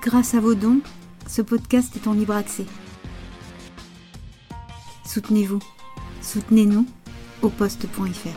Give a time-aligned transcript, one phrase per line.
[0.00, 0.80] Grâce à vos dons,
[1.28, 2.64] ce podcast est en libre accès.
[5.04, 5.60] Soutenez-vous.
[6.22, 6.86] Soutenez-nous
[7.42, 8.28] au poste.fr.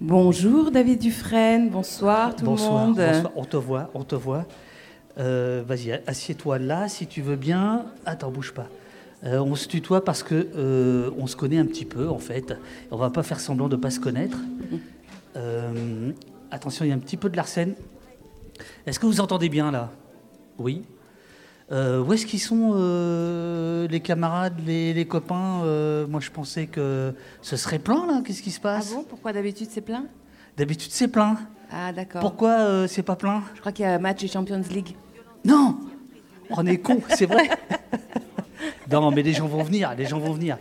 [0.00, 2.96] Bonjour David Dufresne, bonsoir tout bonsoir, le monde.
[2.96, 4.46] Bonsoir, on te voit, on te voit.
[5.18, 7.86] Euh, Vas-y, assieds-toi là si tu veux bien.
[8.04, 8.68] Attends, bouge pas.
[9.24, 12.54] Euh, on se tutoie parce que euh, on se connaît un petit peu en fait.
[12.90, 14.38] On va pas faire semblant de pas se connaître.
[15.36, 16.10] Euh,
[16.50, 17.74] attention, il y a un petit peu de l'arsène.
[18.86, 19.90] Est-ce que vous entendez bien là?
[20.58, 20.82] Oui.
[21.70, 26.66] Euh, où est-ce qu'ils sont euh, les camarades, les, les copains Euh, Moi, je pensais
[26.66, 28.22] que ce serait plein là.
[28.24, 28.92] Qu'est-ce qui se Ah passe?
[28.94, 29.04] bon?
[29.08, 30.04] Pourquoi d'habitude c'est plein?
[30.56, 31.36] D'habitude, c'est plein.
[31.70, 32.22] Ah d'accord.
[32.22, 33.42] Pourquoi c'est pas plein?
[33.54, 34.96] Je crois qu'il y a un match de Champions League.
[35.44, 35.78] Non
[36.50, 37.48] On est con, c'est vrai
[38.90, 40.56] Non, mais les gens vont venir, les gens vont venir.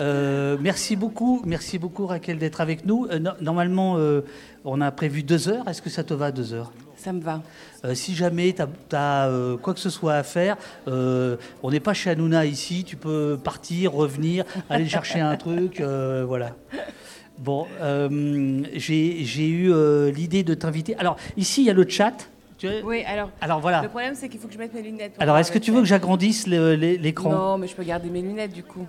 [0.00, 3.06] Euh, merci beaucoup, merci beaucoup Raquel d'être avec nous.
[3.10, 4.22] Euh, no- normalement, euh,
[4.64, 5.68] on a prévu deux heures.
[5.68, 6.72] Est-ce que ça te va deux heures?
[7.02, 7.42] Ça me va.
[7.84, 8.62] Euh, Si jamais tu
[8.96, 12.84] as, quoi que ce soit à faire, euh, on n'est pas chez Hanouna ici.
[12.84, 16.54] Tu peux partir, revenir, aller chercher un truc, euh, voilà.
[17.38, 20.94] Bon, euh, j'ai eu euh, l'idée de t'inviter.
[20.96, 22.28] Alors ici, il y a le chat.
[22.84, 23.82] Oui, alors Alors voilà.
[23.82, 25.14] le problème c'est qu'il faut que je mette mes lunettes.
[25.18, 27.32] Alors, est-ce que tu veux que j'agrandisse l'écran?
[27.32, 28.86] Non, mais je peux garder mes lunettes du coup.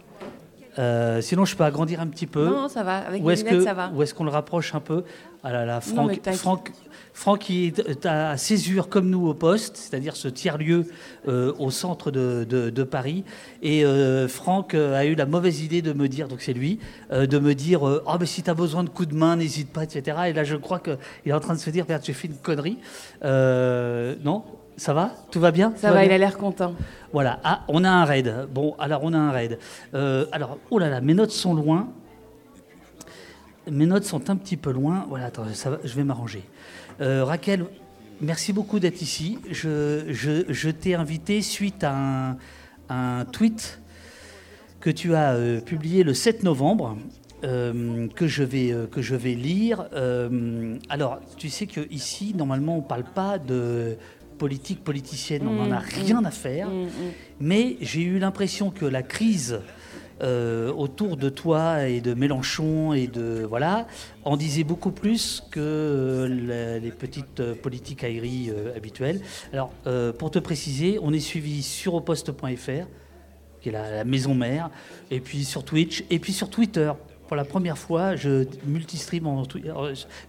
[0.79, 2.45] Euh, Sinon, je peux agrandir un petit peu.
[2.45, 2.97] Non, ça va.
[2.97, 3.91] Avec est-ce lunettes, que, ça va.
[3.93, 5.03] ou est-ce qu'on le rapproche un peu?
[5.43, 6.35] Ah là là, Franck, t'inquiète.
[6.35, 6.71] Franck,
[7.13, 10.85] Franck qui est à Césure comme nous au poste, c'est-à-dire ce tiers-lieu
[11.27, 13.23] euh, au centre de, de- de Paris.
[13.61, 16.79] Et euh, Franck a eu la mauvaise idée de me dire, donc c'est lui,
[17.11, 19.83] de me dire Ah, mais si tu as besoin de coups de main, n'hésite pas,
[19.83, 20.17] etc.
[20.27, 22.37] Et là, je crois qu'il est en train de se dire Merde, j'ai fait une
[22.37, 22.77] connerie.
[23.23, 24.43] Non
[24.77, 25.11] ça va?
[25.31, 25.73] Tout va bien?
[25.75, 26.75] Ça va, bien il a l'air content.
[27.11, 28.47] voilà, ah, on a un raid.
[28.53, 29.59] Bon, alors on a un raid.
[29.93, 31.89] Euh, alors, oh là là, mes notes sont loin.
[33.69, 35.05] Mes notes sont un petit peu loin.
[35.09, 36.43] Voilà, attends, ça va, je vais m'arranger.
[37.01, 37.65] Euh, Raquel,
[38.19, 39.39] merci beaucoup d'être ici.
[39.49, 42.37] Je, je- je t'ai invité suite à un,
[42.89, 43.79] un tweet
[44.81, 46.97] que tu as euh, publié le 7 novembre.
[47.45, 49.85] euh, que, je vais, euh, que je vais lire.
[49.93, 53.97] Euh, alors, tu sais qu'ici, normalement, on ne parle pas de
[54.37, 56.69] politique politicienne, on n'en a Mm, rien à faire.
[56.69, 56.89] Mm, mm.
[57.39, 59.59] Mais j'ai eu l'impression que la crise
[60.21, 63.87] euh, autour de toi et de Mélenchon et de voilà
[64.23, 69.21] en disait beaucoup plus que euh, la- les petites euh, politiques aéries euh, habituelles.
[69.51, 69.71] Alors
[70.19, 72.85] pour te préciser, on est suivi sur oposte.fr
[73.59, 74.69] qui est la, la maison mère,
[75.09, 76.91] et puis sur Twitch, et puis sur Twitter.
[77.33, 79.41] Pour la première fois, je multistream en.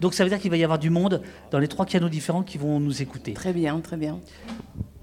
[0.00, 1.20] Donc ça veut dire qu'il va y avoir du monde
[1.50, 3.34] dans les trois canaux différents qui vont nous écouter.
[3.34, 4.20] Très bien, très bien.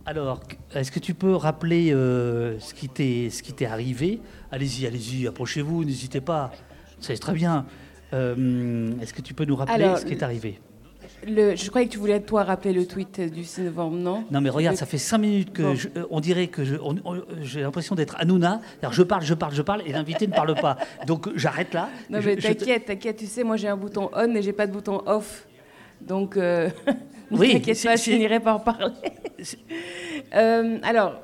[0.08, 0.40] Alors,
[0.74, 4.20] est-ce que tu peux rappeler euh, ce qui t'est ce qui t'est arrivé?
[4.52, 6.52] Allez-y, allez-y, approchez-vous, n'hésitez pas.
[7.00, 7.68] C'est très bien.
[8.14, 10.60] Euh, est-ce que tu peux nous rappeler Alors, ce qui est arrivé?
[11.28, 14.24] Le, je croyais que tu voulais toi rappeler le tweet du 6 novembre, non?
[14.32, 16.64] Non, mais regarde, ça fait cinq minutes que je- euh, on dirait que
[17.44, 18.60] j'ai l'impression d'être Hanouna.
[18.80, 20.78] C'est-à-dire, Je parle, je parle, je parle, et l'invité ne parle pas.
[21.08, 21.90] Donc j'arrête là.
[22.10, 24.72] Non, mais t'inquiète, t'inquiète, tu sais, moi j'ai un bouton on et j'ai pas de
[24.72, 25.48] bouton off.
[26.02, 26.70] Donc, euh,
[27.32, 28.94] Oui, t'inquiète pas, je finirai par parler.
[30.34, 31.16] Euh, alors,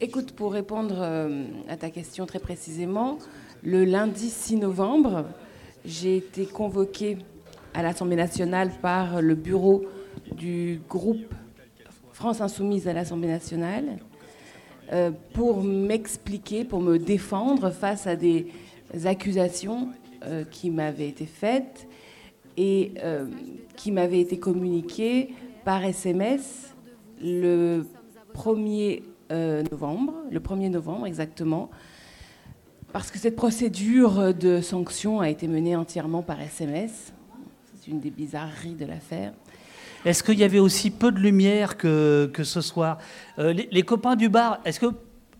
[0.00, 3.18] écoute, pour répondre euh, à ta question très précisément,
[3.64, 5.24] le lundi 6 novembre,
[5.84, 7.18] j'ai été convoquée
[7.74, 9.84] à l'Assemblée nationale par le bureau
[10.36, 11.34] du groupe
[12.12, 13.98] France Insoumise à l'Assemblée nationale
[14.92, 18.46] euh, pour m'expliquer, pour me défendre face à des
[19.04, 19.88] accusations
[20.24, 21.88] euh, qui m'avaient été faites
[22.56, 23.26] et euh,
[23.76, 25.30] qui m'avaient été communiquées
[25.64, 26.74] par SMS
[27.20, 27.86] le
[28.34, 29.02] 1er
[29.32, 31.70] euh, novembre, le 1er novembre exactement,
[32.92, 37.12] parce que cette procédure de sanction a été menée entièrement par SMS.
[37.84, 39.32] C'est une des bizarreries de l'affaire.
[40.04, 42.98] Est-ce qu'il y avait aussi peu de lumière que, que ce soir
[43.40, 44.86] Euh, les, les copains du bar, est-ce que,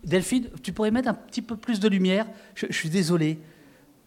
[0.03, 2.25] Delphine, tu pourrais mettre un petit peu plus de lumière?
[2.55, 3.39] Je, je suis désolé.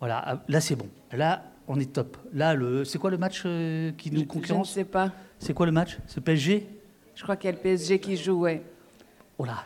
[0.00, 0.86] Voilà, ah, là c'est bon.
[1.12, 2.18] Là, on est top.
[2.34, 4.70] Là, le, c'est quoi le match euh, qui nous Je ne concurrence?
[4.72, 5.12] sais pas.
[5.38, 5.96] C'est quoi le match?
[6.06, 6.66] C'est PSG
[7.14, 8.62] Je crois qu'il y a le PSG qui jouait.
[9.38, 9.64] Oh là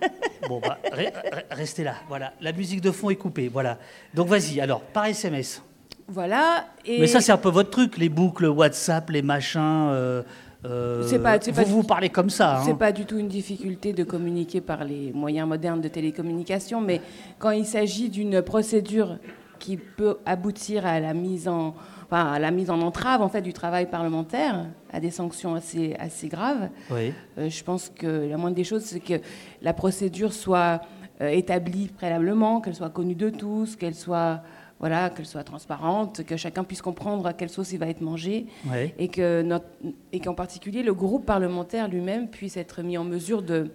[0.48, 1.96] Bon, bah, re- re- restez là.
[2.08, 3.48] Voilà, la musique de fond est coupée.
[3.48, 3.80] Voilà.
[4.14, 5.60] Donc vas-y, alors, par SMS.
[6.08, 6.66] Voilà.
[6.84, 9.60] Et Mais ça, c'est un peu votre truc, les boucles WhatsApp, les machins.
[9.90, 10.22] euh,
[10.66, 12.60] euh, pas- vous pas- vous parlez comme ça.
[12.64, 12.74] C'est hein.
[12.76, 17.00] pas du tout une difficulté de communiquer par les moyens modernes de télécommunication, mais
[17.38, 19.18] quand il s'agit d'une procédure
[19.58, 21.74] qui peut aboutir à la mise en,
[22.04, 25.94] enfin, à la mise en entrave en fait du travail parlementaire, à des sanctions assez
[25.98, 27.12] assez graves, Oui.
[27.38, 29.20] euh, je pense que la moindre des choses, c'est que
[29.62, 30.80] la procédure soit
[31.20, 34.42] établie préalablement, qu'elle soit connue de tous, qu'elle soit
[34.80, 38.46] voilà, qu'elle soit transparente, que chacun puisse comprendre à quelle sauce il va être mangé,
[38.70, 38.94] Ouais.
[38.98, 39.66] et que notre,
[40.12, 43.70] et qu'en particulier le groupe parlementaire lui-même puisse être mis en mesure de,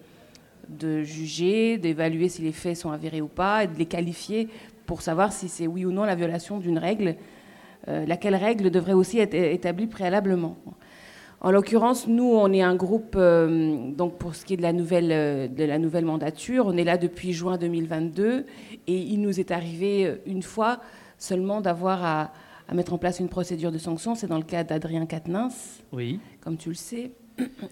[0.67, 4.49] de juger, d'évaluer si les faits sont avérés ou pas, et de les qualifier
[4.85, 7.15] pour savoir si c'est oui ou non la violation d'une règle,
[7.87, 10.57] euh, laquelle règle devrait aussi être établie préalablement.
[11.41, 14.73] En l'occurrence, nous, on est un groupe, euh, donc pour ce qui est de la,
[14.73, 18.45] nouvelle, euh, de la nouvelle mandature, on est là depuis juin 2022
[18.87, 20.79] et il nous est arrivé euh, une fois
[21.17, 22.33] seulement d'avoir à,
[22.67, 24.15] à mettre en place une procédure de sanction.
[24.15, 26.19] C'est dans le cas d'Adrien Quatennens, Oui.
[26.41, 27.11] comme tu le sais.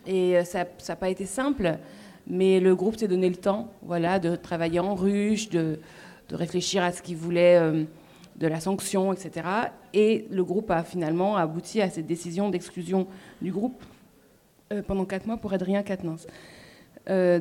[0.06, 1.78] Et ça n'a pas été simple,
[2.26, 5.80] mais le groupe s'est donné le temps voilà, de travailler en ruche, de,
[6.30, 7.84] de réfléchir à ce qu'il voulait euh,
[8.38, 9.48] de la sanction, etc.
[9.94, 13.08] Et le groupe a finalement abouti à cette décision d'exclusion
[13.42, 13.84] du groupe
[14.72, 16.28] euh, pendant quatre mois pour Adrien Quatennens.
[17.10, 17.40] Euh,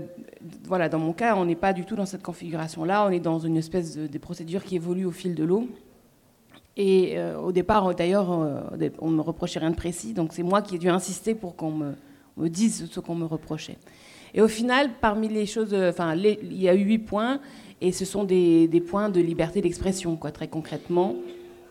[0.64, 3.06] voilà, dans mon cas, on n'est pas du tout dans cette configuration-là.
[3.06, 5.68] On est dans une espèce de, des procédures qui évoluent au fil de l'eau.
[6.78, 10.14] Et euh, au départ, d'ailleurs, on ne me reprochait rien de précis.
[10.14, 13.76] Donc c'est moi qui ai dû insister pour qu'on me, dise ce qu'on me reprochait.
[14.34, 17.40] Et au final, parmi les choses, enfin, il y a eu huit points,
[17.80, 21.14] et ce sont des, des points de liberté d'expression, quoi, très concrètement.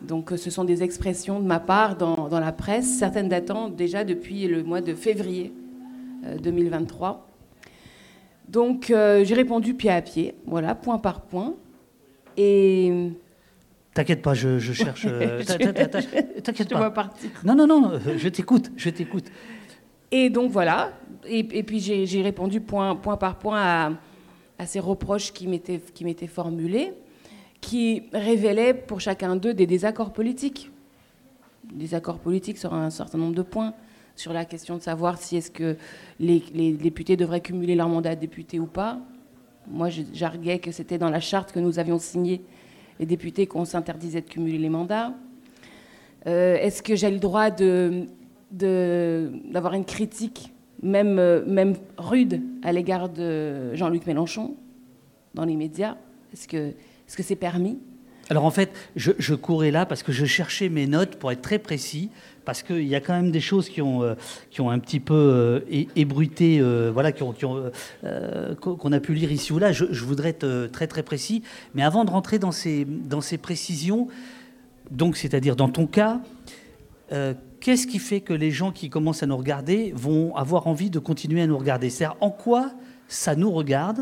[0.02, 3.69] Donc, euh, ce sont des expressions de ma part dans, dans la presse, certaines datant
[3.69, 5.52] déjà depuis le mois de février
[6.25, 7.28] euh, 2023.
[8.50, 11.56] Donc, euh, j'ai répondu pied à pied, voilà, point par point.
[12.38, 13.12] Et
[13.94, 15.07] T'inquiète pas, je, je cherche.
[15.10, 15.42] euh,
[16.44, 16.92] T'inquiète pas.
[16.92, 17.30] partir.
[17.46, 19.25] Non, non, non, euh, je t'écoute, je t'écoute.
[20.12, 20.92] Et donc voilà.
[21.28, 23.92] Et, et puis j'ai j'ai répondu point, point par point à,
[24.60, 26.94] à ces reproches qui m'étaient formulés,
[27.62, 30.72] qui révélaient pour chacun d'eux des désaccords politiques.
[31.72, 33.74] Des accords politiques sur un certain nombre de points,
[34.16, 35.75] sur la question de savoir si est-ce que
[36.19, 36.40] les,
[36.74, 39.00] députés devraient cumuler leur mandat de député ou pas.
[39.68, 42.42] Moi, j'arguais que c'était dans la charte que nous avions signée,
[43.00, 45.13] les députés, qu'on s'interdisait de cumuler les mandats.
[46.28, 48.07] Euh, Est-ce que j'ai le droit de-
[48.52, 50.54] d'avoir une critique,
[50.85, 54.55] même, euh, même rude, à l'égard de Jean-Luc Mélenchon
[55.33, 55.97] dans les médias
[56.33, 57.79] Est-ce que c'est permis?
[58.29, 61.41] Alors en fait, je, je courais là parce que je cherchais mes notes pour être
[61.41, 62.09] très précis,
[62.43, 64.15] parce qu'il y a quand même des choses qui ont, euh,
[64.49, 65.59] qui ont un petit peu euh,
[65.95, 69.71] ébruité, euh, voilà, qu'on a pu lire ici ou là.
[69.71, 71.43] Je, je voudrais être très très précis.
[71.73, 74.07] Mais avant de rentrer dans ces, dans ces précisions,
[74.89, 76.21] donc c'est-à-dire dans ton cas,
[77.65, 81.00] qu'est-ce qui fait que les gens qui commencent à nous regarder vont avoir envie de
[81.00, 81.89] continuer à nous regarder?
[81.89, 82.71] C'est-à-dire en quoi
[83.07, 84.01] ça nous regarde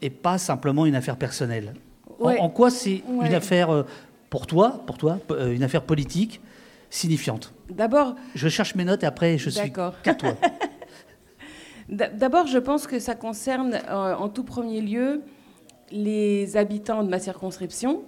[0.00, 1.74] et pas simplement une affaire personnelle?
[2.20, 2.38] En- Ouais.
[2.38, 3.26] en, quoi c'est Ouais.
[3.26, 3.82] une affaire euh,
[4.30, 6.40] pour toi, pour toi, euh, une affaire politique
[6.90, 7.52] signifiante?
[7.68, 10.00] D'abord, Je cherche mes notes et après je suis D'accord.
[10.02, 10.34] qu'à toi.
[11.88, 15.22] d'abord, je pense que ça concerne euh, en tout premier lieu
[15.90, 18.02] les habitants de ma circonscription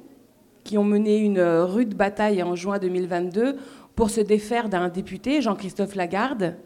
[0.63, 3.57] qui ont mené une rude bataille en juin 2022
[3.97, 6.57] pour se défaire d'un député, Jean-Christophe Lagarde,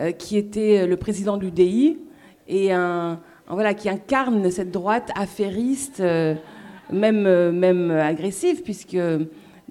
[0.00, 1.98] euh, qui était le président de l'UDI
[2.48, 6.34] et un, un- voilà, qui incarne cette droite affairiste, euh,
[6.92, 8.96] même, euh, même agressive, puisque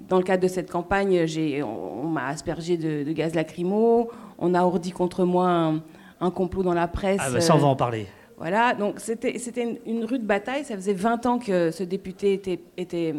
[0.10, 1.26] dans le cadre de cette campagne,
[1.64, 4.10] on, on m'a aspergé de, de gaz lacrymo,
[4.40, 5.84] on a ourdi contre moi un,
[6.22, 7.20] un complot dans la presse.
[7.22, 8.06] Ah bah, ça, on va euh, en parler.
[8.38, 9.32] voilà, donc c'était
[9.62, 10.64] une, une rude bataille.
[10.66, 13.14] Ça faisait 20 ans que ce député était, était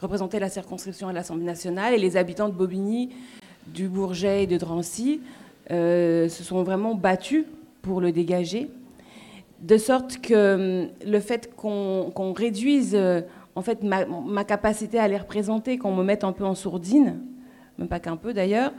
[0.00, 3.10] représentait la circonscription à l'Assemblée nationale et les habitants de Bobigny,
[3.66, 5.20] du Bourget et de Drancy
[5.70, 7.44] euh, se sont vraiment battus
[7.82, 8.70] pour le dégager.
[9.60, 13.20] De sorte que hum, le fait qu'on réduise euh,
[13.54, 17.20] en fait, ma, capacité à les représenter, qu'on me mette un peu en sourdine,
[17.78, 18.72] même pas qu'un peu d'ailleurs,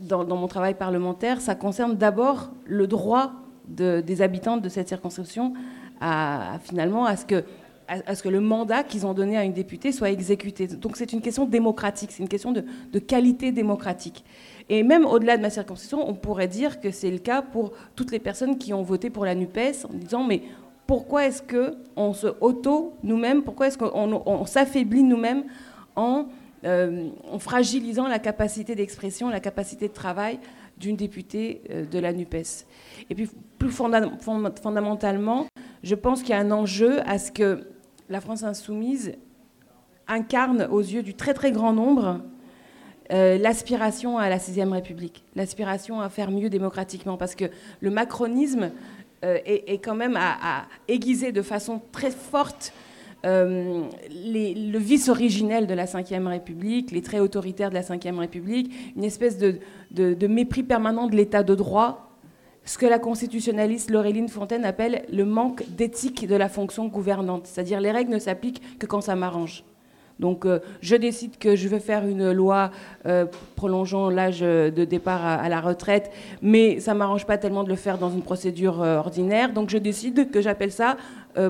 [0.00, 3.32] dans, mon travail parlementaire, ça concerne d'abord le droit
[3.68, 5.54] de- des habitants de cette circonscription
[6.00, 7.44] à, finalement à ce que
[7.88, 10.66] à, ce que le mandat qu'ils ont donné à une députée soit exécuté.
[10.66, 12.64] Donc c'est une question démocratique, c'est une question de,
[12.98, 14.24] qualité démocratique.
[14.68, 18.10] Et même au-delà de ma circonscription, on pourrait dire que c'est le cas pour toutes
[18.10, 20.42] les personnes qui ont voté pour la NUPES en disant mais
[20.86, 25.44] pourquoi est-ce qu'on se auto nous-mêmes, pourquoi est-ce qu'on on- on s'affaiblit nous-mêmes
[25.96, 26.26] en,
[26.64, 30.38] euh, en fragilisant la capacité d'expression, la capacité de travail
[30.78, 32.66] d'une députée euh, de la NUPES?
[33.10, 33.28] Et puis
[33.58, 35.46] plus fonda- fond- fondamentalement,
[35.82, 37.66] je pense qu'il y a un enjeu à ce que
[38.08, 39.14] la France insoumise
[40.08, 42.20] incarne aux yeux du très très grand nombre
[43.12, 47.44] euh, l'aspiration à la sixième République, l'aspiration à faire mieux démocratiquement, parce que
[47.80, 48.72] le macronisme
[49.24, 52.72] euh, est, quand même à, aiguiser de façon très forte
[53.24, 58.72] euh, le vice originel de la Ve République, les traits autoritaires de la Ve République,
[58.96, 62.05] une espèce de mépris permanent de l'état de droit,
[62.66, 67.80] ce que la constitutionnaliste Laureline Fontaine appelle le manque d'éthique de la fonction gouvernante, c'est-à-dire
[67.80, 69.64] les règles ne s'appliquent que quand ça m'arrange.
[70.18, 72.70] Donc euh, je décide que je veux faire une loi
[73.06, 76.10] euh, prolongeant l'âge de départ à, la retraite,
[76.42, 79.52] mais ça ne m'arrange pas tellement de le faire dans une procédure euh, ordinaire.
[79.52, 80.96] Donc je décide que j'appelle ça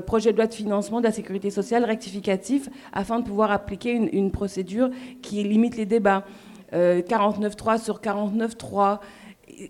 [0.05, 4.09] projet de loi de financement de la sécurité sociale rectificatif afin de pouvoir appliquer une,
[4.11, 4.89] une procédure
[5.21, 6.25] qui limite les débats.
[6.73, 8.99] 49.3 sur 49.3,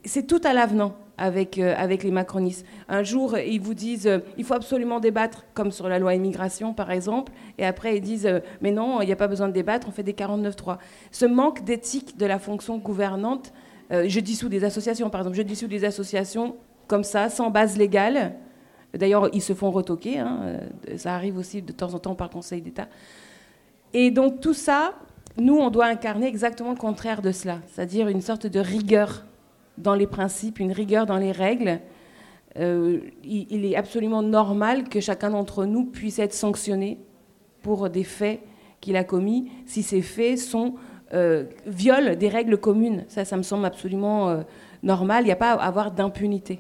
[0.06, 2.66] c'est tout à l'avenant avec, euh, avec les macronistes.
[2.88, 6.74] Un jour, ils vous disent euh, il faut absolument débattre, comme sur la loi immigration
[6.74, 9.54] par exemple, et après ils disent euh, mais non, il n'y a pas besoin de
[9.54, 10.78] débattre, on fait des 49.3.
[11.12, 13.54] Ce manque d'éthique de la fonction gouvernante,
[13.90, 18.36] je dissous des associations par exemple, je dissous des associations comme ça, sans base légale.
[18.94, 20.60] D'ailleurs, ils se font retoquer, hein,
[20.98, 22.88] ça arrive aussi de temps en temps par Conseil d'État.
[23.94, 24.94] Et donc tout ça,
[25.38, 29.27] nous, on doit incarner exactement le contraire de cela, c'est-à-dire une sorte de rigueur
[29.78, 31.80] dans les principes, une rigueur dans les règles.
[32.60, 36.98] Euh, il, est absolument normal que chacun d'entre nous puisse être sanctionné
[37.62, 38.40] pour des faits
[38.82, 40.76] qu'il a commis si ces faits sont
[41.14, 43.06] euh, violent des règles communes.
[43.10, 44.42] Ça, ça me semble absolument euh,
[44.82, 45.24] normal.
[45.24, 46.60] Il n'y a pas à avoir d'impunité.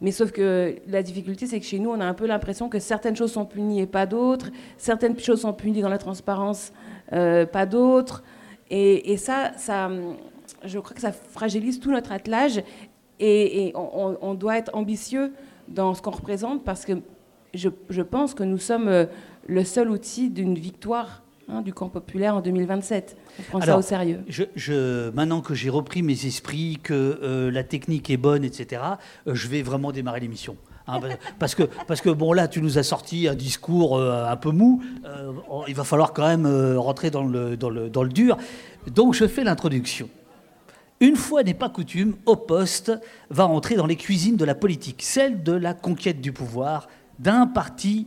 [0.00, 2.78] Mais sauf que la difficulté, c'est que chez nous, on a un peu l'impression que
[2.78, 4.50] certaines choses sont punies et pas d'autres.
[4.78, 6.72] Certaines choses sont punies dans la transparence,
[7.08, 8.24] pas d'autres.
[8.68, 9.88] Et, et, ça, ça,
[10.64, 12.62] je crois que ça fragilise tout notre attelage
[13.20, 15.32] et, on, doit être ambitieux
[15.68, 16.94] dans ce qu'on représente parce que
[17.54, 19.06] je, pense que nous sommes euh,
[19.46, 23.16] le seul outil d'une victoire hein, du camp populaire en 2027.
[23.38, 24.20] On prend ça au sérieux.
[24.28, 28.82] Je, maintenant que j'ai repris mes esprits, que euh, la technique est bonne, etc.,
[29.26, 30.56] euh, je vais vraiment démarrer l'émission.
[30.88, 30.98] Hein,
[31.38, 34.82] parce, que, parce que, bon, là, tu nous as sorti un discours un peu mou.
[35.68, 38.36] il va falloir quand même rentrer dans le, dans, le, dans le dur.
[38.92, 40.08] Donc, je fais l'introduction
[41.02, 42.92] une fois n'est pas coutume, au poste
[43.28, 46.86] va entrer dans les cuisines de la politique, celle de la conquête du pouvoir
[47.18, 48.06] d'un parti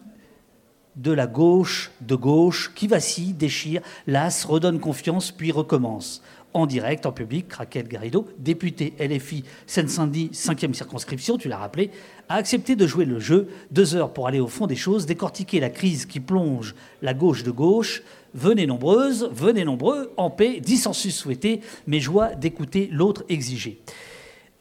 [0.95, 6.23] de la gauche, de gauche, qui vacille, déchire, lasse, redonne confiance, puis recommence.
[6.55, 11.91] En direct, en public, Raquel Garrido, députée LFI Seine-Saint-Denis, 5e circonscription, tu l'as rappelé,
[12.29, 15.59] a accepté de jouer le jeu, deux heures pour aller au fond des choses, décortiquer
[15.59, 21.15] la crise qui plonge la gauche de gauche, Venez nombreuses, venez nombreux, en paix, dissensus
[21.15, 23.81] souhaité, mais joie d'écouter l'autre exigé.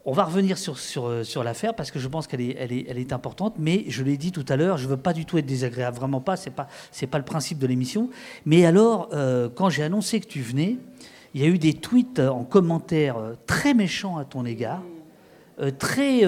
[0.06, 0.56] On va revenir
[0.98, 4.32] euh, sur l'affaire parce que je pense qu'elle est, elle importante, mais je l'ai dit
[4.32, 6.54] tout à l'heure, je ne veux pas du tout être désagréable, vraiment pas, ce n'est
[6.54, 6.68] pas,
[7.10, 8.10] pas le principe de l'émission.
[8.44, 10.76] Mais alors, euh, quand j'ai annoncé que tu venais,
[11.34, 14.82] il y a eu des tweets en commentaire euh, très méchants à ton égard,
[15.78, 16.22] très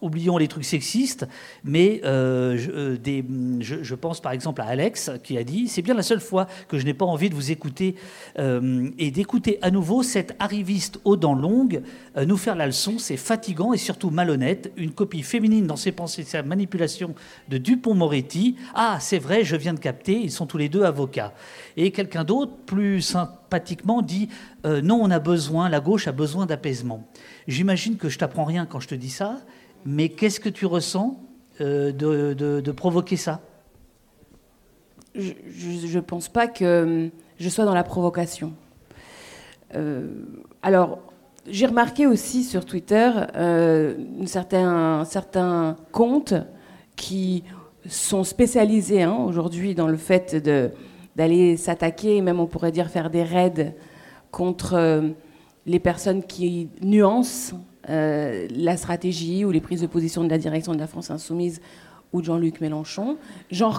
[0.00, 1.26] oublions les trucs sexistes,
[1.64, 6.02] mais euh, euh, je, pense par exemple à Alex qui a dit C'est bien la
[6.02, 7.96] seule fois que je n'ai pas envie de vous écouter
[8.38, 11.82] euh, et d'écouter à nouveau cette arriviste aux dents longues
[12.26, 12.98] nous faire la leçon.
[12.98, 14.72] C'est fatigant et surtout malhonnête.
[14.76, 17.14] Une copie féminine dans ses pensées, sa manipulation
[17.48, 18.56] de Dupont-Moretti.
[18.74, 21.32] Ah, c'est vrai, je viens de capter, ils sont tous les deux avocats.
[21.76, 24.28] Et quelqu'un d'autre, plus sympathiquement, dit
[24.64, 27.08] Non, on a besoin, la gauche a besoin d'apaisement.
[27.46, 29.38] J'imagine que je t'apprends rien quand je te dis ça.
[29.90, 31.18] Mais qu'est-ce que tu ressens
[31.62, 33.40] euh, de, provoquer ça?
[35.14, 35.32] Je
[35.96, 38.52] ne pense pas que je sois dans la provocation.
[39.74, 40.08] Euh,
[40.60, 40.98] alors,
[41.46, 43.94] j'ai remarqué aussi sur Twitter euh,
[44.26, 46.34] certains, certains comptes
[46.94, 47.44] qui
[47.86, 50.36] sont spécialisés hein, aujourd'hui dans le fait
[51.16, 53.74] d'aller s'attaquer, même on pourrait dire faire des raids
[54.32, 55.14] contre
[55.64, 57.54] les personnes qui nuancent
[57.90, 61.60] euh, la stratégie ou les prises de position de la direction de la France insoumise
[62.12, 63.16] ou de Jean-Luc Mélenchon.
[63.50, 63.70] J'en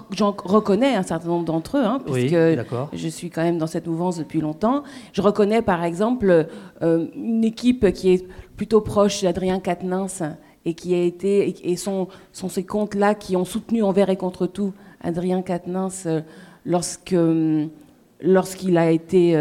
[0.43, 2.35] reconnais un certain nombre d'entre eux, hein, puisque
[2.93, 4.83] je suis quand même dans cette mouvance depuis longtemps.
[5.13, 6.47] Je reconnais par exemple
[6.81, 10.23] euh, une équipe qui est plutôt proche d'Adrien Quatennens
[10.65, 14.47] et qui a été et sont, sont ces comptes-là qui ont soutenu envers et contre
[14.47, 16.21] tout Adrien Quatennens euh,
[16.65, 17.15] lorsque
[18.21, 19.33] lorsqu'il a été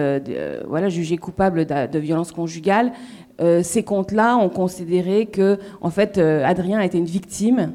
[0.69, 2.93] voilà jugé coupable de, de violence conjugale.
[3.41, 7.73] Euh, ces comptes-là ont considéré que, en fait, euh, Adrien était une victime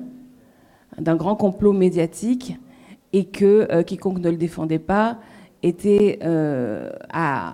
[0.99, 2.57] d'un grand complot médiatique
[3.13, 5.19] et que euh, quiconque ne le défendait pas
[5.65, 6.19] était
[7.13, 7.53] à,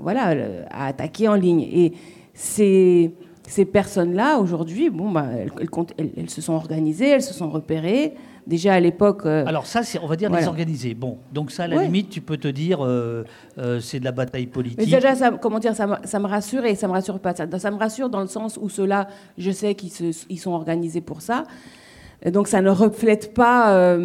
[0.00, 0.34] voilà,
[0.68, 1.60] à attaquer en ligne.
[1.60, 1.92] Et
[2.34, 3.12] ces,
[3.46, 8.14] ces personnes-là, aujourd'hui, bon, bah, elles, elles, se sont organisées, elles se sont repérées,
[8.46, 9.22] déjà à l'époque.
[9.26, 10.94] Euh, Alors ça, c'est, on va dire les organiser.
[10.94, 13.24] Bon, donc ça, à la limite, tu peux te dire, euh,
[13.58, 14.78] euh, c'est de la bataille politique.
[14.78, 17.34] Mais déjà, ça, comment dire, ça, ça, me rassure et ça me rassure pas.
[17.34, 19.90] Ça, ça me rassure dans le sens où ceux-là, je sais qu'ils
[20.28, 21.44] ils sont organisés pour ça.
[22.26, 23.96] donc ça ne reflète pas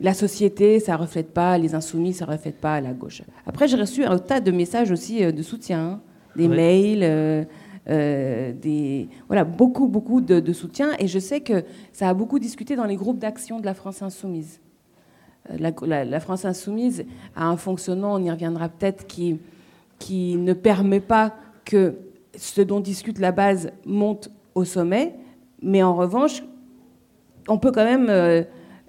[0.00, 3.22] la société, ça ne reflète pas les insoumis, ça ne reflète pas la gauche.
[3.46, 6.00] Après, j'ai reçu un tas de messages aussi de soutien, hein.
[6.36, 7.46] des mails.
[7.90, 10.92] Euh, des, voilà, beaucoup, beaucoup de, soutien.
[10.98, 14.02] Et je sais que ça a beaucoup discuté dans les groupes d'action de la France
[14.02, 14.60] insoumise.
[15.58, 17.04] la, France insoumise
[17.36, 19.38] a un fonctionnement, on y reviendra peut-être, qui,
[19.98, 21.96] qui ne permet pas que
[22.36, 25.14] ce dont discute la base monte au sommet,
[25.62, 26.42] mais en revanche,
[27.48, 28.08] on peut quand même,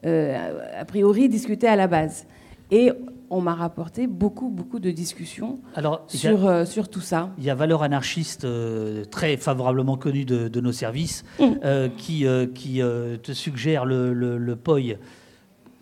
[0.04, 2.26] a priori, discuter à la base.
[2.72, 2.92] Et
[3.36, 5.60] on m'a rapporté beaucoup, beaucoup de discussions
[6.08, 7.32] sur, euh, sur tout ça.
[7.38, 11.44] Il y a Valeur Anarchiste, euh, très favorablement connue de, nos services, mm.
[11.64, 12.82] euh, qui, qui
[13.22, 14.96] te suggère le, le, POI,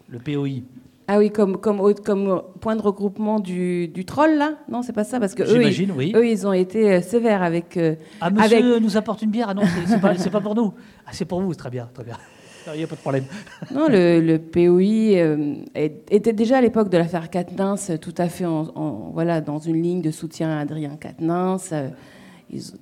[0.09, 0.63] le POI.
[1.07, 4.53] Ah oui, comme, comme, comme point de regroupement du, du troll, là?
[4.69, 6.13] Non, c'est pas ça, parce que eux ils, oui.
[6.15, 7.77] eux, ils ont été sévères avec...
[8.21, 9.47] ah, monsieur nous apporte une bière?
[9.49, 10.73] Ah non, c'est pas, pas pour nous.
[11.05, 12.17] Ah, c'est pour vous, très bien, très bien.
[12.67, 13.25] Il n'y a pas de problème.
[13.71, 19.11] Non, le, POI euh, était déjà à l'époque de l'affaire Quatennens tout à fait en,
[19.13, 21.89] voilà, dans une ligne de soutien à Adrien Quatennens, euh,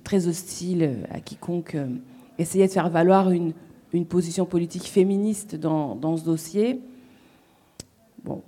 [0.03, 1.87] très hostile à quiconque euh,
[2.37, 3.53] essayait de faire valoir une,
[3.93, 6.81] une position politique féministe dans, dans, ce dossier.
[8.23, 8.41] Bon,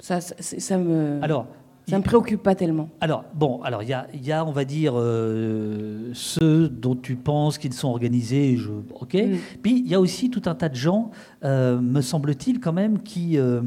[0.00, 1.20] ça, ça, ça me...
[1.22, 1.46] Alors,
[1.86, 2.88] ça ne me préoccupe pas tellement.
[3.02, 3.88] Alors, bon, alors il
[4.24, 9.14] y a, on va dire, euh, ceux dont tu penses qu'ils sont organisés, je, ok.
[9.14, 9.36] Mm.
[9.62, 11.10] Puis il y a aussi tout un tas de gens,
[11.44, 13.60] euh, me semble-t-il, quand même, qui, euh,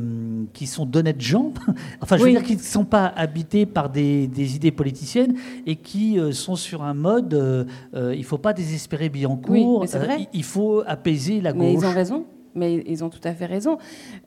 [0.53, 1.53] qui sont d'honnêtes gens.
[2.01, 5.35] enfin, je veux dire qu'ils ne sont pas habités par des, idées politiciennes
[5.67, 10.43] et qui sont sur un mode il ne faut pas désespérer Billancourt, oui, il, il
[10.43, 11.61] faut apaiser la gauche.
[11.61, 13.77] Mais ils ont raison mais ils ont tout à fait raison.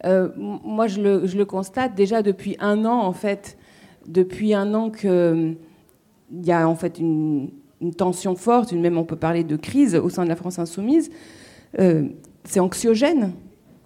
[0.05, 3.59] moi, je le, je le, constate déjà depuis un an, en fait,
[4.07, 5.57] depuis un an qu'il
[6.33, 7.51] y a en fait une,
[7.97, 11.11] tension forte, même on peut parler de crise au sein de la France insoumise.
[11.79, 12.09] Euh,
[12.45, 13.33] c'est anxiogène.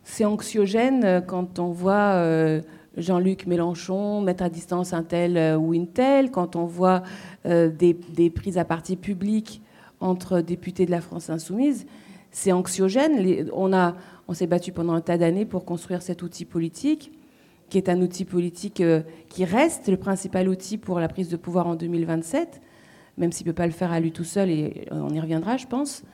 [0.02, 2.60] C'est anxiogène euh, quand on voit euh,
[2.96, 7.02] Jean-Luc Mélenchon mettre à distance un tel ou une telle, quand on voit
[7.44, 9.62] des, prises à partie publiques
[10.00, 11.86] entre députés de la France insoumise.
[12.32, 13.48] C'est anxiogène.
[13.52, 13.70] on,
[14.26, 17.12] on s'est battu pendant un tas d'années pour construire cet outil politique
[17.74, 21.36] qui est un outil politique euh, qui reste le principal outil pour la prise de
[21.36, 22.60] pouvoir en 2027,
[23.18, 25.18] même s'il ne peut pas le faire à lui tout seul, et euh, on y
[25.18, 26.04] reviendra, je pense.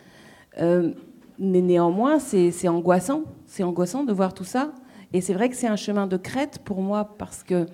[0.58, 0.94] Euh,
[1.38, 3.24] mais néanmoins, c'est angoissant.
[3.44, 4.72] C'est angoissant de voir tout ça.
[5.12, 7.66] Et c'est vrai que c'est un chemin de crête pour moi, parce que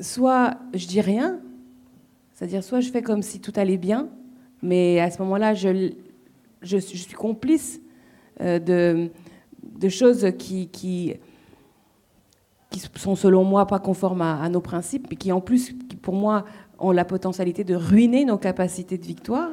[0.00, 1.38] soit je dis rien,
[2.34, 4.08] c'est-à-dire soit je fais comme si tout allait bien,
[4.62, 5.92] mais à ce moment-là, je,
[6.62, 7.80] je, suis complice
[8.40, 9.10] de,
[9.62, 11.14] de choses qui, qui
[12.70, 16.44] qui sont selon moi pas conformes à, nos principes, mais qui en plus, pour moi,
[16.78, 19.50] ont la potentialité de ruiner nos capacités de victoire.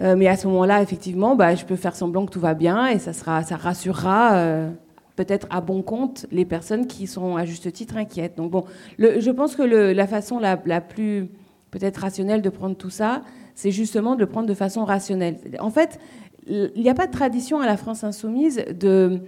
[0.00, 2.88] Euh, mais à ce moment-là, effectivement, bah, je peux faire semblant que tout va bien
[2.88, 4.70] et ça, sera, ça rassurera euh,
[5.14, 8.36] peut-être à bon compte les personnes qui sont à juste titre inquiètes.
[8.36, 8.64] Donc bon,
[8.98, 11.28] je pense que la façon la, la plus
[11.70, 13.22] peut-être rationnelle de prendre tout ça,
[13.54, 15.38] c'est justement de le prendre de façon rationnelle.
[15.60, 16.00] En fait,
[16.46, 19.20] il n'y a pas de tradition à la France insoumise de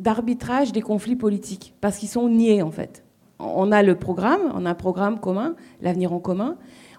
[0.00, 3.04] d'arbitrage des conflits politiques, parce qu'ils sont niés en fait.
[3.38, 6.56] On a le programme, on a un programme commun, l'avenir en commun.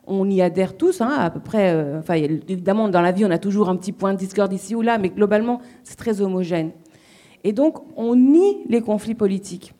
[0.07, 1.71] On y adhère tous, hein, à peu près.
[1.71, 4.73] Euh, enfin, évidemment, dans la vie, on a toujours un petit point de discorde ici
[4.73, 6.71] ou là, mais globalement, c'est très homogène.
[7.43, 9.73] Et donc, on nie les conflits politiques.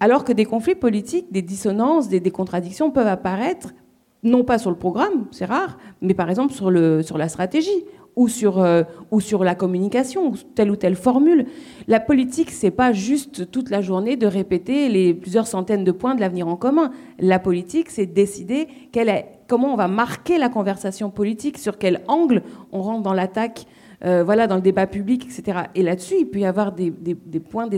[0.00, 3.74] Alors que des conflits politiques, des dissonances, des, des contradictions peuvent apparaître,
[4.22, 7.84] non pas sur le programme, c'est rare, mais par exemple sur, le, sur la stratégie
[8.16, 11.46] ou sur, euh, ou sur la communication, ou telle ou telle formule.
[11.86, 16.14] La politique, c'est pas juste toute la journée de répéter les plusieurs centaines de points
[16.14, 16.90] de l'avenir en commun.
[17.18, 22.42] La politique, c'est décider est, comment on va marquer la conversation politique, sur quel angle
[22.72, 23.66] on rentre dans l'attaque,
[24.04, 25.60] euh, voilà, dans le débat public, etc.
[25.74, 27.68] Et là-dessus, il peut y avoir des, des, des points.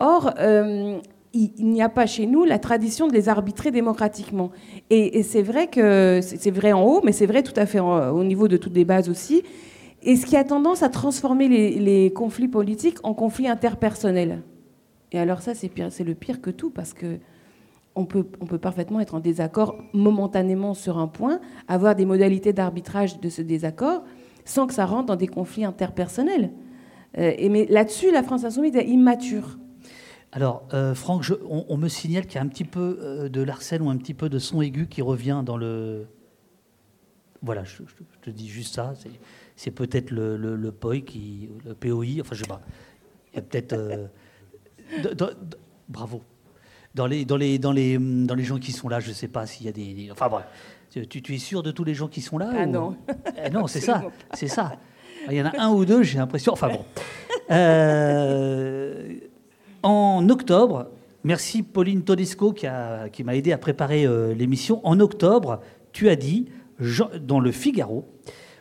[0.00, 1.00] Or, euh,
[1.32, 4.50] il, n'y a pas chez nous la tradition de les arbitrer démocratiquement.
[4.90, 8.24] Et, c'est vrai que c'est vrai en haut, mais c'est vrai tout à fait au
[8.24, 9.42] niveau de toutes les bases aussi.
[10.02, 14.42] Et ce qui a tendance à transformer les, conflits politiques en conflits interpersonnels.
[15.12, 17.18] Et alors ça, c'est le pire que tout, parce que
[17.94, 22.52] on peut, on peut parfaitement être en désaccord momentanément sur un point, avoir des modalités
[22.52, 24.04] d'arbitrage de ce désaccord,
[24.44, 26.52] sans que ça rentre dans des conflits interpersonnels.
[27.18, 29.58] Euh, et mais là-dessus, la France insoumise est immature.
[30.32, 33.82] Alors, euh, Franck, on, me signale qu'il y a un petit peu euh, de l'arsène
[33.82, 36.06] ou un petit peu de son aigu qui revient dans le.
[37.42, 37.82] Voilà, je,
[38.20, 38.92] te dis juste ça.
[39.56, 42.60] C'est peut-être le, le, POI, qui, le POI, enfin, je sais pas.
[43.32, 43.72] Il y a peut-être.
[43.72, 44.06] Euh,
[45.88, 46.22] bravo.
[46.94, 49.28] Dans les, dans, les, dans, les, dans les gens qui sont là, je ne sais
[49.28, 50.10] pas s'il y a des.
[50.10, 50.44] enfin, bref.
[50.90, 52.96] Tu, tu, es sûr de tous les gens qui sont là Ah non.
[53.44, 54.02] Eh non, c'est ça.
[54.34, 54.72] C'est ça.
[55.30, 56.52] Il y en a un ou deux, j'ai l'impression.
[56.52, 56.84] Enfin bon.
[57.50, 59.16] Euh,
[59.82, 60.88] en octobre,
[61.24, 62.66] merci Pauline Todesco qui,
[63.24, 64.80] m'a aidé à préparer euh, l'émission.
[64.86, 65.60] En octobre,
[65.92, 66.46] tu as dit,
[67.20, 68.04] dans le Figaro,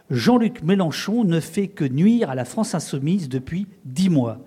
[0.10, 4.40] Jean-Luc Mélenchon ne fait que nuire à la France insoumise depuis dix mois.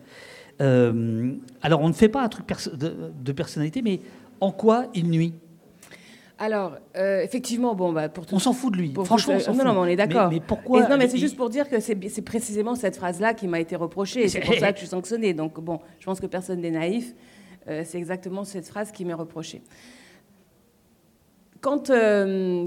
[0.61, 4.01] Euh, alors, on ne fait pas un truc de, personnalité, mais
[4.41, 5.35] en quoi il nuit?
[6.43, 8.95] Alors, euh, effectivement, bon, bah, pour tout, On s'en fout de lui.
[9.05, 10.31] Franchement, on non, non, on est d'accord.
[10.31, 13.61] Mais, pourquoi Non, mais c'est juste pour dire que c'est précisément cette phrase-là qui m'a
[13.61, 14.25] été reprochée.
[14.25, 15.35] Et c'est pour ça que je suis sanctionnée.
[15.35, 17.15] Donc, bon, je pense que personne n'est naïf.
[17.69, 19.61] Euh, c'est exactement cette phrase qui m'est reprochée.
[21.61, 21.93] Quand,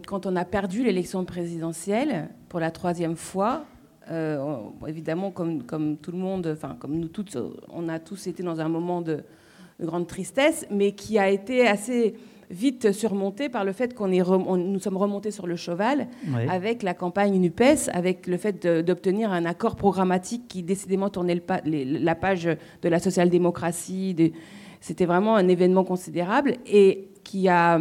[0.06, 3.66] quand on a perdu l'élection présidentielle pour la troisième fois,
[4.12, 7.40] euh, évidemment, comme, comme, tout le monde, enfin, comme nous toutes,
[7.72, 9.24] on a tous été dans un moment de,
[9.82, 12.16] grande tristesse, mais qui a été assez
[12.50, 16.08] vite surmonté par le fait qu'on est nous sommes remontés sur le cheval
[16.50, 21.44] avec la campagne NUPES, avec le fait d'obtenir un accord programmatique qui décidément tournait le
[22.04, 22.46] la page
[22.82, 24.34] de la social-démocratie.
[24.80, 27.80] C'était vraiment un événement considérable et qui a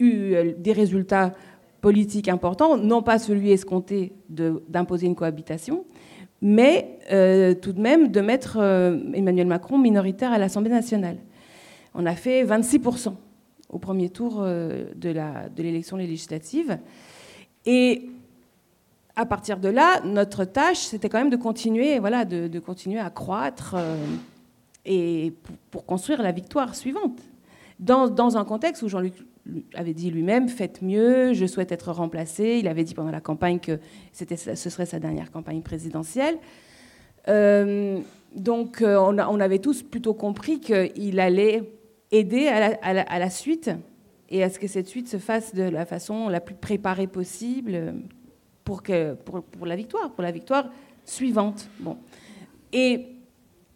[0.00, 1.34] eu des résultats
[1.80, 5.84] politique important, non pas celui escompté d'imposer une cohabitation,
[6.40, 11.18] mais euh, tout de même de mettre euh, Emmanuel Macron minoritaire à l'Assemblée nationale.
[11.94, 13.14] On a fait 26%
[13.68, 16.78] au premier tour euh, de l'élection législative.
[17.66, 18.08] Et
[19.16, 23.10] à partir de là, notre tâche, c'était quand même de continuer, voilà, de, continuer à
[23.10, 23.74] croître
[24.84, 25.32] et
[25.70, 27.18] pour, construire la victoire suivante.
[27.80, 29.14] Dans, un contexte où Jean-Luc
[29.74, 32.58] avait dit lui-même faites mieux, je souhaite être remplacé.
[32.60, 33.78] Il avait dit pendant la campagne que
[34.12, 36.38] ce serait sa dernière campagne présidentielle.
[37.28, 38.00] Euh,
[38.34, 41.62] donc euh, on, on, avait tous plutôt compris qu'il allait
[42.10, 43.70] aider à la, suite
[44.30, 47.94] et à ce que cette suite se fasse de la façon la plus préparée possible
[48.64, 50.70] pour, que, pour, pour la victoire, pour la victoire
[51.04, 51.68] suivante.
[51.80, 51.96] Bon.
[52.72, 53.06] Et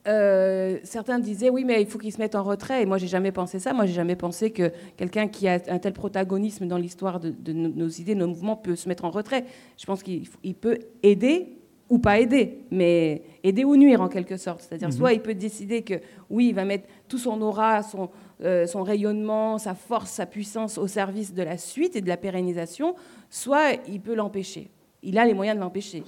[0.09, 2.83] euh, certains disaient oui, mais il faut qu'ils se mettent en retrait.
[2.83, 3.73] Et moi, j'ai jamais pensé ça.
[3.73, 7.88] Moi, j'ai jamais pensé que quelqu'un qui a un tel protagonisme dans l'histoire de, nos
[7.88, 9.45] idées, nos mouvements, peut se mettre en retrait.
[9.79, 11.59] Je pense qu'il peut aider
[11.92, 14.62] ou pas aider, mais aider ou nuire en quelque sorte.
[14.62, 14.94] C'est-à-dire, mhm.
[14.94, 16.00] soit il peut décider que
[16.31, 18.09] oui, il va mettre tout son aura, son,
[18.42, 22.16] euh, son rayonnement, sa force, sa puissance au service de la suite et de la
[22.16, 22.94] pérennisation,
[23.28, 24.70] soit il peut l'empêcher.
[25.02, 26.02] Il a les moyens de l'empêcher.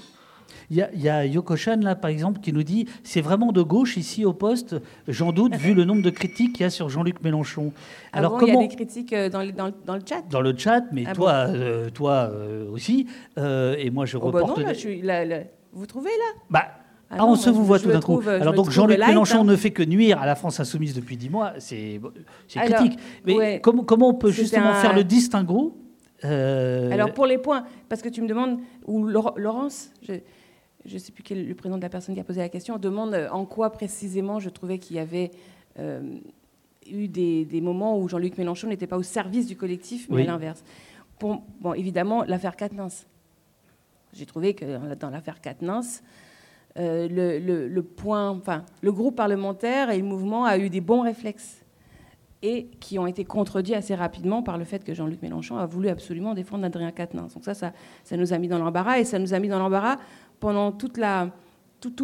[0.71, 3.97] Il y, a, Yoko Chan, là, par exemple, qui nous dit c'est vraiment de gauche
[3.97, 4.77] ici au poste,
[5.09, 7.73] j'en doute, vu le nombre de critiques qu'il y a sur Jean-Luc Mélenchon.
[8.13, 8.61] Ah Alors, comment...
[8.61, 10.23] Il y a des critiques euh, dans, dans, dans, le chat?
[10.31, 13.07] Dans le chat, mais ah toi, euh, toi euh, aussi.
[13.37, 14.59] et moi, je oh bah reporte.
[14.59, 15.03] non, là, je suis,
[15.75, 16.41] vous trouvez là?
[16.51, 16.65] Bah,
[17.11, 18.21] ah, ah on se vous voit tout d'un coup.
[18.27, 19.45] Alors donc Jean-Luc Mélenchon hein.
[19.45, 22.01] ne fait que nuire à la France insoumise depuis dix mois, c'est
[22.49, 22.99] critique.
[23.25, 25.77] Mais comment, comment, on peut justement faire le distinguo
[26.23, 29.91] Alors pour les points, parce que tu me demandes, ou Laurence,
[30.85, 32.49] je ne sais plus quel est le prénom de la personne qui a posé la
[32.49, 35.31] question, demande euh, en quoi précisément je trouvais qu'il y avait
[35.79, 36.19] euh,
[36.87, 40.63] eu des, moments où Jean-Luc Mélenchon n'était pas au service du collectif, mais à l'inverse.
[41.21, 42.89] Bon, évidemment, l'affaire Katnins.
[44.15, 45.81] J'ai trouvé que dans l'affaire Katnins,
[46.79, 51.65] euh, le, groupe parlementaire et le mouvement a eu des bons réflexes
[52.43, 55.89] et qui ont été contredits assez rapidement par le fait que Jean-Luc Mélenchon a voulu
[55.89, 57.35] absolument défendre Adrien Quatennens.
[57.35, 59.97] Donc ça, ça, nous a mis dans l'embarras et ça nous a mis dans l'embarras
[60.39, 60.93] pendant tout,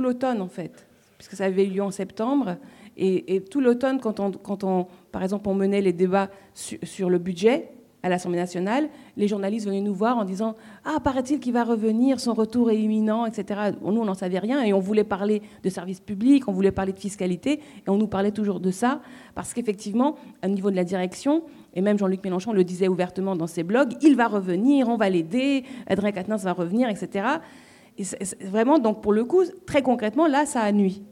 [0.00, 0.86] l'automne, en fait,
[1.18, 2.56] puisque ça avait eu lieu en septembre.
[2.96, 4.18] Et, tout l'automne, quand
[4.64, 7.70] on, par exemple, on menait les débats sur le budget
[8.02, 12.20] à l'Assemblée nationale, les journalistes venaient nous voir en disant Ah, paraît-il qu'il va revenir,
[12.20, 13.72] son retour est imminent, etc.
[13.82, 16.92] Nous, on n'en savait rien et on voulait parler de services publics, on voulait parler
[16.92, 19.00] de fiscalité et on nous parlait toujours de ça
[19.34, 21.42] parce qu'effectivement, au niveau de la direction,
[21.74, 25.08] et même Jean-Luc Mélenchon le disait ouvertement dans ses blogs, il va revenir, on va
[25.08, 27.38] l'aider, Adrien Quatennens va revenir, etc
[28.42, 31.02] vraiment, donc pour le coup, très concrètement, là, ça a nuit.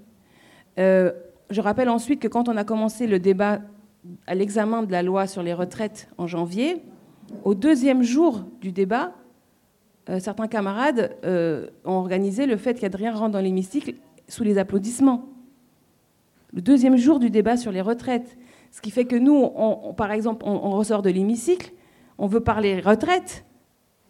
[0.78, 1.12] Euh,
[1.50, 3.60] je rappelle ensuite que quand on a commencé le débat
[4.26, 6.82] à l'examen de la loi sur les retraites en janvier,
[7.44, 9.12] au deuxième jour du débat,
[10.08, 13.94] euh, certains camarades euh, ont organisé le fait qu'Adrien rentre dans l'hémicycle
[14.28, 15.28] sous les applaudissements.
[16.52, 18.36] Le deuxième jour du débat sur les retraites.
[18.70, 19.50] Ce qui fait que nous,
[19.96, 21.72] par exemple, on, ressort de l'hémicycle,
[22.18, 23.44] on veut parler retraite,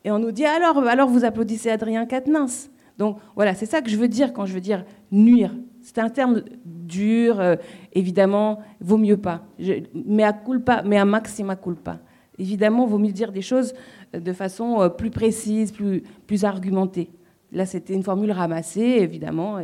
[0.04, 2.70] et on nous dit alors, alors vous applaudissez Adrien Quatennens.
[2.98, 5.54] Donc voilà, c'est ça que je veux dire quand je veux dire nuire.
[5.88, 7.56] C'est un terme dur, euh,
[7.94, 9.46] évidemment, vaut mieux pas.
[9.94, 11.98] mais à culpa, à maxima culpa.
[12.38, 13.72] Évidemment, vaut mieux dire des choses
[14.14, 17.08] euh, de façon euh, plus précise, plus, plus argumentée.
[17.52, 19.60] Là, c'était une formule ramassée, évidemment.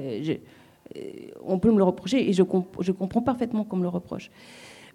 [1.44, 2.42] on peut me le reprocher et je,
[2.80, 4.30] je comprends parfaitement qu'on me le reproche.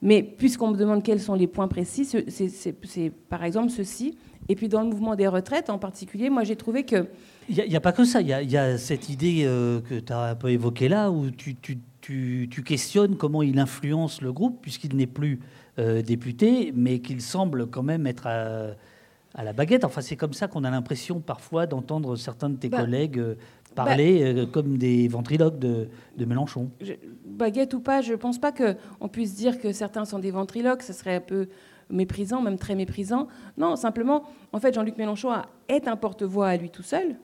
[0.01, 4.17] Mais puisqu'on me demande quels sont les points précis, c'est par exemple ceci.
[4.47, 7.05] Et puis dans le mouvement des retraites en particulier, moi j'ai trouvé que...
[7.49, 10.21] Il n'y a, pas que ça, il y, a cette idée euh, que tu as
[10.21, 14.95] un peu évoquée là, où tu, tu, tu, questionnes comment il influence le groupe, puisqu'il
[14.95, 15.39] n'est plus
[15.79, 20.47] euh, député, mais qu'il semble quand même être À la baguette, enfin c'est comme ça
[20.47, 23.35] qu'on a l'impression parfois d'entendre certains de tes Bah, collègues euh,
[23.75, 26.69] parler euh, comme des ventriloques de, de Mélenchon.
[26.81, 26.93] Je-
[27.25, 30.81] baguette ou pas, je ne pense pas qu'on puisse dire que certains sont des ventriloques,
[30.83, 31.47] ce serait un peu
[31.91, 33.27] méprisant, même très méprisant.
[33.57, 37.15] Non, simplement, en fait, Jean-Luc Mélenchon a- est un porte-voix à lui tout seul,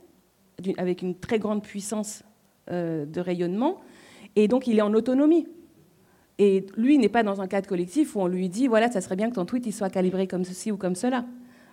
[0.77, 2.23] avec une très grande puissance
[2.71, 3.81] euh, de rayonnement,
[4.35, 5.47] et donc il est en autonomie.
[6.37, 9.15] Et lui n'est pas dans un cadre collectif où on lui dit, voilà, ça serait
[9.15, 11.25] bien que ton tweet soit calibré comme ceci ou comme cela.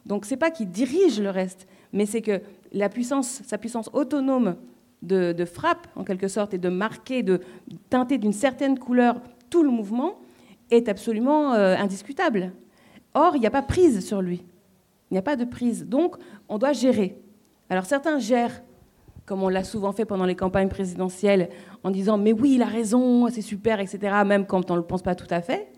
[0.06, 2.40] Donc c'est pas qu'il dirige le reste, mais c'est que
[2.72, 4.56] la puissance, sa puissance autonome
[5.02, 7.40] de, de frappe, en quelque sorte, et de marquer, de
[7.90, 10.20] teinter d'une certaine couleur tout le mouvement,
[10.70, 12.52] est absolument euh, indiscutable.
[13.14, 14.44] Or, il n'y a pas prise sur lui.
[15.10, 15.86] Il n'y a pas de prise.
[15.86, 16.16] Donc,
[16.48, 17.18] on doit gérer.
[17.68, 18.62] Alors, certains gèrent,
[19.26, 21.48] comme on l'a souvent fait pendant les campagnes présidentielles,
[21.84, 24.84] en disant Mais oui, il a raison, c'est super, etc., même quand on ne le
[24.84, 25.68] pense pas tout à fait.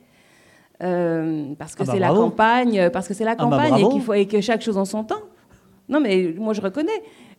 [0.83, 3.89] Euh, parce que Ah bah c'est la campagne, parce que c'est la bah campagne et
[3.89, 5.23] qu'il faut et que chaque chose en son temps.
[5.89, 6.91] Non, mais moi je reconnais.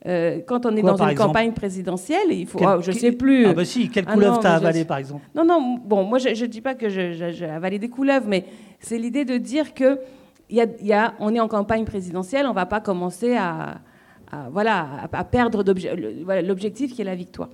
[0.08, 2.60] Euh, quand on est Quoi, dans une exemple campagne présidentielle, il faut.
[2.60, 3.48] Quel- oh, je qui- sais plus.
[3.48, 6.04] Ah bah si, quelle Ah couleuvre non, t'as je- avalé par exemple Non, non, bon,
[6.04, 8.46] moi je ne dis pas que j'ai avalé des couleuvres, mais
[8.80, 10.00] c'est l'idée de dire que
[10.50, 13.80] y a, y a- on est en campagne présidentielle, on ne va pas commencer à,
[14.32, 15.64] à- voilà, à, à perdre
[16.42, 17.50] l'objectif qui est la victoire.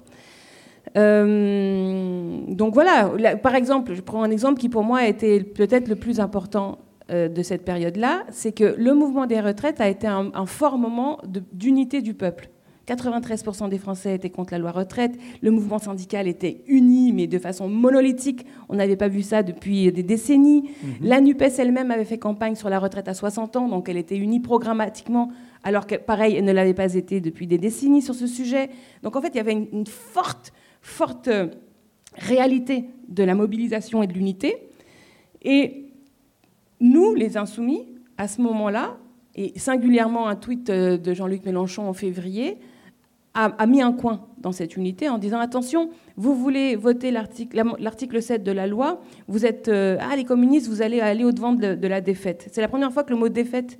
[0.98, 5.42] Euh, donc voilà, là, par exemple, je prends un exemple qui pour moi a été
[5.44, 6.80] peut-être le plus important
[7.12, 10.78] euh, de cette période-là, c'est que le mouvement des retraites a été un, un fort
[10.78, 11.20] moment
[11.54, 12.50] d'unité du peuple.
[12.88, 15.14] 93% des Français étaient contre la loi retraite.
[15.42, 18.46] Le mouvement syndical était uni, mais de façon monolithique.
[18.70, 20.72] On n'avait pas vu ça depuis des décennies.
[21.00, 24.18] La NUPES elle-même avait fait campagne sur la retraite à 60 ans, donc elle était
[24.18, 25.30] unie programmatiquement,
[25.64, 28.70] alors que, pareil, elle ne l'avait pas été depuis des décennies sur ce sujet.
[29.04, 31.48] Donc en fait, il y avait une, forte, forte euh,
[32.16, 34.56] réalité de la mobilisation et de l'unité.
[35.44, 35.86] Et
[36.80, 38.98] nous, les insoumis, à ce moment-là,
[39.36, 42.58] et singulièrement un tweet euh, de Jean-Luc Mélenchon en février,
[43.34, 47.64] a, mis un coin dans cette unité en disant attention, vous voulez voter l'article la-
[47.80, 51.32] l'article 7 de la loi, vous êtes euh, ah les communistes, vous allez aller au
[51.32, 52.50] devant de, de la défaite.
[52.52, 53.80] C'est la première fois que le mot défaite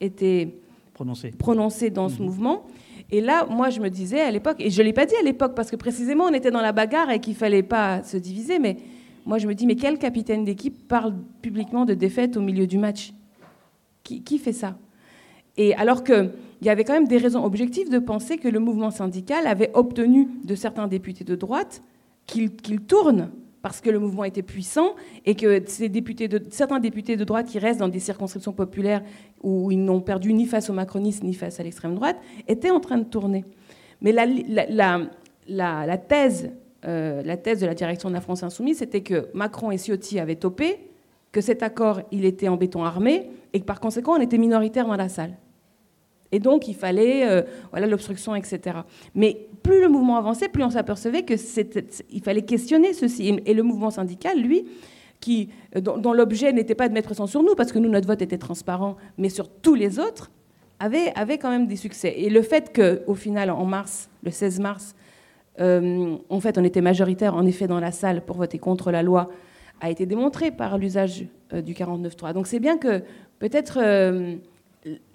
[0.00, 0.54] était
[1.02, 1.30] Prononcé.
[1.32, 2.64] prononcé dans ce mouvement.
[3.10, 5.22] Et là, moi, je me disais à l'époque, et je ne l'ai pas dit à
[5.22, 8.16] l'époque, parce que précisément, on était dans la bagarre et qu'il ne fallait pas se
[8.16, 8.76] diviser, mais
[9.26, 12.78] moi, je me dis, mais quel capitaine d'équipe parle publiquement de défaite au milieu du
[12.78, 13.12] match?
[14.04, 14.76] Qui, qui fait ça?
[15.56, 16.30] Et alors qu'il
[16.62, 20.28] y avait quand même des raisons objectives de penser que le mouvement syndical avait obtenu
[20.44, 21.82] de certains députés de droite
[22.26, 23.30] qu'ils qu'ils tournent
[23.62, 24.94] parce que le mouvement était puissant
[25.24, 25.62] et que
[26.50, 29.02] certains députés de droite qui restent dans des circonscriptions populaires
[29.42, 32.16] où ils n'ont perdu ni face aux macronistes ni face à l'extrême droite
[32.48, 33.44] étaient en train de tourner.
[34.00, 36.50] Mais la thèse,
[36.84, 40.18] euh, la thèse de la direction de la France insoumise, c'était que Macron et Ciotti
[40.18, 40.90] avaient topé,
[41.30, 44.86] que cet accord, il était en béton armé et que par conséquent, on était minoritaire
[44.86, 45.36] dans la salle.
[46.32, 48.78] Et donc, il fallait euh, voilà l'obstruction, etc.
[49.14, 51.34] Mais plus le mouvement avançait, plus on s'apercevait que
[52.10, 53.40] il fallait questionner ceci.
[53.44, 54.64] Et, le mouvement syndical, lui,
[55.20, 58.08] qui, euh, dont, l'objet n'était pas de mettre pression sur nous, parce que nous, notre
[58.08, 60.30] vote était transparent, mais sur tous les autres,
[60.80, 62.14] avait, avait quand même des succès.
[62.16, 64.96] Et le fait qu'au final, en mars, le 16 mars,
[65.60, 69.02] euh, en fait, on était majoritaire, en effet, dans la salle pour voter contre la
[69.02, 69.28] loi,
[69.82, 72.32] a été démontré par l'usage euh, du 49.3.
[72.32, 73.02] Donc c'est bien que
[73.38, 73.78] peut-être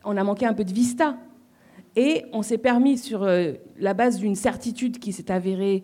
[0.07, 1.17] on a manqué un peu de vista.
[1.95, 5.83] Et on s'est permis, sur euh, la base d'une certitude qui s'est avérée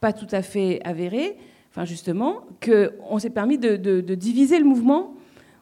[0.00, 1.36] pas tout à fait avérée,
[1.70, 5.12] enfin justement, qu'on s'est permis de, de- de diviser le mouvement.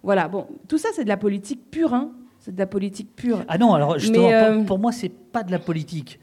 [0.05, 2.13] Voilà, bon, tout ça c'est de la politique pure, hein.
[2.39, 3.45] c'est de la politique pure.
[3.49, 6.21] Ah non, alors justement, Mais, euh, pour, pour moi, c'est pas de la politique.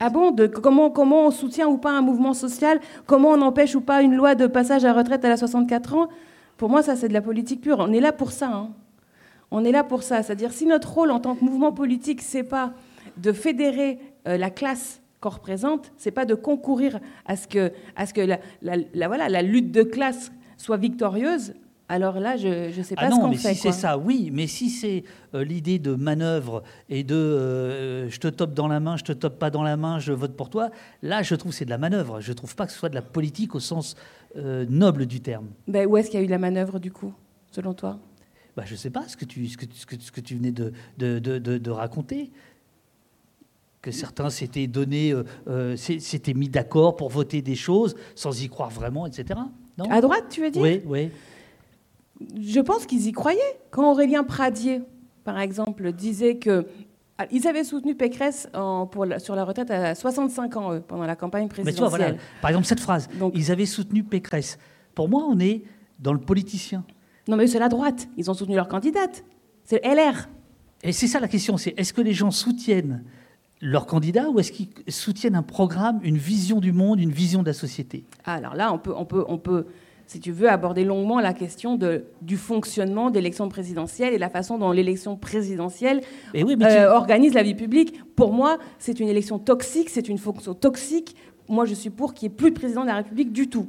[0.00, 2.80] Ah bon de, comment, comment on soutient ou pas un mouvement social?
[3.06, 6.08] Comment on empêche ou pas une loi de passage à retraite à la 64 ans?
[6.56, 7.76] Pour moi, ça, c'est de la politique pure.
[7.78, 8.48] On est là pour ça.
[8.52, 8.70] hein.
[9.50, 10.22] On est là pour ça.
[10.22, 12.72] C'est-à-dire, si notre rôle en tant que mouvement politique, c'est pas
[13.16, 18.06] de fédérer euh, la classe qu'on représente, c'est pas de concourir à ce que, à
[18.06, 21.54] ce que la, la- la- voilà, la lutte de classe soit victorieuse,
[21.88, 23.54] alors là, je ne sais pas Ah ce non, qu'on mais fait.
[23.54, 24.30] si c'est ça, oui.
[24.32, 25.04] Mais si c'est
[25.34, 29.12] euh, l'idée de manœuvre et de euh, je te tope dans la main, je te
[29.12, 30.70] tope pas dans la main, je vote pour toi,
[31.02, 32.20] là, je trouve que c'est de la manœuvre.
[32.20, 33.94] Je trouve pas que ce soit de la politique au sens
[34.36, 35.46] euh, noble du terme.
[35.68, 37.12] Ben, où est-ce qu'il y a eu la manœuvre, du coup,
[37.52, 37.98] selon toi?
[38.56, 40.50] Bah, je sais pas ce que tu, ce que, ce que, ce que tu venais
[40.52, 42.30] de, de, de, de- de raconter.
[43.82, 48.42] Que certains s'étaient donné, euh, euh, s'é- s'étaient mis d'accord pour voter des choses sans
[48.42, 49.38] y croire vraiment, etc.
[49.78, 49.84] Non?
[49.90, 50.62] À droite, tu veux dire?
[50.62, 51.10] Oui, oui.
[52.40, 53.40] Je pense qu'ils y croyaient.
[53.70, 54.80] Quand Aurélien Pradier,
[55.22, 56.66] par exemple, disait que.
[57.18, 60.80] ah, Ils avaient soutenu Pécresse en- pour la- sur la retraite à 65 ans, eux,
[60.80, 62.00] pendant la campagne Mais tu vois, présidentielle.
[62.14, 64.58] voilà, par exemple, cette phrase, Donc- ils avaient soutenu Pécresse.
[64.94, 65.62] Pour moi, on est
[65.98, 66.84] dans le politicien.
[67.28, 68.08] Non, mais eux, c'est la droite.
[68.16, 69.24] Ils ont soutenu leur candidate.
[69.64, 70.28] C'est LR.
[70.82, 73.02] Et c'est ça la question, c'est est-ce que les gens soutiennent
[73.60, 77.48] leur candidat ou est-ce qu'ils soutiennent un programme, une vision du monde, une vision de
[77.48, 78.04] la société?
[78.24, 79.66] Alors là, on peut, on peut, on peut
[80.06, 84.56] si tu veux, aborder longuement la question de, du fonctionnement d'élection présidentielle et la façon
[84.58, 86.00] dont l'élection présidentielle
[86.36, 88.00] euh, organise la vie publique.
[88.14, 91.16] Pour moi, c'est une élection toxique, c'est une fonction toxique.
[91.48, 93.66] Moi, je suis pour qu'il n'y ait plus de président de la République du tout.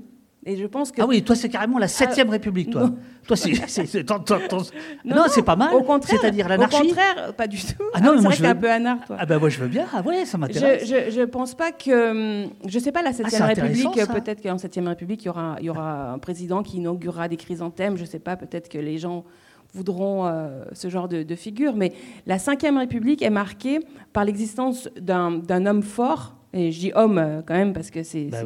[0.48, 1.02] Et je pense que...
[1.02, 2.90] Ah oui, toi, c'est carrément la 7 ah, République, toi.
[3.28, 3.52] Toi, c'est.
[5.06, 5.76] Non, c'est pas mal.
[5.76, 6.22] Au contraire.
[6.22, 6.78] C'est-à-dire l'anarchie.
[6.78, 7.84] Au contraire, pas du tout.
[7.94, 8.48] Ah non, mais moi, je veux...
[8.48, 9.18] un peu anard, toi.
[9.20, 9.86] Ah ben, moi, je veux bien.
[9.94, 10.88] Ah ouais, ça m'intéresse.
[10.88, 12.46] Je, je, pense pas que.
[12.46, 15.58] Hum, je sais pas, la 7 ah, République, peut-être qu'en 7 République, il y aura,
[15.60, 17.98] il y aura un président qui inaugurera des chrysanthèmes.
[17.98, 19.26] Je sais pas, peut-être que les gens
[19.74, 21.76] voudront euh, ce genre de, de, figure.
[21.76, 21.92] Mais
[22.26, 23.80] la 5 République est marquée
[24.14, 28.40] par l'existence d'un homme fort et je dis homme euh, quand même parce que bah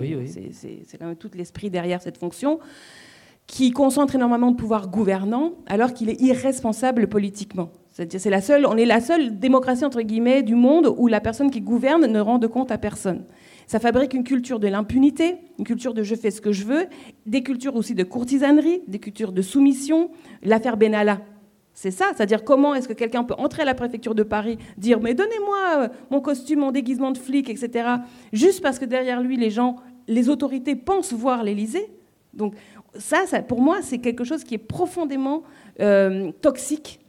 [0.54, 2.60] c'est quand même tout l'esprit derrière cette fonction,
[3.48, 7.70] qui concentre énormément de pouvoir gouvernant alors qu'il est irresponsable politiquement.
[7.92, 11.20] C'est-à-dire c'est la seule, on est la seule démocratie entre guillemets du monde où la
[11.20, 13.26] personne qui gouverne ne rend de compte à personne.
[13.68, 16.88] Ça fabrique une culture de l'impunité, une culture de je fais ce que je veux,
[17.26, 20.12] des cultures aussi de courtisanerie, des cultures de soumission.
[20.44, 21.20] L'affaire Benalla,
[21.82, 25.00] c'est ça, c'est-à-dire comment est-ce que quelqu'un peut entrer à la préfecture de Paris, dire
[25.00, 27.96] mais donnez-moi euh, mon costume, mon déguisement de flic, etc.
[28.32, 31.90] Juste parce que derrière lui, les gens, les autorités pensent voir l'Élysée.
[32.36, 32.54] Donc
[33.00, 35.42] ça, pour moi, c'est quelque chose qui est profondément
[35.80, 37.00] euh, toxique.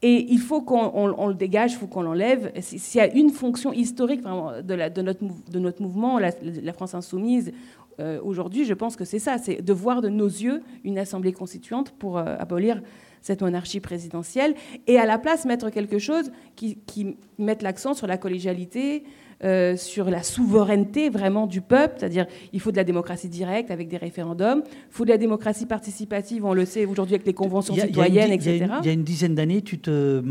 [0.00, 2.52] Et il faut qu'on le dégage, il faut qu'on l'enlève.
[2.62, 6.32] S'il y a une fonction historique de, notre, mouvement, la,
[6.72, 7.52] France insoumise,
[8.00, 11.34] euh, aujourd'hui, je pense que c'est ça, c'est de voir de nos yeux une assemblée
[11.34, 12.80] constituante pour abolir
[13.26, 14.54] cette monarchie présidentielle,
[14.86, 19.02] et à la place mettre quelque chose qui, qui mette l'accent sur la collégialité,
[19.42, 23.88] euh, sur la souveraineté vraiment du peuple, c'est-à-dire il faut de la démocratie directe avec
[23.88, 27.74] des référendums, il faut de la démocratie participative, on le sait aujourd'hui avec les conventions
[27.74, 28.66] citoyennes, etc.
[28.80, 30.22] Il y a une dizaine d'années, tu te,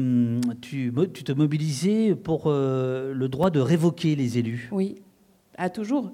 [0.61, 4.69] tu, tu, te mobilisais pour euh, le droit de révoquer les élus.
[4.71, 4.95] Oui,
[5.57, 6.13] à toujours.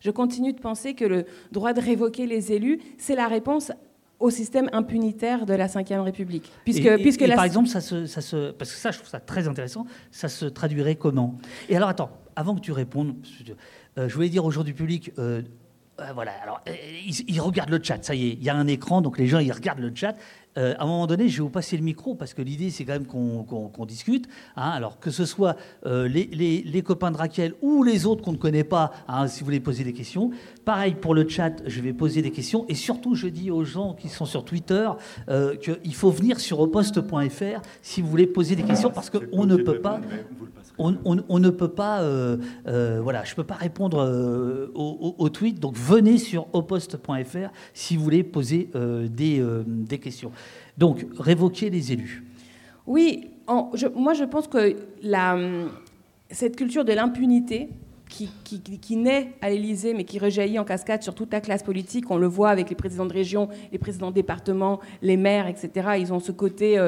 [0.00, 3.72] Je continue de penser que le droit de révoquer les élus, c'est la réponse
[4.20, 6.52] au système impunitaire de la Ve République.
[6.64, 9.48] Puisque, puisque par exemple, ça se, ça se, parce que ça, je trouve ça très
[9.48, 11.36] intéressant, ça se traduirait comment?
[11.68, 13.16] Et alors, attends, avant que tu répondes,
[13.98, 15.42] euh, je voulais dire au jour du public, euh, euh,
[16.14, 16.62] voilà, alors,
[17.28, 19.38] ils, regardent le chat, ça y est, il y a un écran, donc les gens,
[19.38, 20.16] ils regardent le chat.
[20.58, 22.84] Euh, à un moment donné, je vais vous passer le micro parce que l'idée, c'est
[22.84, 24.26] quand même qu'on discute.
[24.56, 24.70] Hein.
[24.70, 28.64] alors que ce soit euh, les, copains de Raquel ou les autres qu'on ne connaît
[28.64, 30.30] pas, hein, si vous voulez poser des questions.
[30.64, 32.64] Pareil pour le chat, je vais poser des questions.
[32.68, 34.90] Et surtout, je dis aux gens qui sont sur Twitter
[35.28, 39.56] euh, qu'il faut venir sur oposte.fr si vous voulez poser des questions parce qu'on ne
[39.56, 40.00] peut pas.
[40.78, 40.92] On,
[41.38, 42.02] ne peut pas,
[42.64, 43.98] voilà, je ne peux pas répondre
[44.74, 48.70] aux au, tweets, donc venez sur oposte.fr si vous voulez poser
[49.10, 50.32] des, questions.
[50.78, 52.24] Donc, révoquer les élus.
[52.86, 53.30] Oui,
[53.94, 54.76] moi je pense que
[56.30, 57.70] cette culture de l'impunité
[58.10, 62.16] qui, naît à l'Élysée, mais qui rejaillit en cascade sur toute la classe politique, on
[62.16, 65.90] le voit avec les présidents de région, les présidents de département, les maires, etc.
[65.98, 66.78] Ils ont ce côté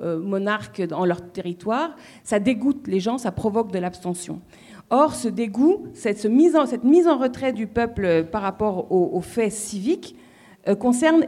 [0.00, 1.96] euh, euh, monarque dans leur territoire.
[2.24, 4.40] Ça dégoûte les gens, ça provoque de l'abstention.
[4.90, 9.20] Or, ce dégoût, cette, mise, en, cette mise en retrait du peuple par rapport aux,
[9.20, 10.16] faits civiques
[10.68, 11.24] euh, concerne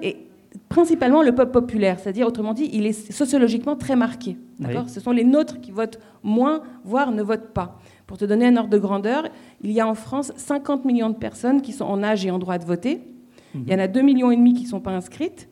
[0.69, 4.37] principalement le peuple populaire, c'est-à-dire autrement dit, il est sociologiquement très marqué.
[4.89, 7.79] Ce sont les nôtres qui votent moins, voire ne votent pas.
[8.07, 9.29] Pour te donner un ordre de grandeur,
[9.63, 12.39] il y a en France 50 millions de personnes qui sont en âge et en
[12.39, 13.01] droit de voter.
[13.55, 15.49] Il y en a 2,5 millions et demi qui ne sont pas inscrites.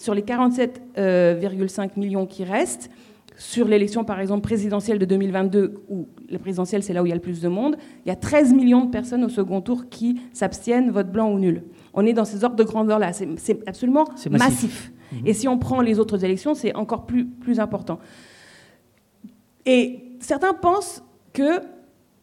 [0.00, 2.90] Sur les 47,5 euh, millions qui restent,
[3.36, 7.12] sur l'élection par exemple présidentielle de 2022, où la présidentielle c'est là où il y
[7.12, 9.90] a le plus de monde, il y a 13 millions de personnes au second tour
[9.90, 11.64] qui s'abstiennent, vote blanc ou nul.
[11.92, 13.12] On est dans ces ordres de grandeur-là.
[13.12, 14.90] C'est absolument massif.
[15.12, 15.26] Mhm.
[15.26, 17.98] Et si on prend les autres élections, c'est encore plus, plus important.
[19.66, 21.60] Et certains pensent que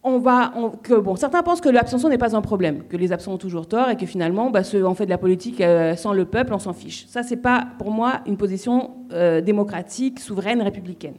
[0.02, 3.32] on va, que, bon, certains pensent que l'abstention n'est pas un problème, que les absents
[3.32, 6.24] ont toujours tort et que finalement, bah, on fait de la politique euh, sans le
[6.24, 7.06] peuple, on s'en fiche.
[7.08, 11.14] Ça, c'est pas pour moi une position euh, démocratique, souveraine, républicaine.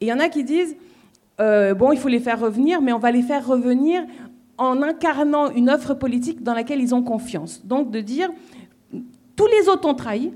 [0.00, 0.76] Et il y en a qui disent,
[1.40, 4.04] euh, bon, il faut les faire revenir, mais on va les faire revenir
[4.58, 7.64] en incarnant une offre politique dans laquelle ils ont confiance.
[7.64, 8.28] Donc de dire,
[9.36, 10.32] tous les autres ont trahi,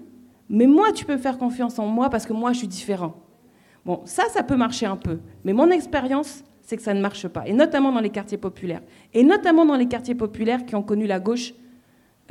[0.48, 3.14] mais moi, tu peux faire confiance en moi parce que moi, je suis différent.
[3.84, 5.18] Bon, ça, ça peut marcher un peu.
[5.44, 7.46] Mais mon expérience, c'est que ça ne marche pas.
[7.46, 8.82] Et notamment dans les quartiers populaires.
[9.12, 11.54] Et notamment dans les quartiers populaires qui ont connu la gauche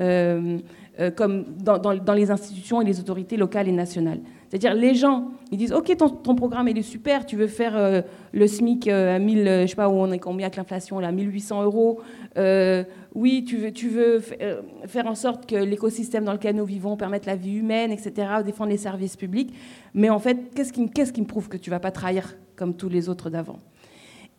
[0.02, 0.58] euh,
[1.00, 4.20] euh, comme dans, les institutions et les autorités locales et nationales.
[4.50, 8.02] C'est-à-dire les gens, ils disent ok ton, programme il est super, tu veux faire euh,
[8.34, 11.64] le SMIC à 1000, je sais pas où on est combien avec l'inflation là, 1800
[11.64, 12.02] euros.
[13.16, 17.56] oui, tu veux, faire en sorte que l'écosystème dans lequel nous vivons permette la vie
[17.56, 19.54] humaine, etc., défendre les services publics.
[19.94, 22.76] Mais en fait, qu'est-ce qui, qu'est-ce qui me prouve que tu vas pas trahir comme
[22.76, 23.60] tous les autres d'avant?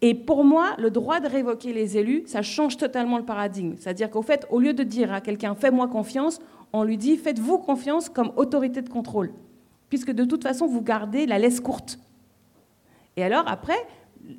[0.05, 3.74] Et pour moi, le droit de révoquer les élus, ça change totalement le paradigme.
[3.78, 6.40] C'est-à-dire qu'au fait, au lieu de dire à quelqu'un fais-moi confiance,
[6.72, 9.32] on lui dit faites-vous confiance comme autorité de contrôle,
[9.88, 12.00] puisque de toute façon, vous gardez la laisse courte.
[13.16, 13.76] Et alors, après,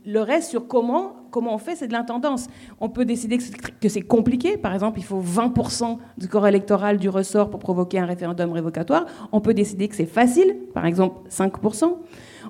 [0.05, 2.47] le reste sur comment, comment on fait, c'est de l'intendance.
[2.82, 4.57] On peut décider que c'est compliqué.
[4.57, 9.05] Par exemple, il faut 20% du corps électoral du ressort pour provoquer un référendum révocatoire.
[9.32, 11.95] On peut décider que c'est facile, par exemple 5%.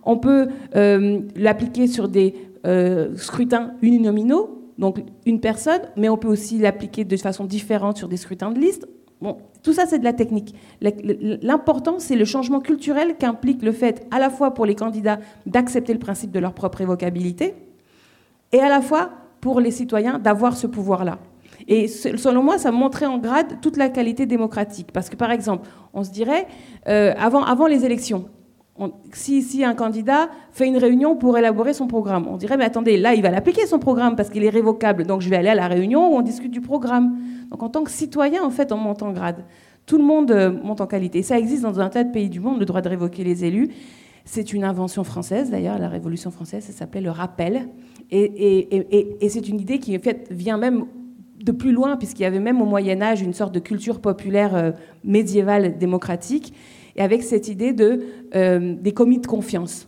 [0.05, 6.28] On peut euh, l'appliquer sur des euh, scrutins uninominaux, donc une personne, mais on peut
[6.28, 8.88] aussi l'appliquer de façon différente sur des scrutins de liste.
[9.22, 10.53] Bon, tout ça, c'est de la technique.
[10.82, 15.93] L'important, c'est le changement culturel qu'implique le fait, à la fois pour les candidats, d'accepter
[15.93, 17.53] le principe de leur propre évocabilité,
[18.51, 21.20] et à la fois pour les citoyens d'avoir ce pouvoir-là.
[21.68, 24.91] Et selon moi, ça montrait en grade toute la qualité démocratique.
[24.91, 26.47] Parce que, par exemple, on se dirait,
[26.88, 28.26] euh, avant, avant les élections,
[29.13, 33.13] si, un candidat fait une réunion pour élaborer son programme, on dirait, mais attendez, là,
[33.13, 35.67] il va l'appliquer son programme parce qu'il est révocable, donc je vais aller à la
[35.67, 37.17] réunion où on discute du programme.
[37.51, 39.43] Donc en tant que citoyen, en fait, on monte en grade.
[39.86, 41.21] Tout le monde euh, monte en qualité.
[41.21, 43.69] Ça existe dans un tas de pays du monde, le droit de révoquer les élus.
[44.26, 47.67] C'est une invention française, d'ailleurs, la Révolution française, ça s'appelait le rappel.
[48.09, 50.86] Et, c'est une idée qui, en fait, vient même
[51.43, 54.55] de plus loin, puisqu'il y avait même au Moyen Âge une sorte de culture populaire
[54.55, 54.71] euh,
[55.03, 56.53] médiévale démocratique,
[56.95, 58.03] et avec cette idée de,
[58.35, 59.87] euh, des commis de confiance,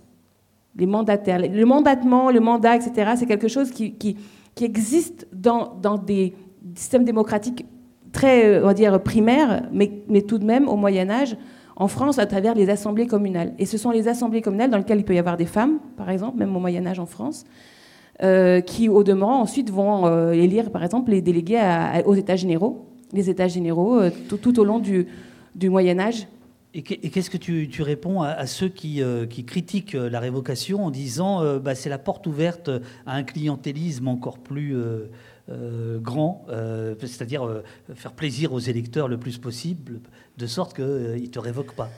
[0.75, 1.39] les mandataires.
[1.39, 4.17] Le mandatement, le mandat, etc., c'est quelque chose qui,
[4.61, 6.33] existe dans, des
[6.75, 7.65] système démocratique
[8.11, 11.37] très, euh, on va dire, primaire, mais, tout de même, au Moyen Âge,
[11.75, 13.53] en France, à travers les assemblées communales.
[13.59, 16.09] Et ce sont les assemblées communales dans lesquelles il peut y avoir des femmes, par
[16.09, 17.43] exemple, même au Moyen Âge en France,
[18.23, 21.61] euh, qui, au demeurant, ensuite vont élire, par exemple, les délégués
[22.05, 23.99] aux États généraux, les États généraux,
[24.29, 26.27] tout, au long du Moyen Âge.
[26.77, 31.73] Et qu'est-ce que tu, réponds à, ceux qui, qui, critiquent la révocation en disant bah,
[31.73, 32.69] c'est la porte ouverte
[33.05, 34.75] à un clientélisme encore plus
[35.51, 37.63] euh, grand, euh, c'est-à-dire euh,
[37.93, 39.99] faire plaisir aux électeurs le plus possible,
[40.39, 41.91] de sorte qu'ils ne te révoquent pas?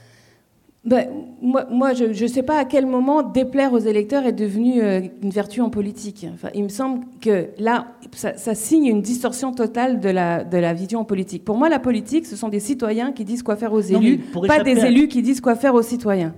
[0.88, 1.06] Ben,
[1.42, 4.82] moi, je ne sais pas à quel moment déplaire aux électeurs est devenu
[5.22, 6.26] une vertu en politique.
[6.34, 10.74] Enfin, il me semble que là, ça, signe une distorsion totale de la, de la
[10.74, 11.44] vision politique.
[11.44, 14.64] Pour moi, la politique, ce sont des citoyens qui disent quoi faire aux élus, pas
[14.64, 16.34] des élus qui disent quoi faire aux citoyens.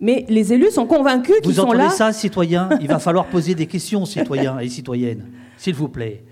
[0.00, 1.84] Mais les élus sont convaincus qu'ils sont là.
[1.84, 5.24] Vous entendez ça, citoyens Il va falloir poser des questions, citoyens et citoyennes,
[5.56, 6.22] s'il vous plaît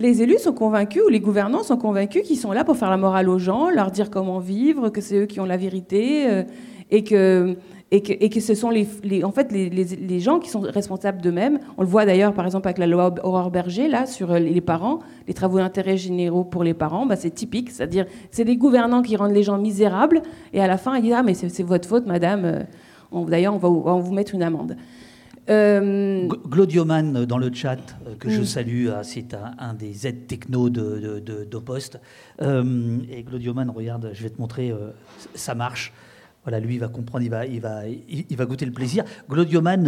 [0.00, 2.96] les élus sont convaincus, ou les gouvernants sont convaincus qu'ils sont là pour faire la
[2.96, 6.42] morale aux gens, leur dire comment vivre, que c'est eux qui ont la vérité, euh,
[6.90, 7.56] et, que,
[7.90, 8.86] et, que, et, que, ce sont les,
[9.24, 11.58] en fait les, les, gens qui sont responsables d'eux-mêmes.
[11.78, 15.00] On le voit d'ailleurs, par exemple, avec la loi Aurore Berger, là, sur les parents,
[15.26, 19.16] les travaux d'intérêt généraux pour les parents, bah, c'est typique, c'est-à-dire c'est des gouvernants qui
[19.16, 20.22] rendent les gens misérables,
[20.52, 23.58] et à la fin, ils disent Ah, mais c'est votre faute, madame, euh, d'ailleurs, on
[23.58, 24.76] va, on va vous mettre une amende.
[25.50, 26.28] Euh...
[26.48, 28.44] Glodioman dans le chat, euh, que je mm.
[28.44, 32.00] salue, c'est un, des aides techno de, de, Poste.
[32.40, 34.90] Euh, et Glodioman, regarde, je vais te montrer, euh,
[35.34, 35.92] ça marche.
[36.50, 39.04] Voilà, lui, il va comprendre, il va, il va, il, va goûter le plaisir.
[39.28, 39.84] Glodioman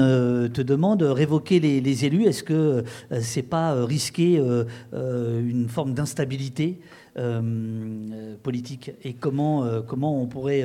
[0.49, 2.23] te demande révoquer les, élus.
[2.23, 2.85] Est-ce que
[3.21, 4.41] c'est pas risquer
[4.93, 6.79] une forme d'instabilité
[8.45, 8.93] politique?
[9.03, 10.65] Et comment, comment on pourrait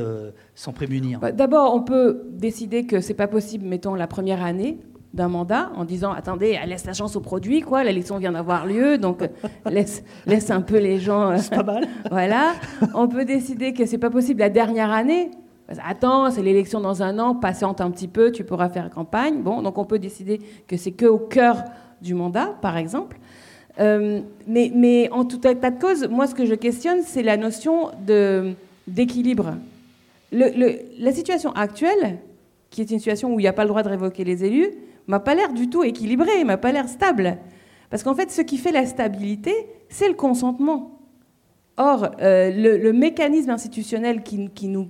[0.54, 1.20] s'en prémunir?
[1.20, 4.78] Bah, D'abord, on peut décider que c'est pas possible, mettons, la première année
[5.14, 8.98] d'un mandat en disant attendez, laisse la chance au produit, quoi, l'élection vient d'avoir lieu,
[8.98, 9.28] donc euh,
[9.70, 11.32] laisse, laisse un peu les gens.
[11.32, 11.88] Euh, c'est pas mal.
[12.12, 12.54] voilà.
[12.93, 15.32] On peut décider que c'est pas possible la dernière année.
[15.70, 19.41] Attends, c'est l'élection dans un an, patiente un petit peu, tu pourras faire campagne.
[19.41, 21.63] Bon, donc on peut décider que c'est que au cœur
[22.01, 23.18] du mandat, par exemple.
[23.80, 27.91] Euh, mais, en tout état de cause, moi, ce que je questionne, c'est la notion
[28.88, 29.55] d'équilibre.
[30.32, 32.20] La situation actuelle,
[32.70, 34.70] qui est une situation où il n'y a pas le droit de révoquer les élus,
[35.07, 37.38] m'a pas l'air du tout équilibré, m'a pas l'air stable.
[37.89, 39.53] Parce qu'en fait, ce qui fait la stabilité,
[39.89, 40.97] c'est le consentement.
[41.78, 44.90] Or, euh, le, mécanisme institutionnel qui, nous,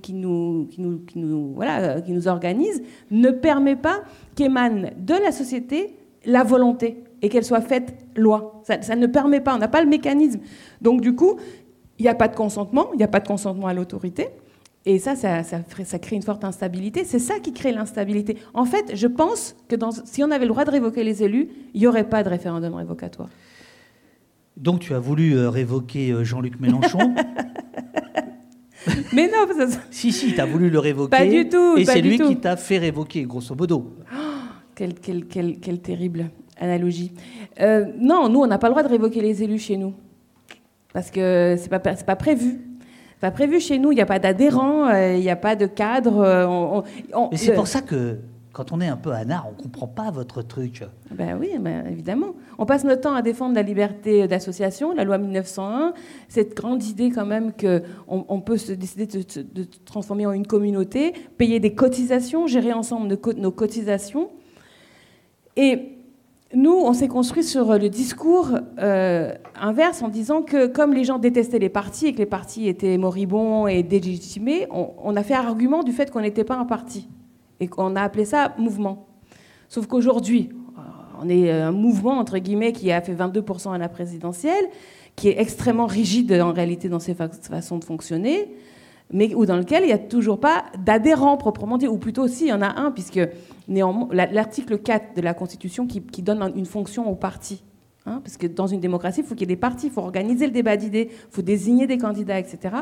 [2.26, 4.00] organise ne permet pas
[4.34, 8.62] qu'émane de la société la volonté et qu'elle soit faite loi.
[8.64, 10.40] Ça, ne permet pas, on n'a pas le mécanisme.
[10.80, 11.36] Donc du coup,
[11.98, 14.28] il n'y a pas de consentement, il n'y a pas de consentement à l'autorité.
[14.86, 17.04] Et ça, ça, crée une forte instabilité.
[17.04, 18.38] C'est ça qui crée l'instabilité.
[18.54, 21.80] En fait, je pense que si on avait le droit de révoquer les élus, il
[21.80, 23.28] n'y aurait pas de référendum révocatoire.
[24.58, 26.98] Donc tu as voulu euh, révoquer euh, Jean-Luc Mélenchon
[29.12, 29.78] Mais non, ça...
[29.90, 31.10] si, si, tu as voulu le révoquer.
[31.10, 31.76] Pas du tout.
[31.76, 33.96] Et c'est lui qui t'a fait révoquer, grosso modo.
[34.12, 34.16] Oh,
[34.74, 37.12] quelle, quelle, quelle, quelle, terrible analogie.
[37.60, 39.94] Euh, non, nous, on n'a pas le droit de révoquer les élus chez nous.
[40.92, 42.60] Parce que ce n'est pas, pas prévu
[43.20, 43.92] pas prévu chez nous.
[43.92, 46.18] Il n'y a pas d'adhérent, euh, il n'y a pas de cadre.
[46.18, 46.80] Euh,
[47.30, 48.18] Mais c'est pour ça que
[48.58, 50.82] quand on est un peu anard, on comprend pas votre truc.
[51.12, 52.34] Ben oui, ben évidemment.
[52.58, 55.94] On passe notre temps à défendre la liberté d'association, la loi 1901,
[56.26, 60.44] cette grande idée quand même qu'on on peut se décider de, de, transformer en une
[60.44, 64.28] communauté, payer des cotisations, gérer ensemble nos, nos cotisations.
[65.54, 65.96] Et
[66.52, 71.20] nous, on s'est construit sur le discours euh, inverse en disant que comme les gens
[71.20, 75.34] détestaient les partis et que les partis étaient moribonds et délégitimés, on, on a fait
[75.34, 77.08] argument du fait qu'on n'était pas un parti
[77.60, 79.06] et qu'on a appelé ça mouvement.
[79.68, 80.50] Sauf qu'aujourd'hui,
[81.20, 84.64] on est un mouvement, entre guillemets, qui a fait 22% à la présidentielle,
[85.16, 88.54] qui est extrêmement rigide en réalité dans ses façons de fonctionner,
[89.12, 92.44] mais ou dans lequel il n'y a toujours pas d'adhérents proprement dit, ou plutôt si,
[92.44, 93.20] il y en a un, puisque
[93.68, 97.64] l'article 4 de la Constitution qui, donne une fonction aux partis.
[98.06, 100.00] Hein, parce que dans une démocratie, il faut qu'il y ait des partis, il faut
[100.00, 102.76] organiser le débat d'idées, il faut désigner des candidats, etc.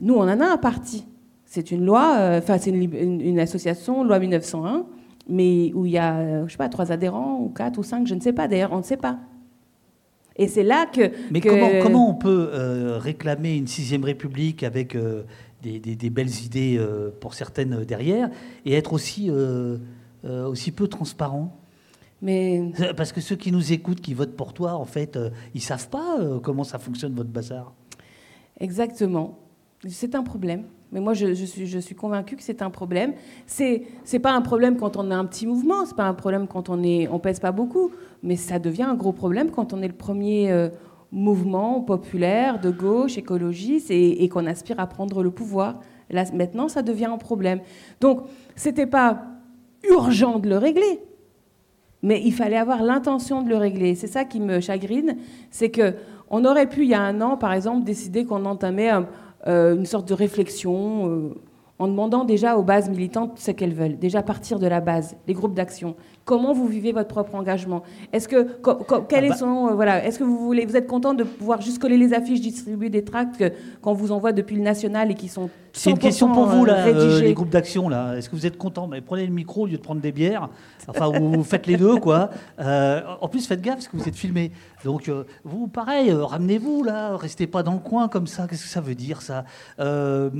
[0.00, 1.06] Nous, on en a un parti.
[1.56, 4.84] C'est une loi, euh, enfin, c'est une, association, loi 1901,
[5.26, 8.06] mais où il y a, euh, je sais pas, trois adhérents, ou quatre, ou cinq,
[8.06, 9.20] je ne sais pas, d'ailleurs, on ne sait pas.
[10.36, 11.12] Et c'est là que.
[11.30, 14.94] Mais Comment, comment, on peut euh, réclamer une sixième république avec
[15.62, 16.78] des, belles idées
[17.20, 18.28] pour certaines derrière
[18.66, 19.30] et être aussi,
[20.22, 21.58] aussi peu transparent?
[22.20, 22.70] Mais...
[22.98, 25.18] Parce que ceux qui nous écoutent, qui votent pour toi, en fait,
[25.54, 27.72] ils savent pas comment ça fonctionne votre bazar?
[28.60, 29.38] Exactement.
[29.88, 30.64] C'est un problème.
[30.96, 33.12] Mais moi, je, suis, je convaincue que c'est un problème.
[33.44, 36.48] C'est n'est pas un problème quand on a un petit mouvement, c'est pas un problème
[36.48, 37.90] quand on est on pèse pas beaucoup,
[38.22, 40.70] mais ça devient un gros problème quand on est le premier euh,
[41.12, 45.80] mouvement populaire de gauche, écologiste, et, qu'on aspire à prendre le pouvoir.
[46.08, 47.60] Là, maintenant, ça devient un problème.
[48.00, 48.22] Donc,
[48.54, 49.20] c'était pas
[49.90, 51.02] urgent de le régler,
[52.02, 53.96] mais il fallait avoir l'intention de le régler.
[53.96, 55.18] C'est ça qui me chagrine,
[55.50, 55.92] c'est que
[56.30, 59.02] on aurait pu, il y a un an, par exemple, décider qu'on entamait euh,
[59.46, 61.34] une sorte de réflexion euh,
[61.78, 65.34] en demandant déjà aux bases militantes ce qu'elles veulent, déjà partir de la base, les
[65.34, 65.96] groupes d'action.
[66.24, 67.82] Comment vous vivez votre propre engagement?
[68.12, 68.48] Est-ce que
[69.08, 71.60] quel ah bah son euh, voilà Est-ce que vous voulez vous êtes content de pouvoir
[71.60, 73.44] juste coller les affiches, distribuer des tracts
[73.80, 76.90] qu'on vous envoie depuis le national et qui sont C'est une question pour vous là,
[76.90, 78.16] les groupes d'action là.
[78.16, 78.86] Est-ce que vous êtes content?
[78.86, 80.48] Mais prenez le micro au lieu de prendre des bières.
[80.88, 82.30] Enfin, vous faites les deux quoi.
[82.58, 84.52] en plus, faites gaffe parce que vous êtes filmé.
[84.84, 88.46] Donc, euh, vous, pareil, euh, ramenez-vous là, restez pas dans le coin comme ça.
[88.46, 89.44] Qu'est-ce que ça veut dire ça?
[89.80, 90.30] Euh,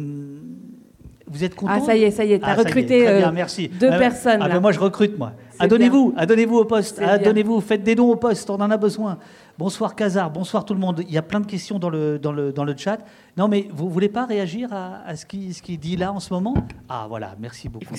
[1.28, 3.68] Vous êtes content Ah, ça y est, ça y est, tu as ah, recruté merci.
[3.68, 4.40] deux personnes.
[4.40, 5.32] Ah, ben, moi, je recrute, moi.
[5.58, 9.18] Adonnez-vous, adonnez-vous au poste, adonnez-vous, faites des dons au poste, on en a besoin.
[9.58, 11.02] Bonsoir Kazar, bonsoir tout le monde.
[11.08, 12.98] Il y a plein de questions dans le, dans le, dans le chat.
[13.38, 16.32] Non, mais vous voulez pas réagir à, ce qui, ce qui dit là en ce
[16.32, 16.54] moment?
[16.88, 17.94] Ah, voilà, merci beaucoup.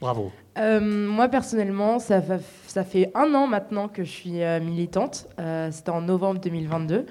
[0.00, 0.30] Bravo.
[0.58, 2.20] Euh, moi, personnellement, ça,
[2.66, 5.28] ça, fait un an maintenant que je suis euh, militante.
[5.38, 7.06] Euh, c'était en novembre 2022.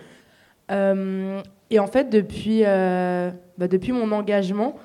[0.70, 4.76] et en fait, depuis, bah, depuis mon engagement,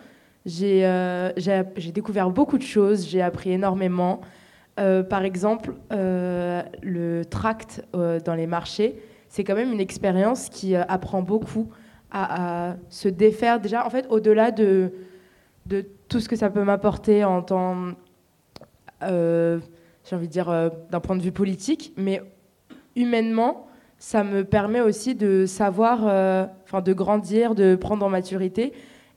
[0.49, 4.21] j'ai découvert beaucoup de choses, j'ai appris énormément.
[4.77, 8.97] par exemple, le tract dans les marchés,
[9.29, 11.69] c'est quand même une expérience qui apprend beaucoup
[12.11, 14.93] à, se défaire déjà, en fait, au-delà de,
[16.09, 17.77] tout ce que ça peut m'apporter en tant,
[19.03, 19.61] euh,
[20.05, 22.23] j'ai envie de dire, euh, d'un point de vue politique, mais
[22.97, 23.67] humainement,
[23.99, 28.73] ça me permet aussi de savoir, euh, enfin, de grandir, de prendre en maturité,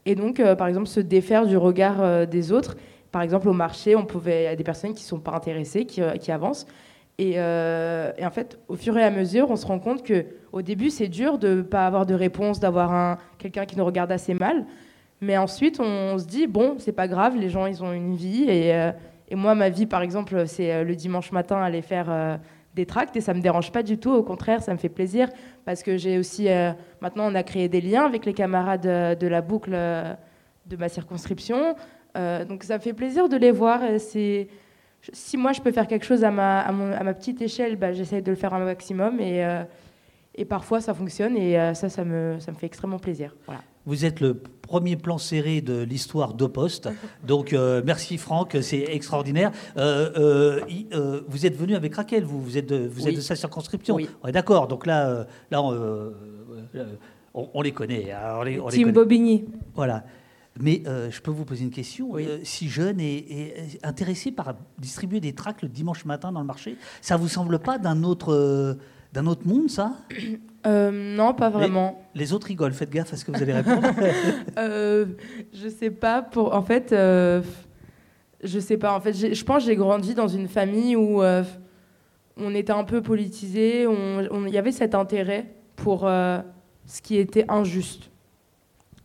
[0.06, 2.76] et donc, par exemple, se défaire du regard des autres.
[3.12, 5.32] Par exemple, au marché, on pouvait, il y a des personnes qui ne sont pas
[5.32, 6.66] intéressées, qui, qui avancent.
[7.18, 10.90] Et, en fait, au fur et à mesure, on se rend compte que au début,
[10.90, 14.66] c'est dur de ne pas avoir de réponse, d'avoir quelqu'un qui nous regarde assez mal.
[15.22, 18.46] Mais ensuite, on, se dit, bon, c'est pas grave, les gens, ils ont une vie.
[18.50, 18.92] Et, euh,
[19.34, 22.38] moi, ma vie, par exemple, c'est euh, le dimanche matin aller faire euh,
[22.76, 24.12] des et ça me dérange pas du tout.
[24.12, 25.30] Au contraire, ça me fait plaisir
[25.66, 26.48] parce que j'ai aussi,
[27.02, 31.76] maintenant, on a créé des liens avec les camarades de la boucle de ma circonscription.
[32.16, 33.82] donc, ça me fait plaisir de les voir.
[34.00, 34.48] C'est
[35.12, 36.72] si moi je peux faire quelque chose à ma, à
[37.04, 39.44] ma petite échelle, bah, j'essaie de le faire un maximum et,
[40.36, 43.36] et parfois ça fonctionne et ça, ça me, ça me fait extrêmement plaisir.
[43.46, 43.62] Voilà.
[43.86, 46.90] Vous êtes le premier plan serré de l'histoire de Poste.
[47.28, 49.52] Donc euh, merci Franck, c'est extraordinaire.
[49.76, 50.62] Euh,
[50.94, 53.96] euh, vous êtes venu avec Raquel, vous, vous êtes de, vous êtes de sa circonscription.
[53.96, 54.10] Oui.
[54.24, 54.68] On est d'accord.
[54.68, 55.62] Donc là, là
[57.34, 58.12] on, les connaît.
[58.12, 59.46] Hein, on les, Team Bobigny.
[59.76, 60.06] Voilà.
[60.60, 62.14] Mais je peux vous poser une question.
[62.44, 67.18] si jeune et, intéressé par distribuer des tracts le dimanche matin dans le marché, ça
[67.18, 68.78] vous semble pas d'un autre
[69.14, 69.98] d'un autre monde, ça?
[70.66, 72.02] euh, Non, pas vraiment.
[72.16, 73.88] Les, autres rigolent, faites gaffe à ce que vous allez répondre.
[74.58, 75.06] euh,
[75.54, 76.22] je sais pas.
[76.22, 77.42] Pour, en fait, euh,
[78.44, 78.94] je sais pas.
[78.94, 81.44] En fait, je pense que j'ai grandi dans une famille où euh,
[82.38, 83.84] on était un peu politisé.
[83.86, 88.10] Il y avait cet intérêt pour ce qui était injuste.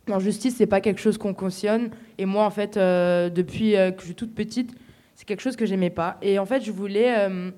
[0.07, 1.89] L'injustice, c'est pas quelque chose qu'on cautionne.
[2.17, 4.73] Et moi, en fait, depuis que je suis toute petite,
[5.17, 6.19] c'est quelque chose que j'aimais pas.
[6.21, 7.49] Et en fait, je voulais euh,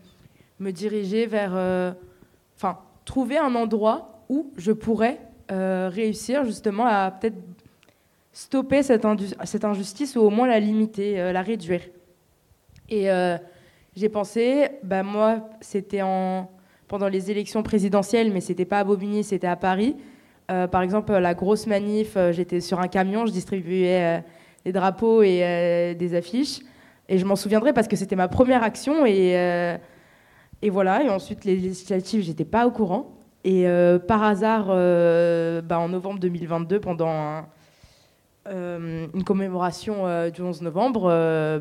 [0.60, 1.92] me diriger vers, euh,
[2.56, 2.80] enfin,
[3.10, 5.20] trouver un endroit où je pourrais
[5.52, 7.38] euh, réussir justement à peut-être
[8.32, 9.04] stopper cette,
[9.46, 11.82] cette, injustice ou au moins la limiter, la réduire.
[12.88, 13.10] Et
[13.96, 16.50] j'ai pensé, bah moi, c'était en
[16.88, 19.96] pendant les élections présidentielles, mais c'était pas à Bobigny, c'était à Paris.
[20.48, 24.24] par exemple, la grosse manif, j'étais sur un camion, je distribuais
[24.64, 26.60] des drapeaux et des affiches.
[27.10, 29.04] Et je m'en souviendrai parce que c'était ma première action.
[29.06, 29.78] Euh,
[30.62, 31.04] et voilà.
[31.04, 33.16] Et ensuite, les législatives, j'étais pas au courant.
[33.44, 37.46] Et euh, par hasard, euh, bah, en novembre 2022, pendant
[38.52, 41.04] une commémoration du 11 novembre,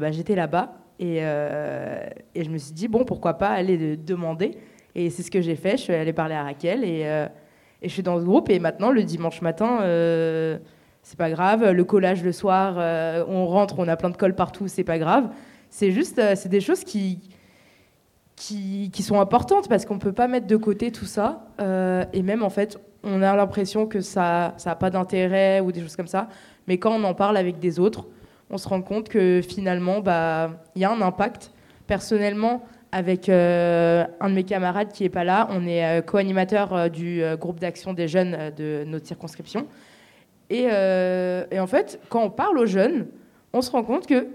[0.01, 0.73] bah, j'étais là-bas.
[0.99, 4.53] Et, je me suis dit, bon, pourquoi pas aller demander.
[4.95, 5.73] Et c'est ce que j'ai fait.
[5.73, 6.85] Je suis allée parler à Raquel.
[6.85, 7.27] Et,
[7.83, 8.49] je suis dans ce groupe.
[8.49, 9.81] Et maintenant, le dimanche matin
[11.09, 11.71] c'est pas grave.
[11.71, 14.99] Le collage le soir, euh, on rentre, on a plein de colle partout, c'est pas
[14.99, 15.31] grave.
[15.71, 17.21] C'est juste, euh, c'est des choses qui,
[18.39, 21.47] qui, sont importantes parce qu'on peut pas mettre de côté tout ça.
[21.61, 25.81] Euh, et même en fait, on a l'impression que ça n'a pas d'intérêt ou des
[25.81, 26.29] choses comme ça.
[26.67, 28.07] Mais quand on en parle avec des autres,
[28.51, 31.53] on se rend compte que finalement, bah, il y a un impact.
[31.87, 37.61] Personnellement, avec un de mes camarades qui est pas là, on est co-animateur du groupe
[37.61, 39.67] d'action des jeunes de notre circonscription.
[40.53, 43.07] Euh, et, en fait, quand on parle aux jeunes,
[43.53, 44.29] on se rend compte que,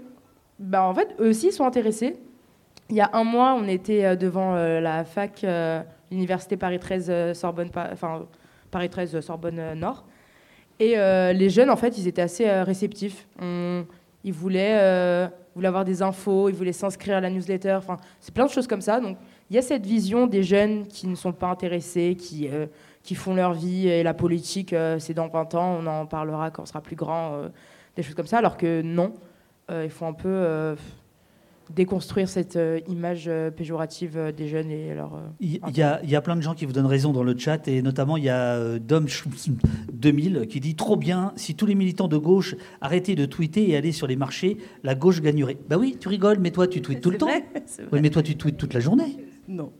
[0.58, 2.16] bah, en fait, eux aussi sont intéressés.
[2.90, 5.44] Il y a un mois, on était euh, devant euh, la fac,
[6.10, 8.26] l'université Paris 13 Sorbonne, enfin
[8.70, 10.04] Paris 13 Sorbonne Nord,
[10.80, 13.28] et les jeunes, en fait, ils étaient assez réceptifs.
[13.40, 15.30] ils voulaient,
[15.62, 17.74] avoir des infos, ils voulaient s'inscrire à la newsletter.
[17.74, 18.98] Enfin, c'est plein de choses comme ça.
[19.00, 19.16] Donc,
[19.50, 22.48] il y a cette vision des jeunes qui ne sont pas intéressés, qui
[23.04, 26.50] qui font leur vie et la politique, euh, c'est dans 20 ans, on en parlera
[26.50, 27.48] quand on sera plus grand, euh,
[27.94, 29.12] des choses comme ça, alors que non,
[29.70, 30.74] euh, il faut un peu
[31.74, 32.58] déconstruire cette
[32.88, 35.20] image péjorative des jeunes et leur.
[35.40, 37.66] Il y, a, y, a plein de gens qui vous donnent raison dans le chat
[37.68, 39.06] et notamment il y a Dom
[39.92, 43.76] 2000 qui dit trop bien si tous les militants de gauche arrêtaient de tweeter et
[43.76, 45.56] allaient sur les marchés, la gauche gagnerait.
[45.68, 47.28] Bah oui, tu rigoles, mais toi tu tweets tout le temps.
[47.92, 49.16] Oui, mais toi tu tweets toute la journée.
[49.48, 49.72] Non.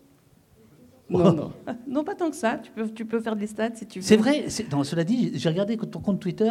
[1.11, 1.53] Non, non.
[1.87, 2.59] non, pas tant que ça.
[2.62, 4.05] Tu peux, tu peux faire des stats si tu veux.
[4.05, 4.47] C'est vrai.
[4.49, 6.51] Cela dit, j'ai regardé ton compte Twitter.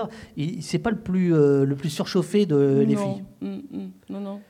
[0.62, 3.24] C'est pas le plus, euh, le plus surchauffé de les filles.
[3.42, 3.92] Mm, mm.
[4.10, 4.42] Non, non.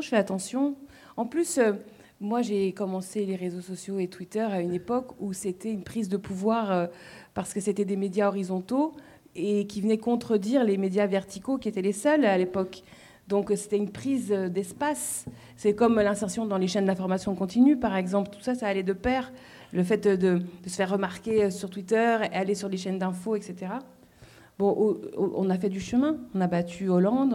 [0.00, 0.76] Je fais attention.
[1.16, 1.72] En plus, euh,
[2.20, 6.08] moi, j'ai commencé les réseaux sociaux et Twitter à une époque où c'était une prise
[6.08, 6.86] de pouvoir euh,
[7.34, 8.92] parce que c'était des médias horizontaux
[9.34, 12.82] et qui venaient contredire les médias verticaux qui étaient les seuls à l'époque.
[13.26, 15.24] Donc c'était une prise d'espace.
[15.56, 18.30] C'est comme l'insertion dans les chaînes d'information continue, par exemple.
[18.30, 19.32] Tout ça, ça allait de pair.
[19.72, 23.72] Le fait de, se faire remarquer sur Twitter, aller sur les chaînes d'infos, etc.
[24.58, 26.16] Bon, on a fait du chemin.
[26.34, 27.34] On a battu Hollande.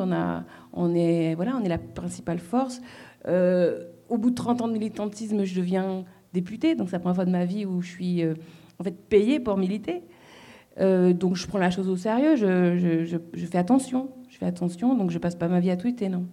[0.73, 2.81] On, est, la principale force.
[3.27, 6.75] Euh, au bout de 30 ans de militantisme, je deviens députée.
[6.75, 8.35] Donc c'est la première fois de ma vie où je suis euh,
[8.79, 10.03] en fait payée pour militer.
[10.79, 12.35] Euh, donc je prends la chose au sérieux.
[12.37, 13.17] je
[13.51, 16.25] fais attention fais attention, donc je passe pas ma vie à tweeter, non.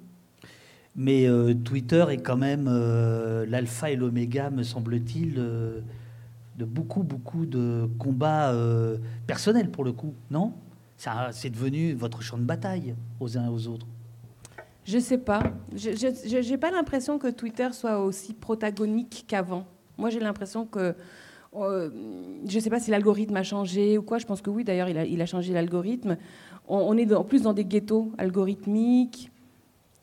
[0.94, 1.26] Mais
[1.64, 2.70] Twitter est quand même
[3.48, 8.54] l'alpha et l'oméga, me semble-t-il, de beaucoup, beaucoup de combats
[9.26, 10.52] personnels pour le coup, non?
[10.96, 13.86] C'est devenu votre champ de bataille aux uns et aux autres.
[14.84, 15.42] Je sais pas.
[15.74, 19.66] Je n'ai pas l'impression que Twitter soit aussi protagonique qu'avant.
[19.98, 20.94] Moi, j'ai l'impression que
[21.54, 24.18] je ne sais pas si l'algorithme a changé ou quoi.
[24.18, 26.16] Je pense que oui, d'ailleurs, il a, il a, changé l'algorithme
[26.68, 29.30] on, est en plus dans des ghettos algorithmiques.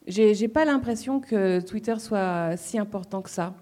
[0.07, 3.53] J'ai pas l'impression que Twitter soit si important que ça.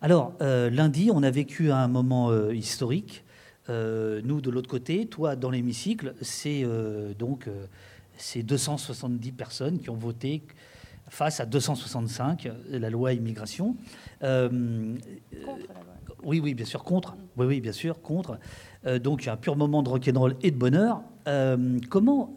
[0.00, 3.21] Alors, euh, lundi, on a vécu un moment euh, historique.
[3.68, 6.64] Euh, nous, de l'autre côté, toi, dans l'hémicycle, c'est
[7.18, 7.48] donc
[8.16, 10.42] ces 270 personnes qui ont voté
[11.08, 13.76] face à 265, la loi immigration.
[14.20, 15.94] contre la loi.
[16.24, 17.16] Oui, oui, bien sûr, contre.
[17.36, 18.38] Oui, oui, bien sûr, contre.
[19.00, 21.02] donc, il y a un pur moment de rock'n'roll et de bonheur.
[21.28, 22.34] Euh, comment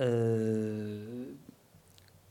[0.00, 1.24] euh,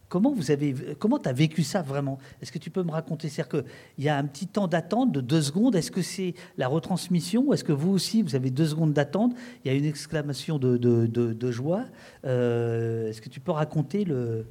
[0.09, 2.17] comment vous avez comment as vécu ça vraiment?
[2.41, 3.29] Est-ce que tu peux me raconter?
[3.29, 5.75] C'est-à-dire qu'il y a un petit temps d'attente de deux secondes.
[5.75, 7.43] Est-ce que c'est la retransmission?
[7.47, 9.33] Ou est-ce que vous aussi vous avez deux secondes d'attente?
[9.63, 11.85] Il y a une exclamation de, de, joie.
[12.25, 14.45] Euh, est-ce que tu peux raconter le,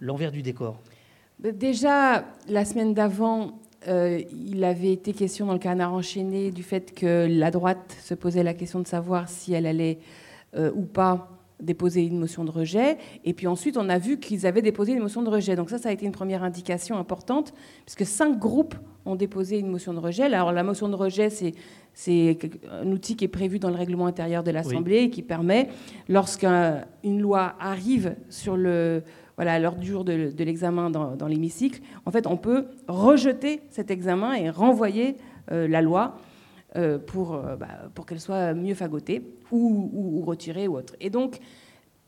[0.00, 0.80] l'envers du décor?
[1.40, 7.26] Déjà la semaine d'avant, il avait été question dans le canard enchaîné du fait que
[7.28, 9.98] la droite se posait la question de savoir si elle allait
[10.54, 11.30] euh, ou pas
[11.62, 12.98] déposer une motion de rejet.
[13.24, 15.56] Et puis ensuite, on a vu qu'ils avaient déposé une motion de rejet.
[15.56, 17.54] Donc ça, ça a été une première indication importante,
[17.86, 18.74] puisque cinq groupes
[19.06, 20.24] ont déposé une motion de rejet.
[20.24, 21.54] Alors la motion de rejet, c'est
[21.94, 22.38] c'est
[22.70, 25.68] un outil qui est prévu dans le règlement intérieur de l'Assemblée et qui permet,
[26.08, 29.02] lorsqu'une loi arrive sur le,
[29.36, 34.32] voilà, l'heure du jour de, l'examen dans, l'hémicycle, en fait, on peut rejeter cet examen
[34.32, 35.16] et renvoyer
[35.50, 36.16] la loi
[37.06, 40.94] pour, bah, pour qu'elle soit mieux fagotée ou, retirée ou autre.
[41.00, 41.38] Et donc,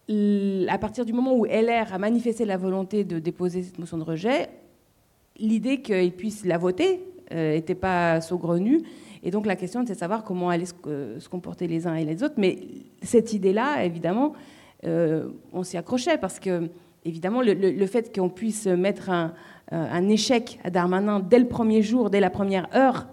[0.08, 4.04] à partir du moment où LR a manifesté la volonté de déposer cette motion de
[4.04, 4.48] rejet,
[5.38, 7.00] l'idée qu'ils puissent la voter
[7.30, 8.82] n'était euh, pas saugrenue.
[9.22, 12.22] Et donc la question, c'est de savoir comment allaient se, comporter les uns et les
[12.22, 12.34] autres.
[12.36, 12.58] Mais
[13.02, 14.34] cette idée-là, évidemment,
[14.84, 16.68] euh, on s'y accrochait parce que,
[17.04, 22.20] évidemment, le, fait qu'on puisse mettre un, échec à Darmanin dès le premier jour, dès
[22.20, 23.08] la première heure,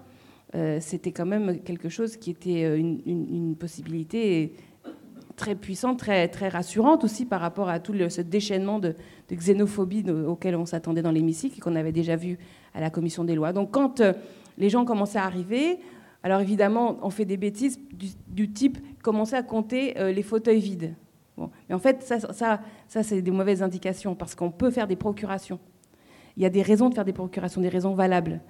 [0.55, 4.53] euh, c'était quand même quelque chose qui était une, une possibilité
[5.41, 8.95] très puissante, très, très rassurante aussi par rapport à tout ce déchaînement de,
[9.31, 12.37] xénophobie auquel on s'attendait dans l'hémicycle et qu'on avait déjà vu
[12.75, 13.51] à la commission des lois.
[13.51, 14.13] Donc quand euh,
[14.59, 15.79] les gens commençaient à arriver,
[16.21, 17.79] alors évidemment, on fait des bêtises
[18.27, 20.93] du, type commencer à compter euh, les fauteuils vides.
[21.37, 21.49] Bon.
[21.67, 24.95] Mais en fait, ça, ça, ça c'est des mauvaises indications parce qu'on peut faire des
[24.95, 25.59] procurations.
[26.37, 28.41] Il y a des raisons de faire des procurations, des raisons valables.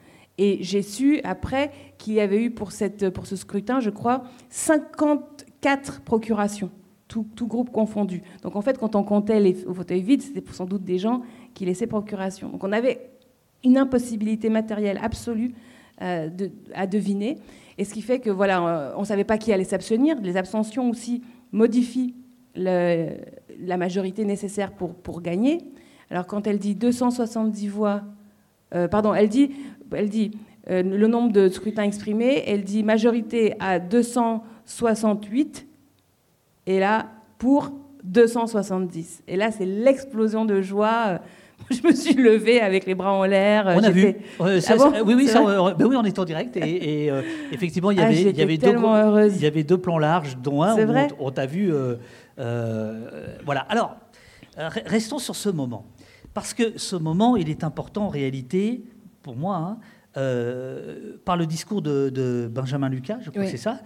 [0.44, 1.70] Et j'ai su après
[2.00, 6.72] qu'il y avait eu pour, cette, pour ce scrutin, je crois, 54 procurations
[7.08, 8.24] tout, groupe confondu.
[8.42, 11.22] Donc en fait, quand on comptait les fauteuils vides, c'était sans doute des gens
[11.54, 12.50] qui laissaient procuration.
[12.50, 13.12] Donc on avait
[13.64, 15.54] une impossibilité matérielle absolue
[16.02, 16.30] euh,
[16.74, 17.38] à deviner.
[17.78, 20.20] Et ce qui fait que voilà, euh, on ne savait pas qui allait s'abstenir.
[20.22, 21.22] Les abstentions aussi
[21.52, 22.16] modifient
[22.56, 25.60] la majorité nécessaire pour, pour gagner.
[26.10, 28.02] Alors quand elle dit 270 voix,
[28.74, 29.52] euh, pardon, elle dit,
[29.96, 30.32] elle dit
[30.68, 35.68] le nombre de scrutins exprimés, elle dit majorité à 268
[36.68, 37.72] et là, pour
[38.04, 39.24] 270.
[39.28, 41.20] Et là, c'est l'explosion de joie.
[41.70, 43.66] Je me suis levée avec les bras en l'air.
[43.68, 44.16] On a vu.
[44.40, 44.46] ah
[45.06, 46.58] oui, oui, ben oui, on est en direct.
[46.58, 47.22] Et, euh,
[47.52, 48.76] effectivement, il y, ah, avait, il, y avait deux,
[49.28, 51.74] il y avait deux plans larges, dont un où on, t'a vu.
[51.74, 51.96] Euh,
[52.40, 53.62] euh, voilà.
[53.70, 53.96] Alors,
[54.58, 55.86] restons sur ce moment.
[56.34, 58.84] Parce que ce moment, il est important en réalité,
[59.22, 59.78] pour moi, hein,
[61.26, 63.80] par le discours de, Benjamin Lucas, je crois que c'est ça,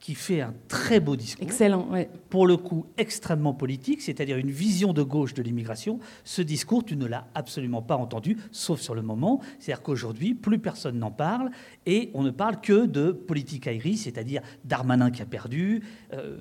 [0.00, 1.44] qui fait un très beau discours.
[1.44, 2.06] Excellent, oui.
[2.30, 6.00] Pour le coup, extrêmement politique, c'est-à-dire une vision de gauche de l'immigration.
[6.24, 9.42] Ce discours, tu ne l'as absolument pas entendu, sauf sur le moment.
[9.58, 11.50] C'est-à-dire qu'aujourd'hui, plus personne n'en parle
[11.84, 15.82] et on ne parle que de politique aérie, c'est-à-dire Darmanin qui a perdu.
[16.14, 16.38] Euh,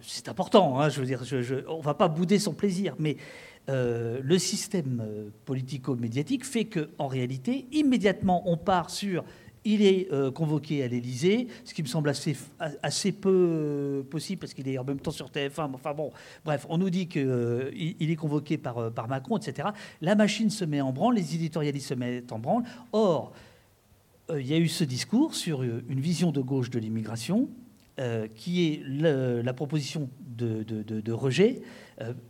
[0.00, 1.24] c'est important, hein, je veux dire,
[1.68, 3.16] on ne va pas bouder son plaisir, mais
[3.68, 9.24] euh, le système euh, politico-médiatique fait qu'en réalité, immédiatement, on part sur
[9.64, 14.66] il est euh, convoqué à l'Élysée, ce qui me semble assez, peu possible parce qu'il
[14.68, 15.74] est en même temps sur TF1.
[15.74, 16.12] Enfin bon,
[16.44, 19.68] bref, on nous dit qu'il il est convoqué par, par Macron, etc.
[20.00, 22.62] La machine se met en branle, les éditorialistes se mettent en branle.
[22.92, 23.32] Or,
[24.30, 27.48] il y a eu ce discours sur une vision de gauche de l'immigration,
[28.34, 28.82] qui est
[29.42, 31.62] la proposition de, de rejet,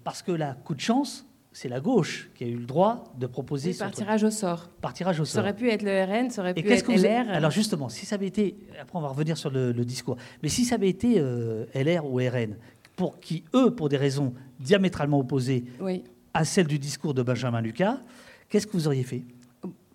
[0.05, 3.27] parce que là, coup de chance, c'est la gauche qui a eu le droit de
[3.27, 3.75] proposer.
[3.75, 4.69] par tirage au sort.
[4.81, 5.35] Par tirage au sort.
[5.35, 7.31] Ça aurait pu être le RN, ça aurait pu être LR.
[7.31, 10.65] Alors justement, si ça avait été, après on va revenir sur le, discours, mais si
[10.65, 12.57] ça avait été euh, LR ou RN,
[12.95, 15.65] pour qui eux, pour des raisons diamétralement opposées
[16.35, 17.99] à celles du discours de Benjamin Lucas,
[18.49, 19.25] qu'est-ce que vous auriez fait?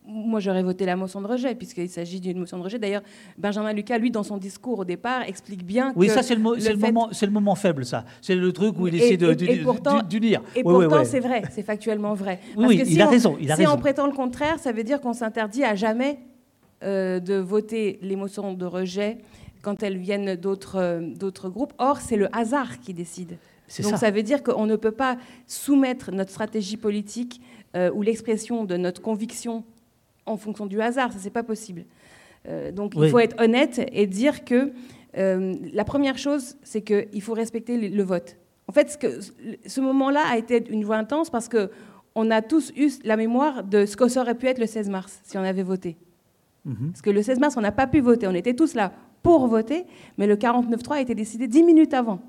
[0.06, 2.78] Moi, j'aurais voté la motion de rejet, puisqu'il s'agit d'une motion de rejet.
[2.78, 3.04] D'ailleurs,
[3.38, 6.12] Benjamin Lucas, lui, dans son discours au départ, explique bien oui, que.
[6.12, 8.04] Oui, ça, c'est le, moment, le moment faible, ça.
[8.22, 10.42] C'est le truc où il essaie d'unir.
[10.56, 12.40] Et pourtant, c'est vrai, c'est factuellement vrai.
[12.58, 13.38] oui, il a raison.
[13.40, 16.20] Il a si on prétend le contraire, ça veut dire qu'on s'interdit à jamais
[16.84, 19.20] euh, de voter les motions de rejet
[19.62, 21.74] quand elles viennent d'autres euh, groupes.
[21.78, 23.38] Or, c'est le hasard qui décide.
[23.82, 24.12] Donc, ça.
[24.12, 27.42] veut dire qu'on ne peut pas soumettre notre stratégie politique
[27.76, 29.64] euh, ou l'expression de notre conviction
[30.26, 31.86] en fonction du hasard, ça c'est pas possible.
[32.48, 34.72] Euh, donc il faut être honnête et dire que
[35.18, 38.38] euh, la première chose, c'est qu'il faut respecter le, vote.
[38.68, 39.20] En fait, ce, que,
[39.66, 41.70] ce moment-là a été une voix intense parce que
[42.16, 44.90] on a tous eu la mémoire de ce que ça aurait pu être le 16
[44.90, 45.98] mars si on avait voté.
[46.66, 46.92] Mhm.
[46.92, 48.28] Parce que le 16 mars, on n'a pas pu voter.
[48.28, 49.86] On était tous là pour voter,
[50.18, 52.20] mais le 49-3 a été décidé dix minutes avant.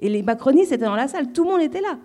[0.00, 1.98] Et les macronistes étaient dans la salle, tout le monde était là.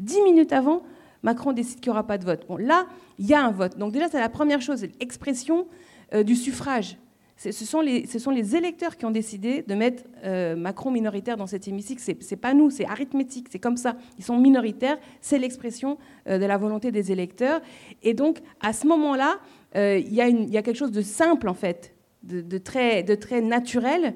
[0.00, 0.82] Dix minutes avant,
[1.26, 2.46] Macron décide qu'il n'y aura pas de vote.
[2.60, 2.86] Là,
[3.18, 3.76] il y a un vote.
[3.76, 5.66] Donc déjà, c'est la première chose, l'expression
[6.14, 6.96] euh, du suffrage.
[7.36, 12.00] Ce sont, les, électeurs qui ont décidé de mettre euh, Macron minoritaire dans cet hémicycle.
[12.00, 13.96] Ce n'est pas nous, c'est arithmétique, c'est comme ça.
[14.18, 15.98] Ils sont minoritaires, c'est l'expression
[16.28, 17.60] euh, de la volonté des électeurs.
[18.02, 19.38] Et donc, à ce moment-là,
[19.74, 24.14] il y, a quelque chose de simple, en fait, de très naturel.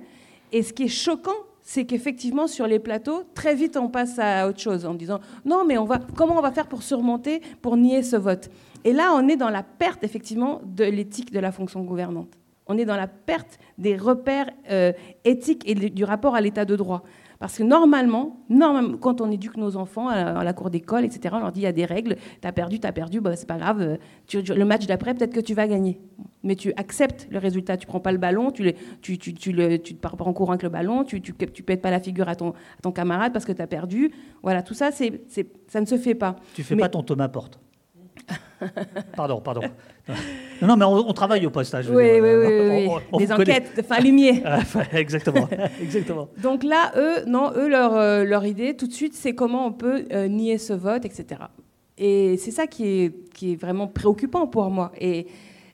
[0.53, 4.49] Et ce qui est choquant, c'est qu'effectivement, sur les plateaux, très vite, on passe à
[4.49, 7.77] autre chose en disant non, mais on va, comment on va faire pour surmonter, pour
[7.77, 8.51] nier ce vote?
[8.85, 12.39] Et là, on est dans la perte, effectivement, de l'éthique de la fonction gouvernante.
[12.67, 14.93] On est dans la perte des repères euh,
[15.25, 17.03] éthiques et du rapport à l'état de droit.
[17.41, 21.41] Parce que normalement, normalement quand on éduque nos enfants à, la cour d'école, etc., on
[21.41, 23.49] leur dit il y a des règles, tu as perdu, tu as perdu, bah, c'est
[23.49, 23.97] pas grave,
[24.35, 25.99] le match d'après, peut-être que tu vas gagner.
[26.43, 29.79] Mais tu acceptes le résultat, tu prends pas le ballon, tu, tu, tu, tu, le,
[29.79, 32.01] tu te pars pas en courant avec le ballon, tu, tu, tu pètes pas la
[32.01, 34.13] figure à ton, à ton camarade parce que tu as perdu.
[34.43, 35.23] Voilà, tout ça, c'est,
[35.67, 36.37] ça ne se fait pas.
[36.55, 37.59] Tu fais pas ton Thomas Porte
[39.17, 39.63] pardon, pardon.
[40.61, 41.89] Non, non mais on, travaille au postage.
[41.89, 43.19] Oui, oui, oui, oui.
[43.19, 44.41] Des enquêtes de fin lumière.
[44.73, 45.49] Ah, exactement,
[45.83, 46.29] exactement.
[46.43, 49.73] Donc là, eux, non, eux, leur, euh, leur idée, tout de suite, c'est comment on
[49.73, 51.43] peut euh, nier ce vote, etc.
[51.99, 54.93] Et c'est ça qui est, qui est vraiment préoccupant pour moi.
[55.01, 55.27] Et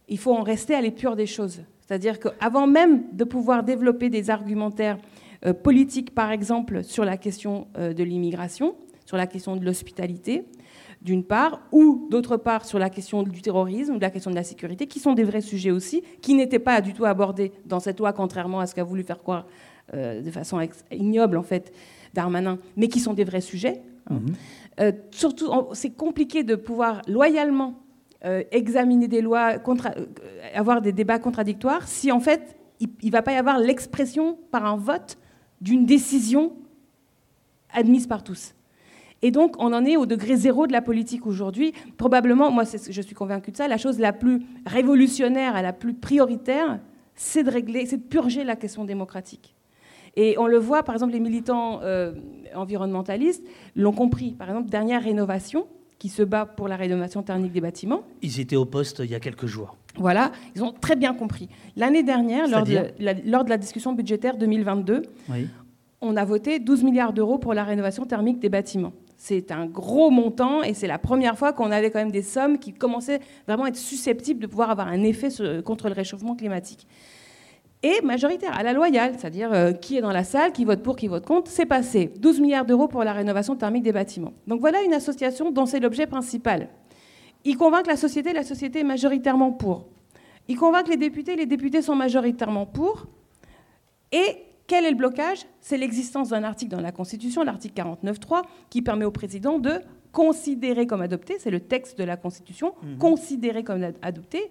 [0.09, 1.63] il faut en rester à l'épure des choses.
[1.81, 4.99] C'est-à-dire qu'avant même de pouvoir développer des argumentaires
[5.45, 8.75] euh, politiques, par exemple, sur la question de l'immigration,
[9.05, 10.45] sur la question de l'hospitalité,
[11.07, 14.43] d'une part, ou d'autre part sur la question du terrorisme, ou la question de la
[14.43, 18.01] sécurité, qui sont des vrais sujets aussi, qui n'étaient pas du tout abordés dans cette
[18.01, 19.47] loi, contrairement à ce qu'a voulu faire croire
[19.95, 21.73] euh, de façon ignoble, en fait,
[22.13, 23.83] Darmanin, mais qui sont des vrais sujets.
[24.11, 24.35] Mhm.
[24.81, 27.75] Euh, surtout, c'est compliqué de pouvoir loyalement
[28.25, 29.59] euh, examiner des lois,
[30.55, 34.67] avoir des débats contradictoires, si en fait, il ne va pas y avoir l'expression par
[34.67, 35.19] un vote
[35.61, 36.53] d'une décision
[37.73, 38.56] admise par tous.
[39.27, 41.73] Et donc, on en est au degré zéro de la politique aujourd'hui.
[41.97, 45.95] Probablement, moi, je suis convaincue de ça, la chose la plus révolutionnaire et la plus
[45.95, 46.79] prioritaire,
[47.17, 49.57] c'est de régler, c'est de purger la question démocratique.
[50.15, 52.13] Et on le voit, par exemple, les militants euh,
[52.55, 53.43] environnementalistes
[53.75, 54.31] l'ont compris.
[54.31, 55.67] Par exemple, dernière rénovation,
[55.99, 58.03] qui se bat pour la rénovation thermique des bâtiments.
[58.23, 59.77] Ils étaient au poste il y a quelques jours.
[59.97, 61.49] Voilà, ils ont très bien compris.
[61.75, 65.03] L'année dernière, lors de, la, lors de, la, discussion budgétaire 2022,
[66.01, 68.93] on a voté 12 milliards d'euros pour la rénovation thermique des bâtiments.
[69.17, 72.59] C'est un gros montant et c'est la première fois qu'on avait quand même des sommes
[72.59, 75.29] qui commençaient vraiment à être susceptibles de pouvoir avoir un effet
[75.65, 76.87] contre le réchauffement climatique.
[77.83, 80.97] Et majoritaire, à la loyale, c'est-à-dire euh, qui est dans la salle, qui vote pour,
[80.97, 82.11] qui vote contre, c'est passé.
[82.19, 84.33] 12 milliards d'euros pour la rénovation thermique des bâtiments.
[84.47, 86.69] Donc voilà une association dont c'est l'objet principal.
[87.45, 89.87] Il convainc la société, la société est majoritairement pour.
[90.49, 93.07] Il convainc les députés, les députés sont majoritairement pour.
[94.11, 95.47] Et quel est le blocage?
[95.61, 99.81] C'est l'existence d'un article dans la Constitution, l'article 49.3, qui permet au président de
[100.13, 102.99] considérer comme adopté, c'est le texte de la Constitution, mhm.
[102.99, 104.51] considérer comme adopté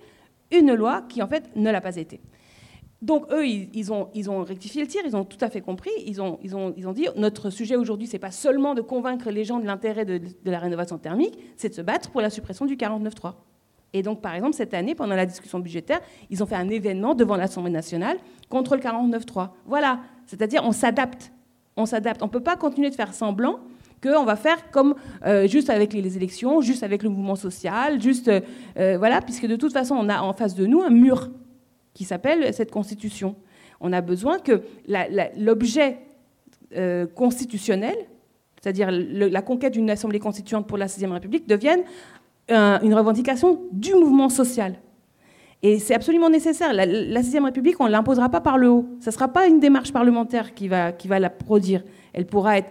[0.51, 2.21] une loi qui en fait ne l'a pas été.
[3.01, 5.91] Donc eux, ils, ont, ils, ont, rectifié le tir, ils ont tout à fait compris,
[6.05, 9.29] ils ont, ils ont, ils ont dit, notre sujet aujourd'hui, c'est pas seulement de convaincre
[9.31, 12.29] les gens de l'intérêt de, de, la rénovation thermique, c'est de se battre pour la
[12.29, 13.33] suppression du 49.3.
[13.95, 17.15] Et donc, par exemple, cette année, pendant la discussion budgétaire, ils ont fait un événement
[17.15, 18.17] devant l'Assemblée nationale
[18.49, 19.51] contre le 49.3.
[19.65, 21.31] Voilà, c'est-à-dire on s'adapte.
[21.77, 22.21] On s'adapte.
[22.21, 23.61] On ne peut pas continuer de faire semblant
[24.03, 28.27] qu'on va faire comme euh, juste avec les élections, juste avec le mouvement social, juste
[28.27, 28.41] euh,
[28.77, 31.31] euh, voilà, puisque de toute façon on a en face de nous un mur
[31.93, 33.37] qui s'appelle cette constitution.
[33.79, 34.61] On a besoin que
[35.37, 35.99] l'objet
[37.15, 37.95] constitutionnel,
[38.61, 41.83] c'est-à-dire la conquête d'une assemblée constituante pour la 6 République, devienne
[42.49, 44.75] une revendication du mouvement social.
[45.63, 46.73] Et c'est absolument nécessaire.
[46.73, 48.85] La, la Sixième République, on ne l'imposera pas par le haut.
[48.99, 51.83] Ce ne sera pas une démarche parlementaire qui va, qui va la produire.
[52.13, 52.69] Elle pourra être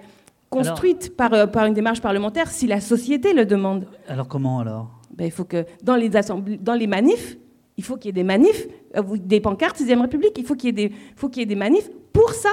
[0.49, 3.87] construite par, euh, par une démarche parlementaire si la société le demande.
[4.09, 4.91] Alors comment alors?
[5.13, 7.37] Ben, Il faut que dans les, dans les manifs,
[7.77, 8.67] il faut qu'il y ait des manifs,
[8.97, 11.47] euh, des pancartes Sixième République, il faut qu'il y, ait des, faut qu'il y ait
[11.47, 12.51] des manifs pour ça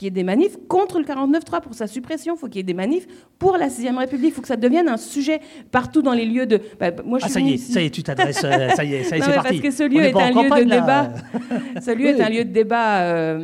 [0.00, 2.34] qu'il y ait des manifs contre le 49-3 pour sa suppression.
[2.34, 3.06] Il faut qu'il y ait des manifs
[3.38, 4.30] pour la 6 République.
[4.30, 5.40] Il faut que ça devienne un sujet
[5.70, 6.60] partout dans les lieux de.
[6.78, 8.42] Bah, moi, je ah, ça y est, ça y est, tu t'adresses.
[8.42, 9.60] Euh, ça y est, ça y est, c'est parti.
[9.60, 11.12] Parce que ce lieu est, un lieu de débat.
[11.82, 13.38] ce lieu est un lieu de débat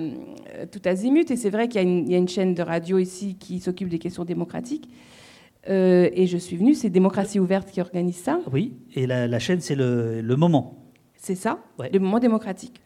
[0.72, 1.30] tout azimut.
[1.30, 4.24] Et c'est vrai qu'il y, a une chaîne de radio ici qui s'occupe des questions
[4.24, 4.88] démocratiques.
[5.68, 8.40] Euh, et je suis venue, c'est Démocratie ouverte qui organise ça.
[8.52, 10.92] Oui, et la, chaîne, c'est le, le, moment.
[11.16, 11.58] C'est ça,
[11.92, 12.80] le moment démocratique.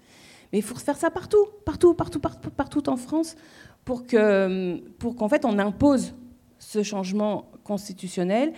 [0.53, 3.36] Mais il faut faire ça partout, partout, partout, partout, partout en France,
[3.84, 6.14] pour que, pour qu'en fait on impose
[6.59, 8.53] ce changement constitutionnel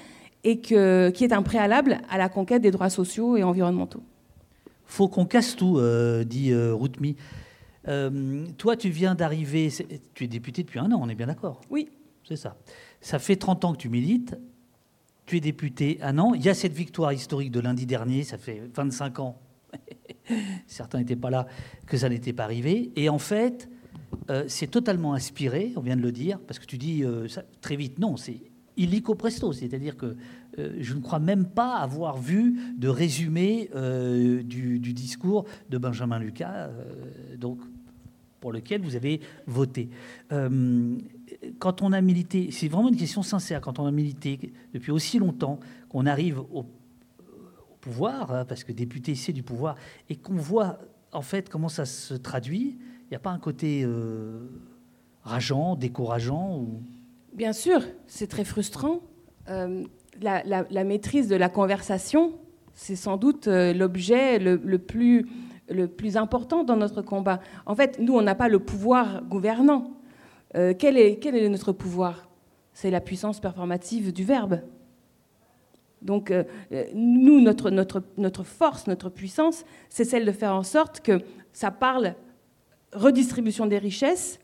[0.44, 4.02] et que, qui est un préalable à la conquête des droits sociaux et environnementaux.
[4.84, 7.16] Faut qu'on casse tout, euh, dit euh, Routmi.
[7.88, 9.70] Euh, toi, tu viens d'arriver,
[10.14, 11.60] tu es député depuis un an, on est bien d'accord?
[11.70, 11.88] Oui.
[12.28, 12.56] C'est ça.
[13.00, 14.36] Ça fait 30 ans que tu milites,
[15.26, 16.34] tu es député un an.
[16.34, 19.38] Il y a cette victoire historique de lundi dernier, ça fait 25 ans
[20.66, 21.46] certains n'étaient pas là,
[21.86, 22.92] que ça n'était pas arrivé.
[22.96, 23.68] Et en fait,
[24.30, 27.26] euh, c'est totalement inspiré, on vient de le dire, parce que tu dis euh,
[27.60, 28.40] très vite, non, c'est
[28.76, 30.16] illico presto, c'est-à-dire que
[30.58, 33.70] euh, je ne crois même pas avoir vu de résumé
[34.44, 36.70] du, discours de Benjamin Lucas,
[37.38, 37.58] donc
[38.40, 39.88] pour lequel vous avez voté.
[41.58, 45.18] quand on a milité, c'est vraiment une question sincère, quand on a milité depuis aussi
[45.18, 46.66] longtemps, qu'on arrive au
[47.82, 49.76] pouvoir, hein, parce que député, c'est du pouvoir,
[50.08, 50.78] et qu'on voit
[51.12, 54.48] en fait comment ça se traduit, il n'y a pas un côté euh,
[55.22, 56.82] rageant, décourageant ou...
[57.34, 59.00] Bien sûr, c'est très frustrant.
[59.48, 59.84] Euh,
[60.20, 62.38] la, maîtrise de la conversation,
[62.72, 65.26] c'est sans doute euh, l'objet le, plus,
[66.16, 67.40] important dans notre combat.
[67.66, 69.92] En fait, nous, on n'a pas le pouvoir gouvernant.
[70.54, 72.28] Quel, est, quel est notre pouvoir?
[72.74, 74.60] C'est la puissance performative du verbe.
[76.02, 76.32] Donc,
[76.94, 81.20] nous, notre, notre, notre force, notre puissance, c'est celle de faire en sorte que
[81.52, 82.14] ça parle
[82.92, 84.40] redistribution des richesses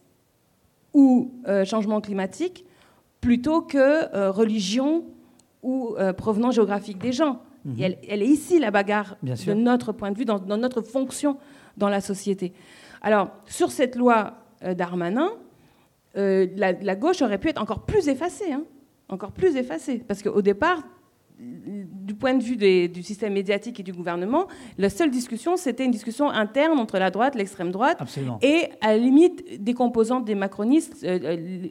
[0.95, 1.33] ou
[1.65, 2.65] changement climatique,
[3.21, 5.05] plutôt que religion
[5.63, 7.43] ou euh, provenance géographique des gens.
[7.65, 7.97] Mhm.
[8.09, 11.37] elle, est ici la bagarre de notre point de vue, dans, notre fonction
[11.77, 12.53] dans la société.
[13.03, 15.31] Alors, sur cette loi euh, Darmanin,
[16.17, 18.63] euh, la, gauche aurait pu être encore plus effacée, hein,
[19.09, 20.83] encore plus effacée, parce qu'au départ,
[21.39, 22.57] du point de vue
[22.89, 27.11] du système médiatique et du gouvernement, la seule discussion, c'était une discussion interne entre la
[27.11, 27.99] droite, l'extrême droite,
[28.43, 31.07] et à la limite des composantes des macronistes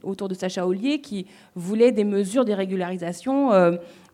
[0.04, 3.50] autour de Sacha Ollier qui voulaient des mesures de régularisation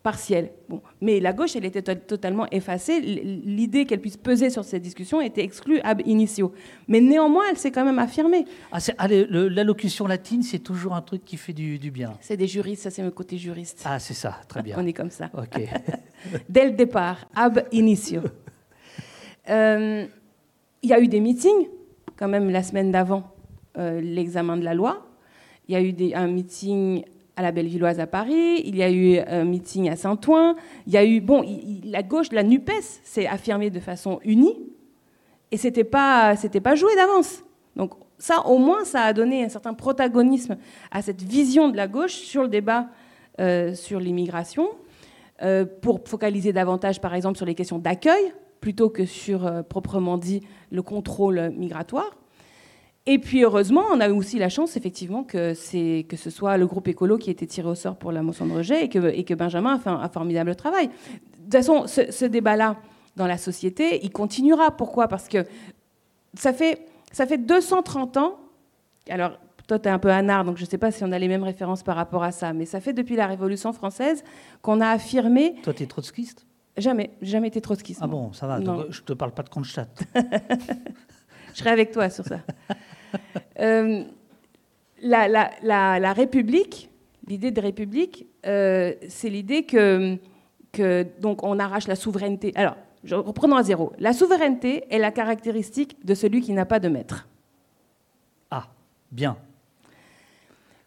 [0.03, 0.51] partielle.
[0.67, 0.81] Bon.
[1.01, 2.99] Mais la gauche, elle était totalement effacée.
[2.99, 6.53] L'idée qu'elle puisse peser sur cette discussion était exclue ab initio.
[6.89, 8.45] Mais néanmoins, elle s'est quand même affirmée.
[8.71, 12.17] Ah, L'allocution latine, c'est toujours un truc qui fait du, bien.
[12.19, 13.81] C'est des juristes, ça c'est mon côté juriste.
[13.85, 14.75] Ah, c'est ça, très bien.
[14.77, 15.31] On est comme ça.
[16.49, 18.21] Dès le départ, ab initio.
[19.49, 20.05] Euh,
[20.81, 21.67] il y a eu des meetings,
[22.17, 23.33] quand même, la semaine d'avant
[23.77, 25.07] euh, l'examen de la loi.
[25.69, 27.05] Il y a eu des, un meeting
[27.35, 30.55] à la Bellevilloise à Paris, il y a eu un meeting à Saint-Ouen,
[30.87, 31.43] il y a eu, bon,
[31.83, 34.57] la gauche, la NUPES s'est affirmée de façon unie,
[35.51, 37.43] et c'était pas, c'était pas joué d'avance.
[37.75, 40.57] Donc ça, au moins, ça a donné un certain protagonisme
[40.91, 42.87] à cette vision de la gauche sur le débat
[43.39, 44.69] euh, sur l'immigration,
[45.41, 48.31] euh, pour focaliser davantage, par exemple, sur les questions d'accueil,
[48.61, 52.15] plutôt que sur, euh, proprement dit, le contrôle migratoire.
[53.05, 55.53] Et puis heureusement, on a aussi la chance effectivement que,
[56.03, 58.45] que ce soit le groupe écolo qui a été tiré au sort pour la motion
[58.45, 60.87] de rejet et que, et que Benjamin a fait un, formidable travail.
[60.87, 62.77] De toute façon, ce, débat-là
[63.17, 64.71] dans la société, il continuera.
[64.71, 65.09] Pourquoi?
[65.09, 65.45] Parce que
[66.33, 68.39] ça fait, ça fait 230 ans,
[69.09, 69.37] alors
[69.67, 71.27] toi tu es un peu anard, donc je ne sais pas si on a les
[71.27, 74.23] mêmes références par rapport à ça, mais ça fait depuis la Révolution française
[74.61, 75.55] qu'on a affirmé...
[75.61, 76.47] Toi tu es trotskiste?
[76.75, 77.99] Jamais, jamais été trotskiste.
[78.01, 80.03] Ah bon, ça va, donc, je ne te parle pas de Kronstadt.
[81.53, 82.39] je serai avec toi sur ça.
[83.59, 84.03] Euh,
[85.03, 86.89] la, République,
[87.27, 90.17] l'idée de République, euh, c'est l'idée que,
[90.71, 92.51] que donc on arrache la souveraineté.
[92.55, 92.75] Alors,
[93.11, 93.93] reprenons à zéro.
[93.99, 97.27] La souveraineté est la caractéristique de celui qui n'a pas de maître.
[98.49, 98.67] Ah,
[99.11, 99.37] bien.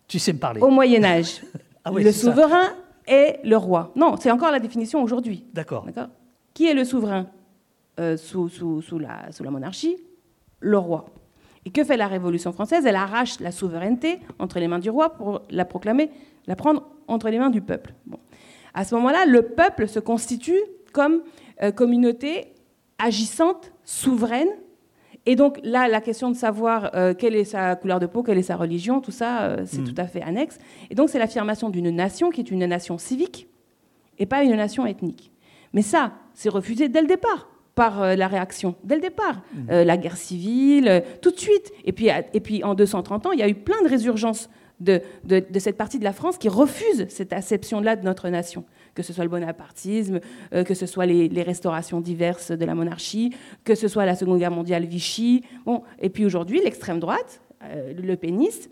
[0.09, 0.61] Tu sais me parler.
[0.61, 1.43] Au Moyen Âge,
[1.85, 2.75] ah le souverain
[3.07, 3.93] est le roi.
[3.95, 5.45] Non, c'est encore la définition aujourd'hui.
[5.55, 5.87] D'accord?
[6.53, 7.27] Qui est le souverain?
[7.99, 9.97] Euh, sous, sous, sous, la, sous la monarchie
[10.67, 11.07] Le roi.
[11.65, 12.87] Et que fait la Révolution française?
[12.87, 16.11] Elle arrache la souveraineté entre les mains du roi pour la proclamer,
[16.49, 17.95] la prendre entre les mains du peuple.
[18.05, 18.19] Bon.
[18.75, 20.59] À ce moment-là, le peuple se constitue
[20.93, 21.23] comme
[21.63, 22.53] euh, communauté
[22.99, 24.49] agissante, souveraine.
[25.25, 28.39] Et donc là, la question de savoir euh, quelle est sa couleur de peau, quelle
[28.39, 29.85] est sa religion, tout ça, euh, c'est mm.
[29.85, 30.59] tout à fait annexe.
[30.91, 33.47] Et donc c'est l'affirmation d'une nation qui est une nation civique
[34.19, 35.31] et pas une nation ethnique.
[35.73, 39.43] Mais ça, c'est refusé dès le départ par euh, la réaction dès le départ.
[39.55, 39.59] Mmh.
[39.71, 41.73] Euh, la guerre civile, euh, tout de suite.
[41.85, 44.51] Et puis, et puis en 230 ans, il y a eu plein de résurgences
[44.81, 48.65] de, de, cette partie de la France qui refuse cette acception-là de notre nation.
[48.95, 50.21] Que ce soit le bonapartisme,
[50.51, 54.51] que ce soit les, restaurations diverses de la monarchie, que ce soit la Seconde Guerre
[54.51, 55.45] mondiale, Vichy.
[55.65, 58.71] Bon, et puis aujourd'hui, l'extrême droite, le péniste,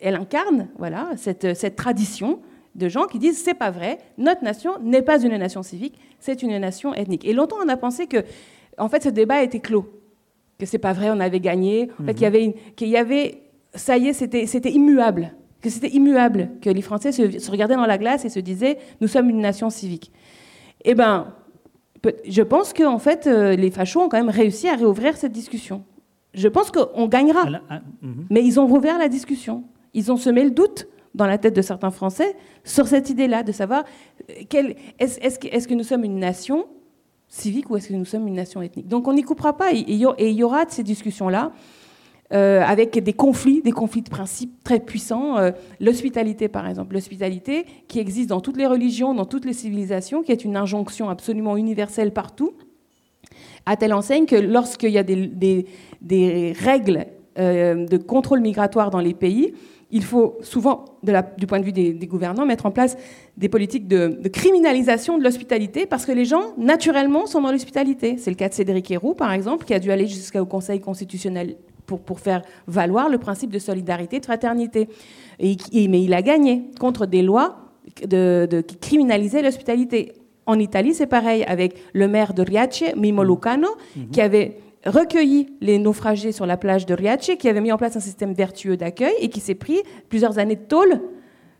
[0.00, 2.40] elle incarne voilà, cette, cette tradition
[2.74, 6.42] de gens qui disent c'est pas vrai, notre nation n'est pas une nation civique, c'est
[6.42, 7.24] une nation ethnique.
[7.24, 8.24] Et longtemps on a pensé que
[8.78, 9.86] en fait ce débat était clos,
[10.58, 12.24] que c'est pas vrai, on avait gagné, qu'il y mhm.
[12.24, 13.42] avait, qu'il y avait,
[13.74, 17.86] ça y est, c'était, c'était immuable, que c'était immuable, que les Français se, regardaient dans
[17.86, 20.12] la glace et se disaient nous sommes une nation civique.
[20.84, 21.34] Eh ben,
[22.26, 25.84] je pense qu'en fait euh, les fachos ont quand même réussi à réouvrir cette discussion.
[26.32, 28.26] Je pense qu'on gagnera, ah, mhm.
[28.30, 29.64] mais ils ont rouvert la discussion.
[29.92, 33.52] Ils ont semé le doute dans la tête de certains Français sur cette idée-là, de
[33.52, 33.84] savoir
[34.30, 35.38] euh, est-ce
[35.68, 36.66] que, nous sommes une nation
[37.28, 38.88] civique ou est-ce que nous sommes une nation ethnique?
[38.88, 41.52] Donc on n'y coupera pas, et il y aura de ces discussions-là.
[42.32, 45.36] Euh, avec des conflits, des conflits de principes très puissants.
[45.36, 45.50] Euh,
[45.80, 46.94] l'hospitalité, par exemple.
[46.94, 51.10] L'hospitalité qui existe dans toutes les religions, dans toutes les civilisations, qui est une injonction
[51.10, 52.52] absolument universelle partout,
[53.66, 55.66] à telle enseigne que lorsqu'il y a des,
[56.00, 57.06] des, règles
[57.36, 59.52] de contrôle migratoire dans les pays,
[59.92, 60.84] il faut souvent,
[61.36, 62.96] du point de vue des, gouvernants, mettre en place
[63.36, 68.16] des politiques de, criminalisation de l'hospitalité parce que les gens, naturellement, sont dans l'hospitalité.
[68.18, 71.56] C'est le cas de Cédric Héroux, par exemple, qui a dû aller jusqu'au Conseil constitutionnel
[71.86, 74.88] pour, pour faire valoir le principe de solidarité, de fraternité.
[75.40, 75.56] Et,
[75.88, 77.56] mais il a gagné contre des lois
[78.06, 80.12] de, de, qui criminalisaient l'hospitalité.
[80.46, 84.10] En Italie, c'est pareil, avec le maire de Riace, Mimo Lucano, mhm.
[84.10, 84.56] qui avait
[84.86, 88.32] recueilli les naufragés sur la plage de Riace, qui avait mis en place un système
[88.32, 89.78] vertueux d'accueil et qui s'est pris
[90.08, 91.00] plusieurs années de tôle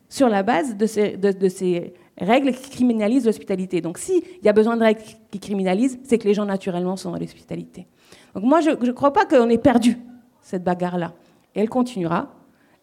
[0.08, 3.80] sur la base de ces, de, ces règles qui criminalisent l'hospitalité.
[3.80, 7.12] Donc s'il y a besoin de règles qui criminalisent, c'est que les gens naturellement sont
[7.12, 7.86] dans l'hospitalité.
[8.34, 9.98] Donc moi, je ne crois pas qu'on ait perdu
[10.40, 11.14] cette bagarre-là.
[11.54, 12.34] Elle continuera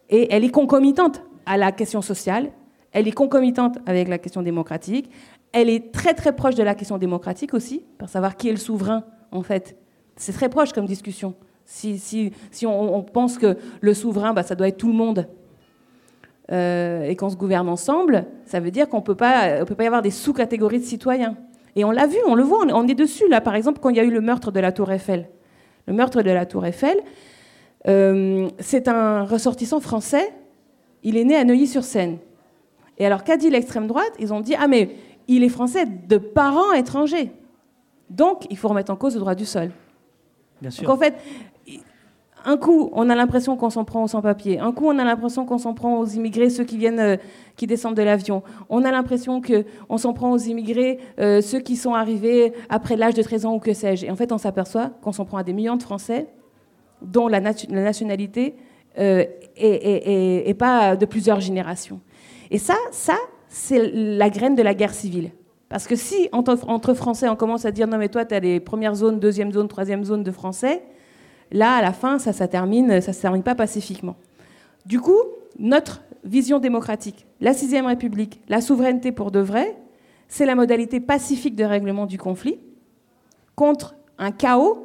[0.09, 2.51] et elle est concomitante à la question sociale,
[2.91, 5.09] elle est concomitante avec la question démocratique,
[5.51, 8.57] elle est très très proche de la question démocratique aussi, pour savoir qui est le
[8.57, 9.77] souverain en fait.
[10.17, 11.33] C'est très proche comme discussion.
[11.65, 12.31] Si,
[12.65, 15.27] on, pense que le souverain, bah, ça doit être tout le monde,
[16.51, 20.01] euh, et qu'on se gouverne ensemble, ça veut dire qu'on ne peut pas y avoir
[20.01, 21.35] des sous-catégories de citoyens.
[21.75, 23.97] Et on l'a vu, on le voit, on est dessus là, par exemple, quand il
[23.97, 25.29] y a eu le meurtre de la Tour Eiffel.
[25.87, 26.97] Le meurtre de la Tour Eiffel,
[27.87, 30.33] euh, c'est un ressortissant français,
[31.03, 32.17] il est né à Neuilly-sur-Seine.
[32.97, 34.11] Et alors qu'a dit l'extrême droite?
[34.19, 34.95] Ils ont dit, ah mais
[35.27, 37.31] il est français de parents étrangers.
[38.09, 39.71] Donc il faut remettre en cause le droit du sol.
[40.61, 40.89] Bien sûr.
[40.89, 41.15] En fait,
[42.47, 44.59] un coup, on a l'impression qu'on s'en prend aux sans-papiers.
[44.59, 47.17] Un coup, on a l'impression qu'on s'en prend aux immigrés, ceux qui viennent, euh,
[47.57, 48.41] qui descendent de l'avion.
[48.69, 53.15] On a l'impression qu'on s'en prend aux immigrés, euh, ceux qui sont arrivés après l'âge
[53.15, 54.05] de 13 ans ou que sais-je.
[54.05, 56.27] Et en fait, on s'aperçoit qu'on s'en prend à des millions de Français
[57.01, 58.55] dont la, nationalité
[58.97, 59.25] euh,
[59.57, 61.99] est, pas de plusieurs générations.
[62.49, 63.17] Et ça, ça,
[63.49, 65.31] c'est la graine de la guerre civile.
[65.69, 68.59] Parce que si, entre, Français, on commence à dire non, mais toi, tu as les
[68.59, 70.83] premières zones, deuxième zone, troisième zone de Français,
[71.51, 74.15] Là, à la fin, ça ne termine, ça se termine pas pacifiquement.
[74.85, 75.19] Du coup,
[75.59, 79.77] notre vision démocratique, la sixième République, la souveraineté pour de vrai,
[80.27, 82.59] c'est la modalité pacifique de règlement du conflit
[83.55, 84.83] contre un chaos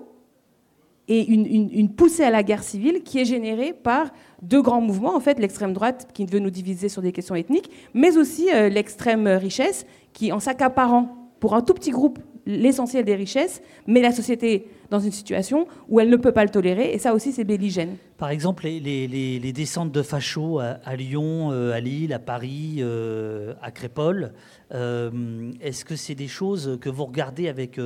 [1.09, 5.21] et une, poussée à la guerre civile qui est générée par deux grands mouvements, en
[5.21, 9.27] fait, l'extrême droite qui veut nous diviser sur des questions ethniques, mais aussi euh, l'extrême
[9.27, 14.67] richesse qui, en s'accaparant pour un tout petit groupe l'essentiel des richesses, met la société
[14.91, 17.97] dans une situation où elle ne peut pas le tolérer, et ça aussi c'est belligène.
[18.19, 23.71] Par exemple, les, descentes de fachos à, Lyon, euh, à Lille, à Paris, euh, à
[23.71, 24.33] Crépole,
[24.75, 27.81] euh, est-ce que c'est des choses que vous regardez avec...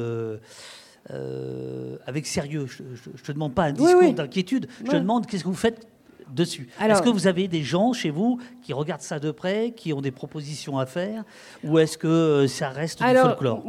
[2.06, 2.66] avec sérieux?
[2.66, 5.86] Je ne te demande pas un discours d'inquiétude, je te demande qu'est-ce que vous faites
[6.32, 6.68] dessus.
[6.80, 10.00] Est-ce que vous avez des gens chez vous qui regardent ça de près, qui ont
[10.00, 11.24] des propositions à faire,
[11.64, 13.62] ou est-ce que ça reste du folklore?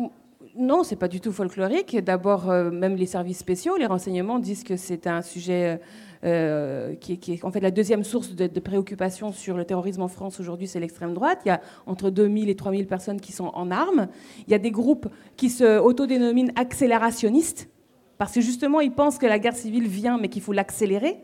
[0.58, 1.96] non, c'est pas du tout folklorique.
[2.04, 5.80] D'abord, euh, même les services spéciaux, les renseignements disent que c'est un sujet
[6.24, 10.40] euh, qui, est, en fait la deuxième source de, préoccupation sur le terrorisme en France
[10.40, 11.40] aujourd'hui, c'est l'extrême droite.
[11.46, 14.08] Il y a entre 2000 et 3000 personnes qui sont en armes.
[14.48, 17.70] Il y a des groupes qui se autodénominent accélérationnistes
[18.18, 21.18] parce que justement, ils pensent que la guerre civile vient, mais qu'il faut l'accélérer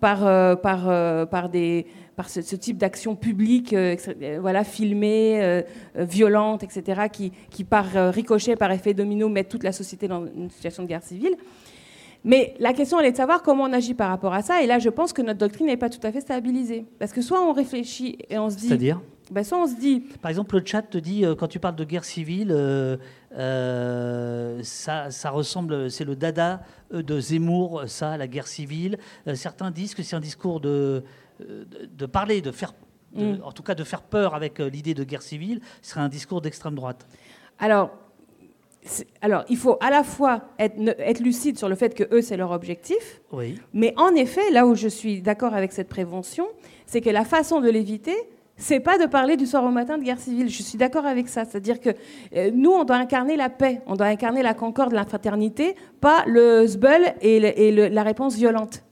[0.00, 0.20] par,
[0.56, 1.86] par, euh, par des
[2.20, 5.62] par ce, type d'action publique, euh, euh, voilà, filmée, euh,
[5.94, 10.50] violente, etc., qui, qui, par ricochet, par effet domino, met toute la société dans une
[10.50, 11.34] situation de guerre civile.
[12.22, 14.62] Mais la question, elle est de savoir comment on agit par rapport à ça.
[14.62, 16.84] Et là, je pense que notre doctrine n'est pas tout à fait stabilisée.
[16.98, 18.68] Parce que soit on réfléchit et on se dit...
[18.68, 19.00] C'est-à-dire?
[19.30, 20.00] Ben, soit on se dit...
[20.20, 22.54] Par exemple, le chat te dit, quand tu parles de guerre civile,
[23.32, 26.62] ça, ça, ressemble, c'est le dada
[26.92, 28.98] de Zemmour, ça, la guerre civile.
[29.34, 31.04] certains disent que c'est un discours de,
[31.96, 32.74] de, parler, de faire,
[33.14, 33.36] mm.
[33.42, 36.40] en tout cas de faire peur avec euh, l'idée de guerre civile, serait un discours
[36.40, 37.06] d'extrême droite.
[37.58, 37.90] Alors,
[39.20, 42.38] alors, il faut à la fois être, être, lucide sur le fait que eux, c'est
[42.38, 43.20] leur objectif.
[43.30, 43.60] Oui.
[43.74, 46.46] Mais en effet, là où je suis d'accord avec cette prévention,
[46.86, 48.16] c'est que la façon de l'éviter,
[48.60, 50.48] c'est pas de parler du soir au matin de guerre civile.
[50.50, 51.44] Je suis d'accord avec ça.
[51.44, 51.90] C'est-à-dire que
[52.36, 56.24] euh, nous, on doit incarner la paix, on doit incarner la concorde, la fraternité, pas
[56.26, 58.84] le zbeul et, la réponse violente.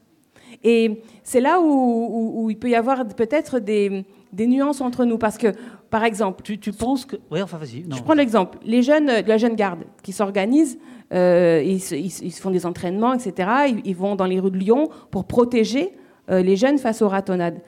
[0.63, 4.05] Et c'est là où, il peut y avoir peut-être des,
[4.37, 5.19] nuances entre nous.
[5.19, 5.53] Parce que,
[5.91, 6.41] par exemple.
[6.41, 7.17] Tu, penses que.
[7.29, 7.85] Oui, enfin, vas-y.
[7.89, 8.57] Je prends l'exemple.
[8.65, 10.79] Les jeunes de la jeune garde qui s'organisent,
[11.13, 13.49] euh, ils, font des entraînements, etc.
[13.85, 15.93] Ils, vont dans les rues de Lyon pour protéger
[16.31, 17.61] euh, les jeunes face aux ratonnades.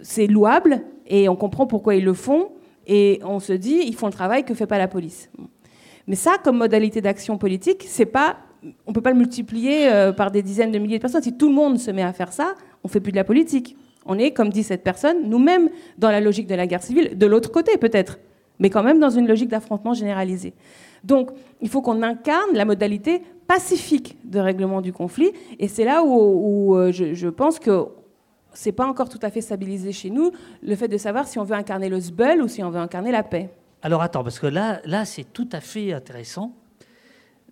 [0.00, 0.82] C'est louable
[1.12, 2.48] et on comprend pourquoi ils le font.
[2.88, 5.30] Et on se dit, ils font le travail que fait pas la police.
[6.08, 8.38] Mais ça, comme modalité d'action politique, c'est pas
[8.86, 11.22] on ne peut pas le multiplier euh, par des dizaines de milliers de personnes.
[11.22, 13.76] Si tout le monde se met à faire ça, on fait plus de la politique.
[14.06, 15.68] On est, comme dit cette personne, nous-mêmes
[15.98, 18.18] dans la logique de la guerre civile, de l'autre côté peut-être,
[18.58, 20.54] mais quand même dans une logique d'affrontement généralisé.
[21.04, 21.30] Donc,
[21.60, 26.76] il faut qu'on incarne la modalité pacifique de règlement du conflit, et c'est là où,
[26.76, 27.86] euh, je, pense que
[28.54, 31.44] c'est pas encore tout à fait stabilisé chez nous le fait de savoir si on
[31.44, 33.50] veut incarner le sbul ou si on veut incarner la paix.
[33.82, 36.54] Alors attends, parce que là, là c'est tout à fait intéressant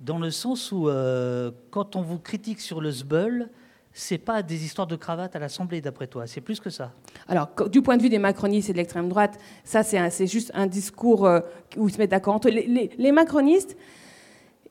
[0.01, 3.51] dans le sens où, euh, quand on vous critique sur le SBUL,
[3.93, 6.27] c'est pas des histoires de cravate à l'Assemblée, d'après toi.
[6.27, 6.93] C'est plus que ça.
[7.29, 10.67] Alors, du point de vue des macronistes et de l'extrême droite, ça, c'est juste un
[10.67, 11.41] discours euh,
[11.77, 12.41] où ils se mettent d'accord.
[12.45, 13.77] Les, les, macronistes,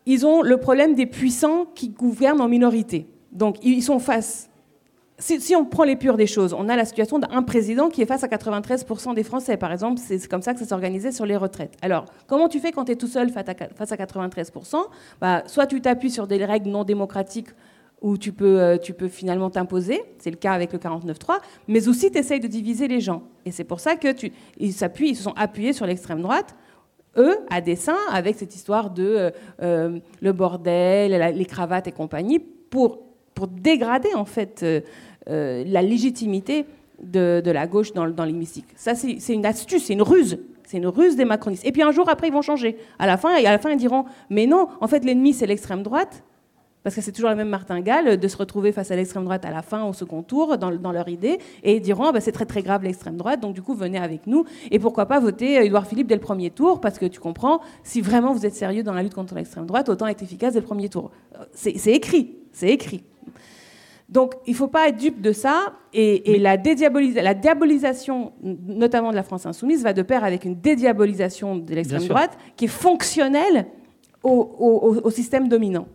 [0.05, 3.07] ils ont le problème des puissants qui gouvernent en minorité.
[3.31, 4.48] Donc, ils sont face.
[5.19, 8.05] Si, on prend les purs des choses, on a la situation d'un président qui est
[8.05, 9.99] face à 93% des Français, par exemple.
[10.03, 11.75] C'est comme ça que ça s'organisait sur les retraites.
[11.81, 14.77] Alors, comment tu fais quand tu es tout seul face à 93%
[15.19, 17.49] bah, Soit tu t'appuies sur des règles non démocratiques
[18.01, 21.87] où tu peux, euh, tu peux finalement t'imposer, c'est le cas avec le 49-3, mais
[21.87, 23.23] aussi tu essayes de diviser les gens.
[23.45, 26.55] Et c'est pour ça qu'ils ils ils se sont appuyés sur l'extrême droite,
[27.17, 29.31] eux, à dessein, avec cette histoire de euh,
[29.61, 32.99] euh, le bordel, les cravates et compagnie, pour,
[33.33, 34.63] pour dégrader en fait
[35.27, 36.65] la légitimité
[37.01, 38.73] de, la gauche dans, dans l'hémicycle.
[38.75, 40.39] Ça, c'est une astuce, c'est une ruse.
[40.65, 41.65] C'est une ruse des macronistes.
[41.65, 42.77] Et puis un jour après, ils vont changer.
[42.99, 45.47] À la fin, et à la fin, ils diront Mais non, en fait, l'ennemi, c'est
[45.47, 46.23] l'extrême droite
[46.83, 49.51] parce que c'est toujours la même martingale, de se retrouver face à l'extrême droite à
[49.51, 52.61] la fin, au second tour, dans, leur idée, et ils diront bah, c'est très très
[52.61, 56.07] grave l'extrême droite, donc du coup venez avec nous, et pourquoi pas voter Édouard Philippe
[56.07, 59.03] dès le premier tour, parce que tu comprends, si vraiment vous êtes sérieux dans la
[59.03, 61.11] lutte contre l'extrême droite, autant être efficace dès le premier tour.
[61.53, 63.03] C'est écrit, c'est écrit.
[64.09, 69.15] Donc il ne faut pas être dupe de ça, et, la, la, diabolisation, notamment de
[69.15, 73.67] la France insoumise, va de pair avec une dédiabolisation de l'extrême droite qui est fonctionnelle
[74.23, 75.87] au système dominant.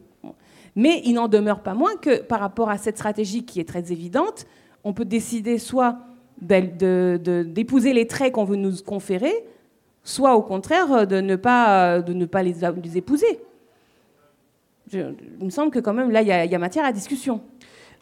[0.76, 3.92] Mais il n'en demeure pas moins que par rapport à cette stratégie qui est très
[3.92, 4.46] évidente,
[4.82, 5.98] on peut décider soit
[6.40, 9.32] d'épouser les traits qu'on veut nous conférer,
[10.02, 12.64] soit au contraire de ne pas, de ne pas les,
[12.96, 13.40] épouser.
[14.92, 17.40] il me semble que quand même là, il y, a matière à discussion.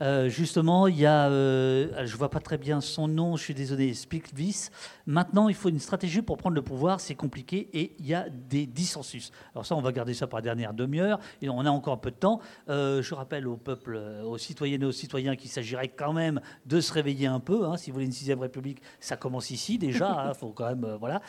[0.03, 3.55] Euh, justement, il y a, euh, je vois pas très bien son nom, je suis
[3.55, 4.71] désolé, Spikvis.
[5.07, 8.29] Maintenant, il faut une stratégie pour prendre le pouvoir, c'est compliqué et il y a
[8.29, 9.31] des dissensus.
[9.55, 11.99] Alors ça, on va garder ça pour la dernière demi-heure et on a encore un
[11.99, 12.41] peu de temps.
[12.69, 16.81] Euh, je rappelle au peuple, aux citoyennes et aux citoyens qu'il s'agirait quand même de
[16.81, 17.67] se réveiller un peu.
[17.67, 17.77] Hein.
[17.77, 20.31] Si vous voulez une sixième république, ça commence ici déjà.
[20.35, 21.23] Il faut quand même, voilà.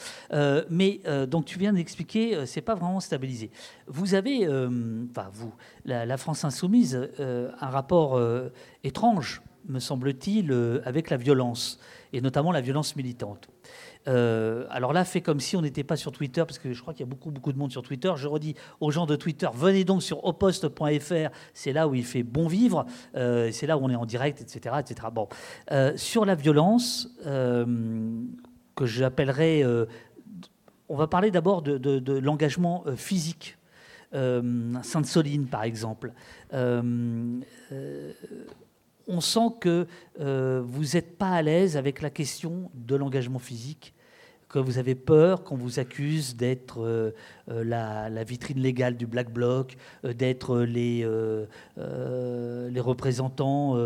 [0.69, 3.51] mais donc tu viens d'expliquer, c'est pas vraiment stabilisé.
[3.87, 5.53] Vous avez, enfin vous,
[5.85, 8.21] la, France insoumise, un rapport
[8.83, 11.79] étrange, me semble-t-il, euh, avec la violence,
[12.11, 13.49] et notamment la violence militante.
[14.07, 16.93] Euh, alors là, fait comme si on n'était pas sur Twitter, parce que je crois
[16.93, 18.11] qu'il y a beaucoup, beaucoup de monde sur Twitter.
[18.15, 22.23] Je redis aux gens de Twitter, venez donc sur oposte.fr, c'est là où il fait
[22.23, 22.85] bon vivre,
[23.15, 24.75] euh, c'est là où on est en direct, etc.
[24.79, 25.07] etc.
[25.95, 29.63] Sur la violence, que j'appellerais...
[30.89, 33.57] on va parler d'abord de l'engagement physique.
[34.13, 36.11] Sainte-Soline, par exemple
[39.07, 39.87] on sent que
[40.19, 43.93] euh, vous n'êtes pas à l'aise avec la question de l'engagement physique,
[44.49, 47.11] que vous avez peur qu'on vous accuse d'être euh,
[47.49, 51.07] euh, la, vitrine légale du Black Bloc, d'être les,
[51.75, 53.77] les représentants.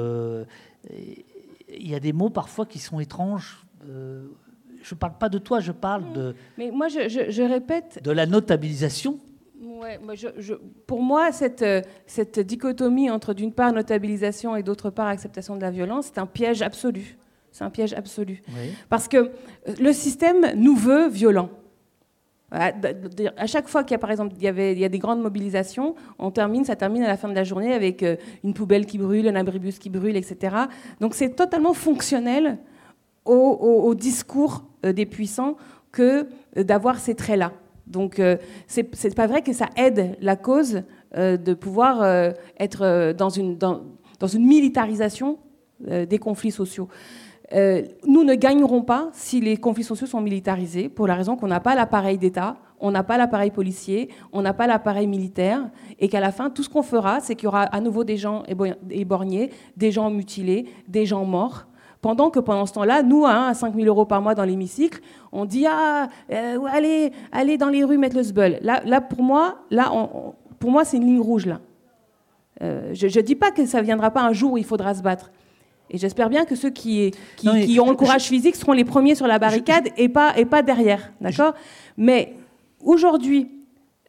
[0.89, 3.65] Il y a des mots parfois qui sont étranges.
[3.85, 6.35] je ne parle pas de toi, je parle de.
[6.57, 8.01] Mais moi, je répète.
[8.03, 9.19] De la notabilisation
[10.85, 15.61] pour moi, cette, euh, cette dichotomie entre d'une part notabilisation et d'autre part acceptation de
[15.61, 17.17] la violence, c'est un piège absolu.
[17.51, 18.41] C'est un piège absolu.
[18.89, 19.29] Parce que euh,
[19.79, 21.49] le système nous veut violents.
[22.49, 22.71] À,
[23.45, 25.21] chaque fois qu'il y a, par exemple, il y, avait, il y a des grandes
[25.21, 28.85] mobilisations, on termine, ça termine à la fin de la journée avec euh, une poubelle
[28.85, 30.55] qui brûle, un abribus qui brûle, etc.
[31.01, 32.57] Donc c'est totalement fonctionnel
[33.25, 35.57] au discours des puissants
[35.91, 37.51] que d'avoir ces traits-là.
[37.87, 38.37] Donc, euh,
[38.67, 40.83] ce c'est pas vrai que ça aide la cause
[41.15, 43.81] euh, de pouvoir euh, être dans une, dans,
[44.31, 45.39] une militarisation
[45.79, 46.87] des conflits sociaux.
[47.53, 51.59] nous ne gagnerons pas si les conflits sociaux sont militarisés, pour la raison qu'on n'a
[51.59, 55.69] pas l'appareil d'État, on n'a pas l'appareil policier, on n'a pas l'appareil militaire,
[55.99, 58.17] et qu'à la fin, tout ce qu'on fera, c'est qu'il y aura à nouveau des
[58.17, 58.41] gens
[58.89, 61.67] éborgnés, des gens mutilés, des gens morts.
[62.01, 65.01] Pendant que pendant ce temps-là, nous, hein, à 5 000 euros par mois dans l'hémicycle,
[65.31, 68.59] on dit ah, euh, allez, allez dans les rues mettre le sbeul.
[68.61, 69.91] Là, là pour moi, là,
[70.59, 71.59] pour moi, c'est une ligne rouge là.
[72.63, 74.93] Euh, je ne dis pas que ça ne viendra pas un jour où il faudra
[74.95, 75.31] se battre.
[75.89, 79.27] Et j'espère bien que ceux qui, qui, ont le courage physique seront les premiers sur
[79.27, 81.13] la barricade et, pas, et pas derrière.
[81.21, 81.53] D'accord?
[81.95, 82.33] Mais
[82.83, 83.49] aujourd'hui,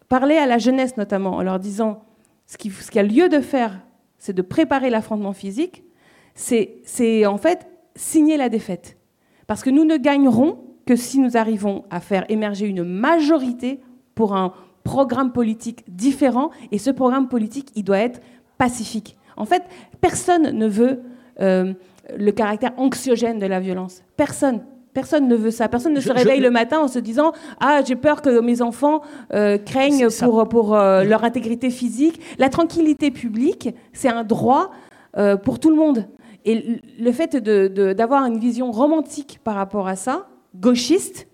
[0.08, 2.02] parler à la jeunesse notamment en leur disant
[2.46, 3.80] ce qu'il ce qu a lieu de faire,
[4.18, 5.84] c'est de préparer l'affrontement physique,
[6.34, 8.96] c'est en fait signer la défaite.
[9.46, 10.58] Parce que nous ne gagnerons
[10.88, 13.78] que si nous arrivons à faire émerger une majorité
[14.14, 14.54] pour un
[14.84, 16.50] programme politique différent.
[16.72, 18.22] Et ce programme politique, il doit être
[18.56, 19.18] pacifique.
[19.36, 19.62] En fait,
[20.00, 21.02] personne ne veut
[21.42, 21.74] euh,
[22.16, 24.02] le caractère anxiogène de la violence.
[24.16, 24.62] Personne.
[24.94, 25.68] Personne ne veut ça.
[25.68, 29.02] Personne ne se réveille le matin en se disant Ah, j'ai peur que mes enfants
[29.34, 32.18] euh, craignent pour, pour euh, leur intégrité physique.
[32.38, 34.70] La tranquillité publique, c'est un droit
[35.18, 36.06] euh, pour tout le monde.
[36.46, 41.27] Et le fait d'avoir une vision romantique par rapport à ça, gauchiste,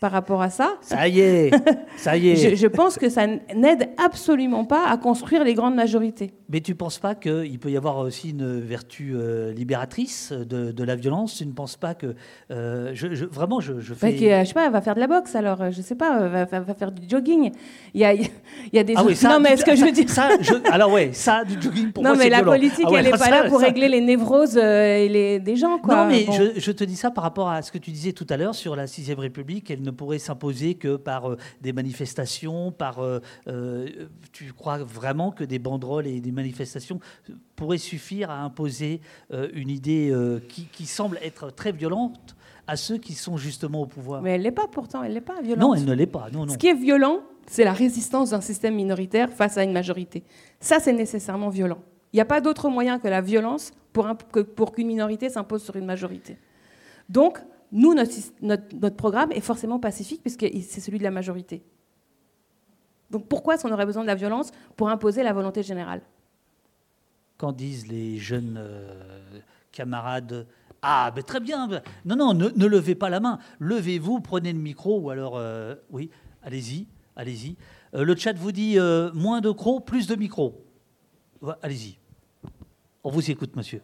[0.00, 0.76] par rapport à ça.
[0.80, 1.50] Ça y est,
[1.96, 2.56] ça y est.
[2.56, 6.32] Je, pense que ça n'aide absolument pas à construire les grandes majorités.
[6.48, 10.84] Mais tu ne penses pas qu'il peut y avoir aussi une vertu euh, libératrice de,
[10.84, 11.36] la violence?
[11.36, 12.14] Tu ne penses pas que...
[12.50, 14.16] Euh, je, vraiment, je, fais...
[14.16, 16.74] je sais pas, elle va faire de la boxe alors, je sais pas, va, va
[16.74, 17.50] faire du jogging.
[17.92, 18.30] Il y a, il
[18.72, 18.94] y a des...
[18.96, 20.08] Ah oui, ça, non mais est-ce que je veux dire...
[20.08, 20.28] Ça,
[20.70, 23.30] alors ouais, ça, du jogging pour non, moi mais la politique, ah elle n'est pas
[23.30, 25.78] là pour régler les névroses euh, et les, des gens.
[25.78, 25.96] Quoi.
[25.96, 26.26] Non mais
[26.56, 28.76] je, te dis ça par rapport à ce que tu disais tout à l'heure sur
[28.76, 29.70] la 6 République.
[29.70, 33.00] Elle ne pourrait s'imposer que par des manifestations, par...
[34.32, 37.00] tu crois vraiment que des banderoles et des manifestations
[37.58, 39.00] pourrait suffire à imposer
[39.32, 42.36] euh, une idée euh, qui, semble être très violente
[42.66, 44.22] à ceux qui sont justement au pouvoir?
[44.22, 45.60] Mais elle l'est pas pourtant, elle n'est pas violente.
[45.60, 46.28] Non, elle ne l'est pas.
[46.32, 46.52] Non, non.
[46.52, 50.24] Ce qui est violent, c'est la résistance d'un système minoritaire face à une majorité.
[50.60, 51.78] Ça, c'est nécessairement violent.
[52.12, 54.08] Il n'y a pas d'autre moyen que la violence pour,
[54.54, 56.38] pour qu'une minorité s'impose sur une majorité.
[57.08, 57.38] Donc,
[57.72, 61.62] nous, notre, notre programme est forcément pacifique puisque c'est celui de la majorité.
[63.10, 66.02] Donc pourquoi est-ce qu'on aurait besoin de la violence pour imposer la volonté générale?
[67.36, 69.40] Qu'en disent les jeunes euh,
[69.72, 70.46] camarades?
[70.82, 71.68] Ah, ben très bien.
[72.04, 73.38] Non, non, ne, levez pas la main.
[73.58, 76.10] Levez-vous, prenez le micro, ou alors, euh, oui,
[76.42, 76.86] allez-y,
[77.16, 77.56] allez-y.
[77.94, 78.76] Euh, le chat vous dit
[79.14, 80.64] moins de crocs, plus de micros.
[81.62, 81.98] allez-y.
[83.02, 83.82] On vous écoute, monsieur.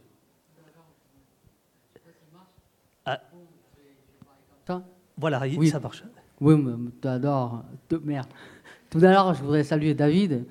[5.17, 5.69] Voilà, oui.
[5.69, 6.05] ça marche.
[6.41, 6.55] Oui,
[7.01, 7.65] t'adores.
[8.05, 8.29] Merde.
[8.91, 10.45] Tout l'heure, je voudrais saluer David.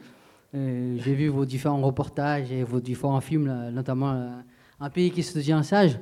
[0.56, 4.30] Euh, j'ai vu vos différents reportages et vos différents films, notamment euh,
[4.80, 6.00] Un pays qui se devient sage.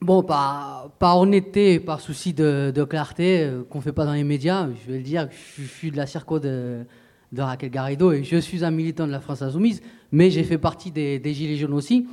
[0.00, 4.24] Bon, par, par honnêteté, par souci de, clarté, euh, qu'on ne fait pas dans les
[4.24, 6.84] médias, je vais le dire, je, suis de la circo de,
[7.32, 9.80] de, Raquel Garrido et je suis un militant de la France Insoumise,
[10.12, 12.06] mais j'ai fait partie des, des, Gilets jaunes aussi.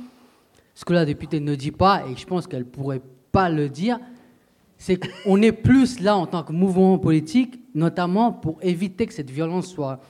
[0.74, 3.68] Ce que la députée ne dit pas, et je pense qu'elle ne pourrait pas le
[3.68, 3.98] dire,
[4.82, 9.30] c'est qu'on est plus là en tant que mouvement politique, notamment pour éviter que cette
[9.30, 10.00] violence soit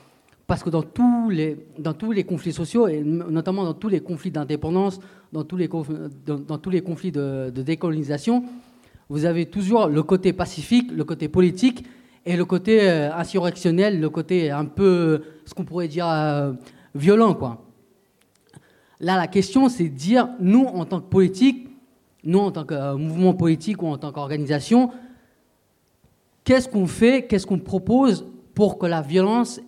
[0.47, 4.01] parce que dans tous les, dans tous les conflits sociaux, et notamment dans tous les
[4.01, 4.99] conflits d'indépendance,
[5.31, 8.45] dans, tous les dans, tous les conflits de, décolonisation,
[9.11, 11.85] vous avez toujours le côté pacifique, le côté politique
[12.25, 16.53] et le côté euh, insurrectionnel, le côté un peu, ce qu'on pourrait dire, euh,
[16.95, 17.39] violent.
[19.01, 21.69] Là, la question, c'est de dire, nous, en tant que politique,
[22.25, 24.91] nous, en tant que euh, mouvement politique ou en tant qu'organisation,
[26.45, 29.61] qu'est-ce qu'on fait, qu'est-ce qu'on propose pour que la violence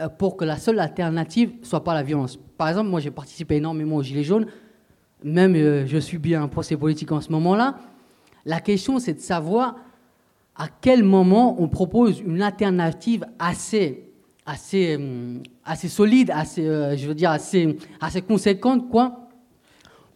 [0.00, 2.38] euh, pour que la seule alternative soit pas la violence?
[2.56, 4.46] Par exemple, moi j'ai participé énormément aux Gilets jaunes,
[5.22, 7.76] même euh, je subis un procès politique en ce moment-là.
[8.44, 9.76] La question c'est de savoir
[10.56, 14.04] à quel moment on propose une alternative assez,
[14.46, 19.28] assez, euh, assez solide, assez, je veux dire assez, assez conséquente, quoi,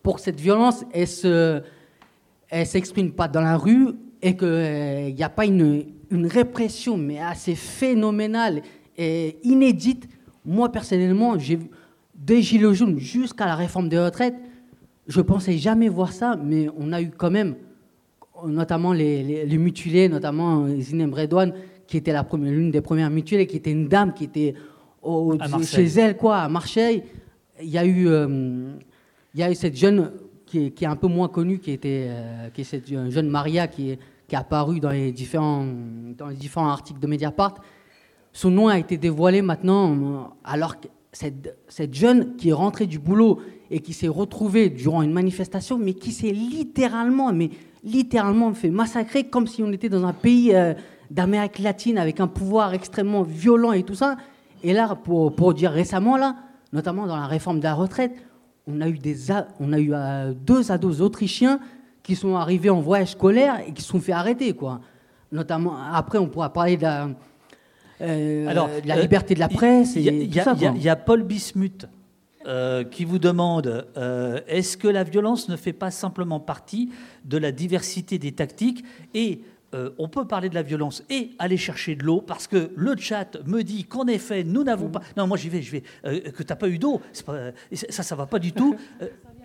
[0.03, 1.63] pour que cette violence elle se,
[2.49, 3.89] elle s'exprime pas dans la rue
[4.23, 8.63] et qu'il n'y a pas une, une répression mais assez phénoménale
[9.43, 10.09] inédite.
[10.45, 11.59] Moi, personnellement, j'ai
[12.15, 14.37] des gilets jaunes jusqu'à la réforme des retraites.
[15.07, 17.57] Je pensais jamais voir ça, mais on a eu quand même,
[18.45, 21.53] notamment les, les, mutilés, notamment Zinem Redouane,
[21.87, 24.55] qui était l'une des premières mutilées, qui était une dame qui était
[25.03, 27.05] au, chez elle, quoi, à Marseille.
[27.63, 28.73] Il y a eu, euh,
[29.35, 30.11] il y a eu cette jeune
[30.47, 33.99] qui est, un peu moins connue, qui était, euh, qui est cette jeune Maria qui
[34.29, 35.67] qui est apparue dans les différents,
[36.17, 37.55] dans les différents articles de Mediapart,
[38.33, 42.99] son nom a été dévoilé maintenant, alors que cette, cette jeune qui est rentrée du
[42.99, 43.41] boulot
[43.71, 47.51] et qui s'est retrouvée durant une manifestation, mais qui s'est littéralement, mais
[47.83, 50.75] littéralement fait massacrer comme si on était dans un pays euh,
[51.11, 54.17] d'Amérique latine avec un pouvoir extrêmement violent et tout ça.
[54.63, 56.37] Et là, pour, pour dire récemment, là,
[56.73, 58.13] notamment dans la réforme de la retraite,
[58.67, 59.17] on a eu, des,
[59.61, 61.61] on a eu euh, deux ados autrichiens
[62.03, 64.53] qui sont arrivés en voyage scolaire et qui se sont fait arrêter.
[64.53, 64.81] Quoi.
[65.33, 66.87] Notamment, après, on pourra parler de
[68.01, 69.95] euh, Alors, la euh, liberté de la presse.
[69.97, 71.87] Il y, a Paul Bismuth
[72.47, 73.87] euh, qui vous demande
[74.47, 76.91] est-ce que la violence ne fait pas simplement partie
[77.25, 78.85] de la diversité des tactiques
[79.15, 79.43] et
[79.99, 83.37] on peut parler de la violence et aller chercher de l'eau parce que le chat
[83.45, 85.01] me dit qu'en effet, nous n'avons pas.
[85.17, 85.83] Non, moi j'y vais, je vais.
[85.83, 88.75] que tu n'as pas eu d'eau, ça, ça va pas du tout.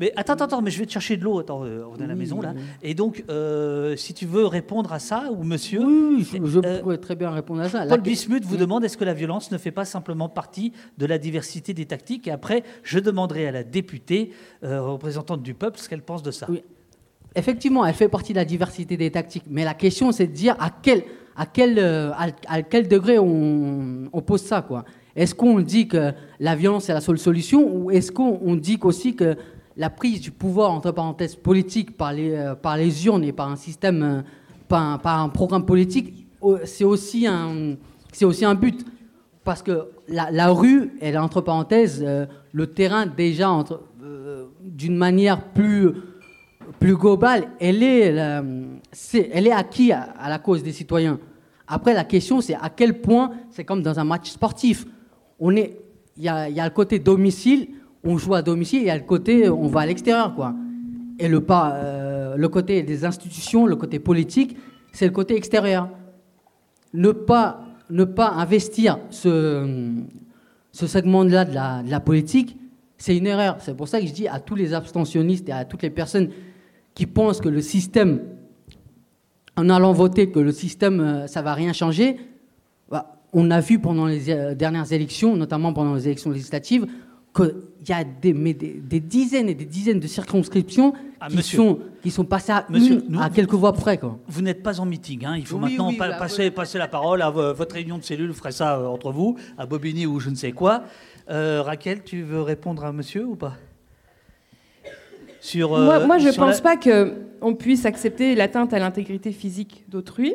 [0.00, 1.38] Mais attends, attends, mais je vais te chercher de l'eau.
[1.38, 2.54] Attends, euh, on est à la maison là.
[2.82, 5.84] Et donc, euh, si tu veux répondre à ça, ou monsieur.
[5.84, 7.86] Oui, je, euh, pourrais très bien répondre à ça.
[7.86, 11.18] Paul Bismuth vous demande est-ce que la violence ne fait pas simplement partie de la
[11.18, 12.26] diversité des tactiques?
[12.26, 14.32] Et après, je demanderai à la députée,
[14.62, 16.46] représentante du peuple, ce qu'elle pense de ça.
[16.48, 16.62] Oui.
[17.36, 19.44] Effectivement, elle fait partie de la diversité des tactiques.
[19.48, 21.02] Mais la question, c'est de dire à quel,
[21.36, 24.84] à quel, à, quel degré on, pose ça, quoi.
[25.16, 29.14] Est-ce qu'on dit que la violence est la seule solution ou est-ce qu'on dit aussi
[29.14, 29.36] que
[29.76, 33.50] la prise du pouvoir, entre parenthèses, politique par les, euh, par les urnes et par
[33.50, 34.22] un système, euh,
[34.68, 36.26] par, un, programme politique,
[36.64, 37.76] c'est aussi un,
[38.22, 38.84] aussi un but?
[39.44, 43.50] Parce que la, rue, elle est entre parenthèses, euh, le terrain déjà
[44.60, 45.92] d'une manière plus,
[46.84, 48.14] plus globale, elle est,
[48.92, 51.18] c'est, elle est acquise à, la cause des citoyens.
[51.66, 54.84] Après, la question, c'est à quel point, c'est comme dans un match sportif.
[55.40, 55.78] On est,
[56.18, 57.68] il y a, y a, le côté domicile,
[58.04, 60.54] on joue à domicile, il y a le côté, on va à l'extérieur, quoi.
[61.18, 64.54] Et le, pas, euh, le côté des institutions, le côté politique,
[64.92, 65.88] c'est le côté extérieur.
[66.92, 69.90] Ne pas, ne pas investir ce,
[70.70, 72.58] ce segment-là de la politique,
[72.98, 73.56] c'est une erreur.
[73.60, 76.28] C'est pour ça que je dis à tous les abstentionnistes et à toutes les personnes
[76.94, 78.20] qui pensent que le système
[79.56, 82.16] en allant voter que le système, euh, ça va rien changer,
[82.90, 86.86] bah, on a vu pendant les euh, dernières élections, notamment pendant les élections législatives,
[87.34, 87.52] qu'il
[87.88, 92.24] y a des, des, dizaines et des dizaines de circonscriptions ah, qui, sont, qui sont
[92.24, 92.64] passées à,
[93.20, 93.98] à quelques voix près.
[93.98, 94.20] Quoi.
[94.28, 95.34] Vous n'êtes pas en meeting, hein.
[95.36, 98.78] il faut maintenant passer, passer, la parole à votre réunion de cellule, vous ferez ça
[98.78, 100.84] euh, entre vous, à Bobigny ou je ne sais quoi.
[101.28, 103.54] Raquel, tu veux répondre à monsieur ou pas?
[105.44, 107.12] Sur, moi, je ne pense pas que
[107.42, 110.34] on puisse accepter l'atteinte à l'intégrité physique d'autrui.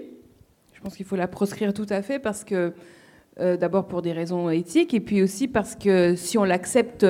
[0.71, 2.73] Je pense qu'il faut la proscrire tout à fait parce que,
[3.39, 7.07] euh, d'abord pour des raisons éthiques, et puis aussi parce que si on l'accepte,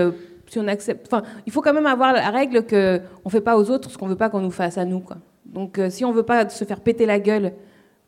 [0.47, 3.57] si on accepte, enfin, il faut quand même avoir la règle que on fait pas
[3.57, 5.17] aux autres ce qu'on veut pas qu'on nous fasse à nous, quoi.
[5.45, 7.51] Donc, euh, si on veut pas se faire péter la gueule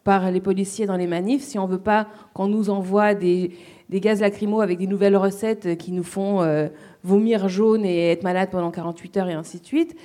[0.06, 3.52] par les policiers dans les manifs, si on veut pas qu'on nous envoie des,
[3.92, 6.68] des, gaz lacrymaux avec des nouvelles recettes qui nous font euh,
[7.04, 9.96] vomir jaune et être malade pendant 48 heures et ainsi de suite,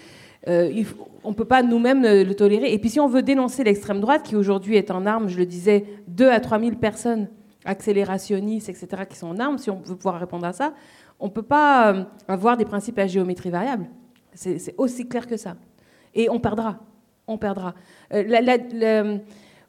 [0.49, 0.71] euh,
[1.25, 2.73] on ne peut pas nous-mêmes le tolérer.
[2.73, 5.47] Et puis si on veut dénoncer l'extrême droite, qui aujourd'hui est en armes, je le
[5.47, 7.29] disais, 2 à 3 000 personnes
[7.65, 10.73] accélérationnistes, etc., qui sont en armes, si on veut pouvoir répondre à ça,
[11.19, 13.87] on ne peut pas euh, avoir des principes à géométrie variable.
[14.35, 15.57] C'est aussi clair que ça.
[16.15, 16.79] Et on perdra.
[17.27, 17.75] On perdra.
[18.13, 19.19] Euh,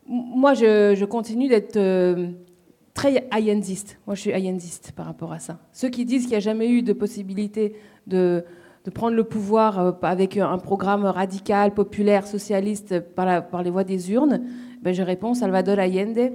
[0.06, 1.78] moi, je, continue d'être
[2.98, 4.00] très ayenziste.
[4.08, 5.60] Moi, je suis ayenziste par rapport à ça.
[5.72, 7.76] Ceux qui disent qu'il n'y a jamais eu de possibilité
[8.08, 8.44] de
[8.88, 13.84] de prendre le pouvoir euh, avec un programme radical, populaire, socialiste par, par les voies
[13.84, 14.44] des urnes,
[14.82, 16.32] ben je réponds Salvador Allende,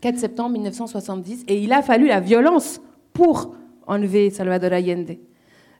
[0.00, 1.46] 4 septembre 1970.
[1.48, 2.80] Et il a fallu la violence
[3.12, 3.56] pour
[3.88, 5.16] enlever Salvador Allende.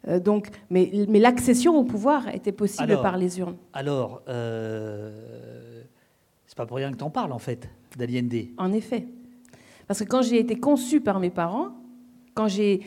[0.09, 3.57] Euh, donc, mais, mais l'accession au pouvoir était possible par les urnes.
[3.73, 5.85] Alors, euh,
[6.45, 8.49] c'est pas pour rien que tu en parles, en fait, d'Allende.
[8.59, 9.07] En effet.
[9.91, 11.71] Parce que quand j'ai été conçue par mes parents,
[12.35, 12.81] quand j'ai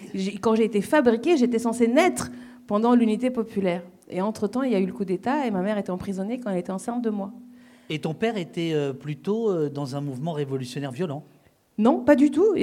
[0.58, 2.32] été fabriquée, j'étais censée naître
[2.66, 3.84] pendant l'unité populaire.
[4.10, 6.50] Et entre-temps, il y a eu le coup d'État et ma mère était emprisonnée quand
[6.50, 7.34] elle était enceinte de moi.
[7.90, 11.26] Et ton père était euh, plutôt euh, dans un mouvement révolutionnaire violent?
[11.78, 12.56] Non, pas du tout.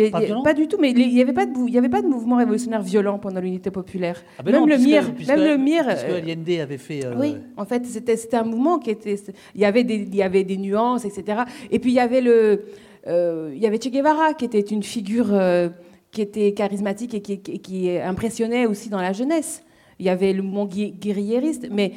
[0.43, 3.19] Pas, du tout, mais il n'y avait, pas de, avait pas de mouvement révolutionnaire violent
[3.19, 4.23] pendant l'unité populaire.
[4.39, 5.85] Ah ben même, le MIR, même le MIR.
[5.85, 7.05] Parce que Allende avait fait.
[7.05, 9.17] Euh, oui, en fait, c'était un mouvement qui était.
[9.55, 11.43] Il y, avait des, il y avait des nuances, etc.
[11.71, 12.65] Et puis il y avait le.
[13.07, 15.33] Il y avait Che Guevara, qui était une figure
[16.11, 19.63] qui était charismatique et qui, impressionnait aussi dans la jeunesse
[20.01, 21.93] il y avait le mouvement guerriériste, mais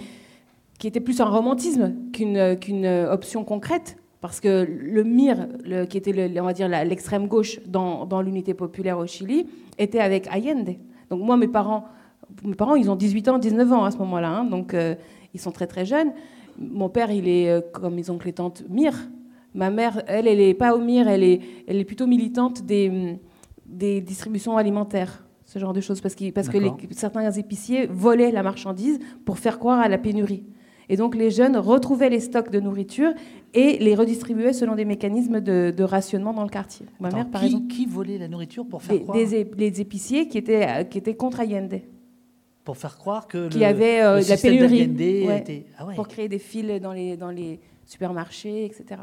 [0.78, 3.98] qui était plus un romantisme qu'une option concrète.
[4.20, 5.48] Parce que le MIR,
[5.90, 9.48] qui était, on va dire, l'extrême gauche dans, l'unité populaire au Chili,
[9.78, 10.76] était avec Allende.
[11.10, 11.86] Donc moi, mes parents,
[12.44, 14.96] mes parents ils ont 18 ans, 19 ans à ce moment-là, hein, donc euh,
[15.34, 16.12] ils sont très très jeunes.
[16.58, 18.94] Mon père, il est, euh, comme mes oncles et tantes, MIR.
[19.54, 23.20] Ma mère, elle, elle n'est pas au MIR, elle est, elle est plutôt militante des,
[23.66, 26.58] des distributions alimentaires ce genre de choses, parce, parce que
[26.92, 30.46] certains épiciers volaient la marchandise pour faire croire à la pénurie.
[30.90, 33.12] Et donc les jeunes retrouvaient les stocks de nourriture
[33.54, 36.88] et les redistribuaient selon des mécanismes de, rationnement dans le quartier.
[37.00, 37.68] Ma mère, par qui, exemple.
[37.68, 41.40] Qui volait la nourriture pour faire croire des, Les épiciers qui étaient, qui étaient contre
[41.40, 41.82] Allende.
[42.64, 44.82] Pour faire croire que qui le, avait euh, la pénurie.
[44.82, 45.66] était...
[45.78, 45.96] Ah ouais.
[45.96, 49.02] Pour créer des fils dans les, dans les supermarchés, etc.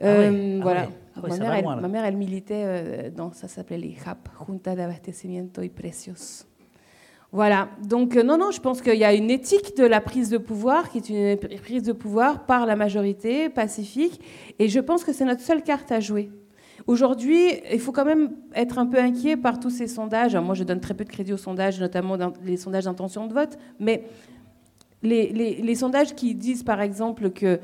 [0.00, 0.88] Ah euh, ah voilà.
[1.16, 4.74] Ah ma, mère, elle, ma, mère, elle, militait euh, dans, ça s'appelait les JAP, Junta
[4.74, 6.44] de Abastecimiento y Precios.
[7.32, 10.30] Voilà, donc euh, non, non, je pense qu'il y a une éthique de la prise
[10.30, 14.20] de pouvoir qui est une prise de pouvoir par la majorité pacifique,
[14.58, 16.30] et je pense que c'est notre seule carte à jouer.
[16.86, 20.36] Aujourd'hui, il faut quand même être un peu inquiet par tous ces sondages.
[20.36, 23.34] moi, je donne très peu de crédit aux sondages, notamment dans les sondages d'intention de
[23.34, 24.04] vote, mais
[25.02, 27.60] les, les, les, sondages qui disent, par exemple, que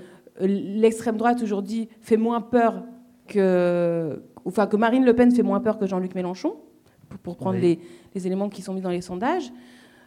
[0.46, 2.84] l'extrême droite aujourd'hui fait moins peur
[3.26, 6.56] que, enfin, que Marine Le Pen fait moins peur que Jean-Luc Mélenchon,
[7.22, 7.78] pour, prendre les,
[8.14, 9.52] éléments qui sont mis dans les sondages.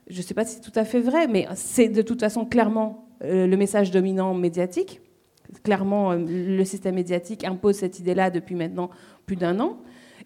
[0.07, 2.45] Je ne sais pas si c'est tout à fait vrai, mais c'est de toute façon
[2.45, 5.01] clairement euh, le message dominant médiatique.
[5.63, 8.89] Clairement, euh, le système médiatique impose cette idée-là depuis maintenant
[9.25, 9.77] plus d'un an.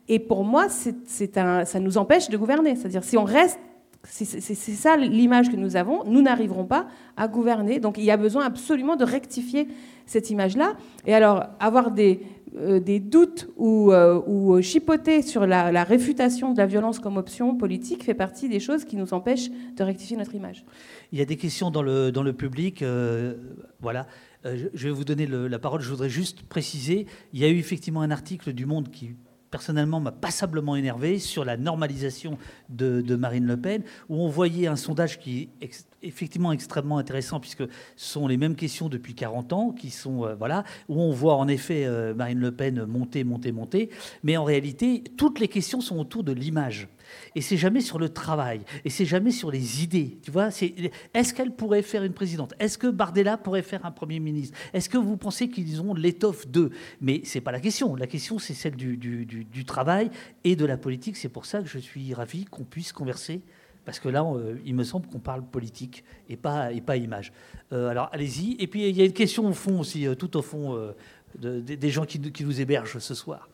[0.07, 2.75] Et pour moi, c'est un, ça nous empêche de gouverner.
[2.75, 3.59] C'est-à-dire, si on reste
[4.03, 6.03] c'est ça l'image que nous avons.
[6.05, 6.87] Nous n'arriverons pas
[7.17, 7.79] à gouverner.
[7.79, 9.67] Donc il y a besoin absolument de rectifier
[10.09, 10.75] cette image-là.
[11.05, 12.21] Et alors, avoir des,
[12.57, 17.55] euh, des doutes ou, euh, ou, chipoter sur la, réfutation de la violence comme option
[17.55, 20.65] politique fait partie des choses qui nous empêchent de rectifier notre image.
[21.11, 22.81] Il y a des questions dans le, dans le public.
[22.81, 23.35] Euh,
[23.81, 24.07] voilà.
[24.43, 25.81] je vais vous donner la parole.
[25.81, 29.11] Je voudrais juste préciser, il y a eu effectivement un article du Monde qui
[29.51, 32.37] personnellement m'a passablement énervé sur la normalisation
[32.69, 37.63] de, Marine Le Pen, où on voyait un sondage qui est effectivement extrêmement intéressant, puisque
[37.95, 41.35] ce sont les mêmes questions depuis 40 ans, qui sont, euh, voilà, où on voit
[41.35, 43.89] en effet euh, Marine Le Pen monter, monter, monter,
[44.23, 46.87] mais en réalité, toutes les questions sont autour de l'image.
[47.35, 48.61] Et c'est jamais sur le travail.
[48.85, 50.17] Et c'est jamais sur les idées.
[50.21, 50.49] Tu vois,
[51.13, 52.53] est-ce qu'elle pourrait faire une présidente?
[52.59, 54.57] Est-ce que Bardella pourrait faire un premier ministre?
[54.73, 56.71] Est-ce que vous pensez qu'ils ont l'étoffe d'eux?
[57.01, 57.95] Mais c'est pas la question.
[57.95, 60.09] La question, c'est celle du, travail
[60.43, 61.17] et de la politique.
[61.17, 63.41] C'est pour ça que je suis ravi qu'on puisse converser.
[63.85, 67.31] Parce que là, euh, il me semble qu'on parle politique et pas, et pas image.
[67.71, 68.55] Euh, alors, allez-y.
[68.59, 70.77] Et puis, il y a une question au fond aussi, euh, tout au fond,
[71.37, 73.49] des gens qui nous hébergent ce soir.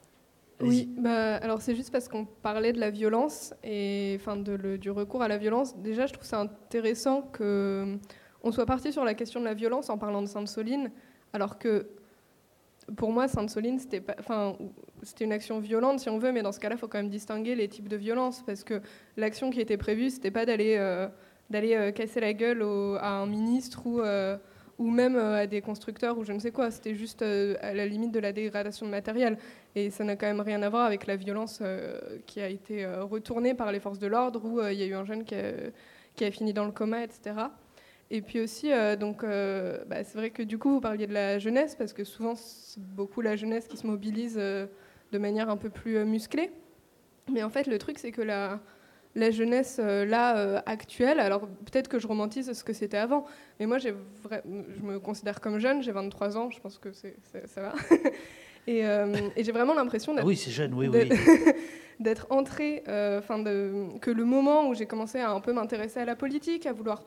[0.62, 4.90] Oui, bah, alors c'est juste parce qu'on parlait de la violence et enfin de du
[4.90, 5.78] recours à la violence.
[5.78, 7.98] Déjà, je trouve ça intéressant que
[8.44, 10.92] on soit parti sur la question de la violence en parlant de Sainte-Soline,
[11.34, 11.88] alors que
[12.96, 14.04] pour moi, Sainte-Soline, c'était
[15.20, 17.56] une action violente si on veut, mais dans ce cas-là, il faut quand même distinguer
[17.56, 18.82] les types de violence parce que
[19.18, 21.08] l'action qui était prévue, c'était pas d'aller euh,
[21.54, 22.62] euh, casser la gueule
[23.02, 24.38] à un ministre ou euh,
[24.78, 26.72] ou même euh, à des constructeurs ou je ne sais quoi.
[26.72, 29.38] C'était juste euh, à la limite de la dégradation de matériel.
[29.76, 32.86] Et ça n'a quand même rien à voir avec la violence euh, qui a été
[32.86, 36.32] retournée par les forces de l'ordre, où il y a eu un jeune qui a,
[36.32, 37.36] fini dans le coma, etc.
[38.10, 41.76] Et puis aussi, donc, bah, c'est vrai que du coup, vous parliez de la jeunesse,
[41.76, 46.06] parce que souvent, c'est beaucoup la jeunesse qui se mobilise de manière un peu plus
[46.06, 46.52] musclée.
[47.30, 48.62] Mais en fait, le truc, c'est que la,
[49.16, 51.20] la jeunesse euh, là euh, actuelle.
[51.20, 53.26] Alors peut-être que je romantise ce que c'était avant,
[53.60, 53.90] mais moi je
[54.84, 57.74] me considère comme jeune, j'ai 23 ans, je pense que ça va.
[58.68, 60.24] Euh, et, j'ai vraiment l'impression d'être.
[60.24, 61.10] Ah oui, c'est jeune, oui, oui.
[62.00, 63.42] d'être entrée, enfin
[64.02, 67.04] que le moment où j'ai commencé à un peu m'intéresser à la politique, à vouloir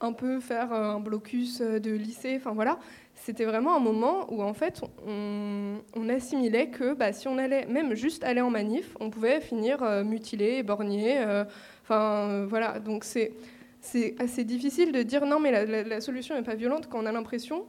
[0.00, 2.78] un peu faire un blocus de lycée, enfin voilà,
[3.16, 7.94] c'était vraiment un moment où en fait on, assimilait que bah, si on allait même
[7.94, 11.18] juste aller en manif, on pouvait finir euh, mutilé, éborgné.
[11.18, 11.44] Euh,
[11.82, 13.32] enfin euh, voilà, donc c'est
[13.80, 17.12] c'est assez difficile de dire non mais la, solution n'est pas violente quand on a
[17.12, 17.66] l'impression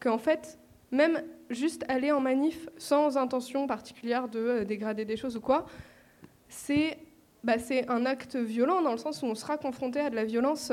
[0.00, 0.58] qu'en fait
[0.90, 5.66] même juste aller en manif sans intention particulière de dégrader des choses ou quoi,
[6.48, 6.98] c'est
[7.42, 7.54] bah,
[7.88, 10.72] un acte violent dans le sens où on sera confronté à de la violence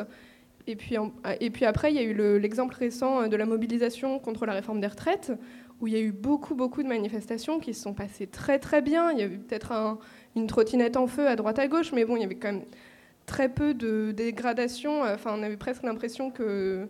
[0.68, 0.96] et puis,
[1.40, 4.80] et puis après, il y a eu l'exemple récent de la mobilisation contre la réforme
[4.80, 5.32] des retraites,
[5.80, 8.82] où il y a eu beaucoup, beaucoup de manifestations qui se sont passées très, très
[8.82, 9.12] bien.
[9.12, 9.98] Il y a eu peut-être
[10.36, 12.66] une trottinette en feu à droite à gauche, mais bon, il y avait quand même
[13.26, 15.02] très peu de dégradation.
[15.04, 16.88] Enfin, on avait presque l'impression que,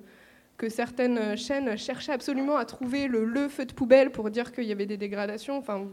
[0.62, 4.72] que certaines chaînes cherchaient absolument à trouver le, feu de poubelle pour dire qu'il y
[4.72, 5.58] avait des dégradations.
[5.58, 5.88] Enfin,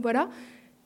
[0.00, 0.28] voilà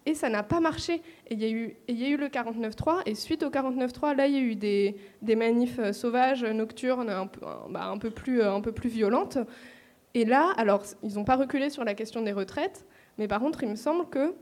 [0.06, 1.02] et ça n'a pas marché.
[1.27, 4.40] Et il y, a eu, le 49.3, et suite au 49.3, là, il y a
[4.40, 9.36] eu des, manifs euh, sauvages, nocturnes, un peu, bah, plus, euh, un peu plus violentes.
[10.15, 12.86] Et là, alors, ils n'ont pas reculé sur la question des retraites,
[13.19, 14.32] mais par contre, il me semble que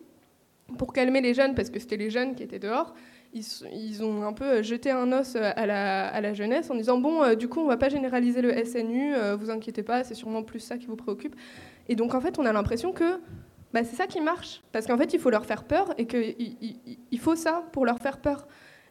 [0.79, 2.95] pour calmer les jeunes, parce que c'était les jeunes qui étaient dehors,
[3.73, 7.23] ils, ont un peu jeté un os à la, à la jeunesse en disant bon,
[7.23, 10.61] euh, du coup, on va pas généraliser le SNU, vous inquiétez pas, c'est sûrement plus
[10.61, 11.37] ça qui vous préoccupe.
[11.89, 13.21] Et donc, en fait, on a l'impression que
[13.73, 14.63] bah, c'est ça qui marche.
[14.73, 16.57] Parce qu'en fait, il faut leur faire peur et qu'il
[17.11, 18.47] il faut ça pour leur faire peur.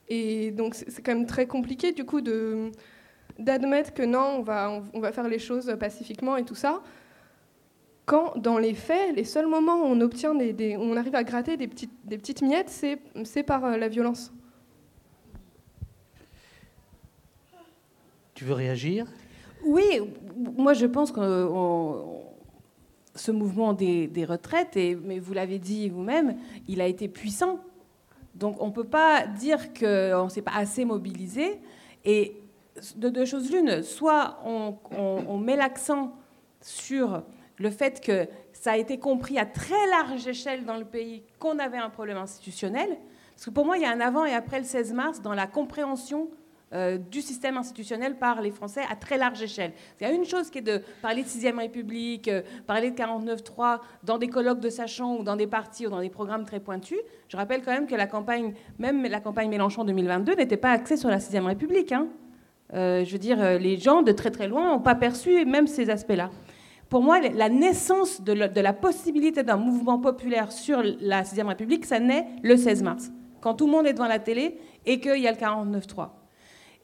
[0.08, 2.22] Et donc, c'est quand même très compliqué, du coup,
[3.40, 6.82] d'admettre que non, on va, on, va faire les choses pacifiquement et tout ça.
[8.06, 11.57] Quand, dans les faits, les seuls moments où on obtient des, on arrive à gratter
[11.57, 14.32] des petites, des petites miettes, c'est par euh, la violence.
[18.36, 19.07] Tu veux réagir?
[19.65, 20.02] Oui,
[20.36, 22.22] moi je pense qu'on
[23.15, 26.36] ce mouvement des, retraites, et, mais vous l'avez dit vous-même,
[26.68, 27.60] il a été puissant.
[28.36, 31.60] Donc on ne peut pas dire qu'on ne s'est pas assez mobilisé.
[32.03, 32.36] Et
[32.98, 36.14] de deux choses l'une, soit on, met l'accent
[36.61, 37.23] sur
[37.57, 41.60] le fait que ça a été compris à très large échelle dans le pays qu'on
[41.60, 42.98] avait un problème institutionnel.
[43.36, 45.34] Parce que pour moi, il y a un avant et après le 16 mars dans
[45.34, 46.30] la compréhension
[46.73, 49.72] euh, du système institutionnel par les Français à très large échelle.
[50.02, 52.98] Il y a une chose qui est de parler de 6 République, euh, parler de
[52.98, 56.60] 49-3 dans des colloques de sachants ou dans des partis ou dans des programmes très
[56.60, 56.98] pointus.
[57.30, 60.98] Je rappelle quand même que la campagne, même la campagne Mélenchon 2022, n'était pas axée
[60.98, 61.91] sur la 6 République.
[61.91, 62.07] Hein.
[62.73, 65.91] Euh, je veux dire, les gens de très très loin n'ont pas perçu même ces
[65.91, 66.32] aspects-là.
[66.90, 71.99] Pour moi, la naissance de, la possibilité d'un mouvement populaire sur la 6ème République, ça
[71.99, 75.28] naît le 16 mars, quand tout le monde est devant la télé et qu'il y
[75.28, 76.10] a le 49-3.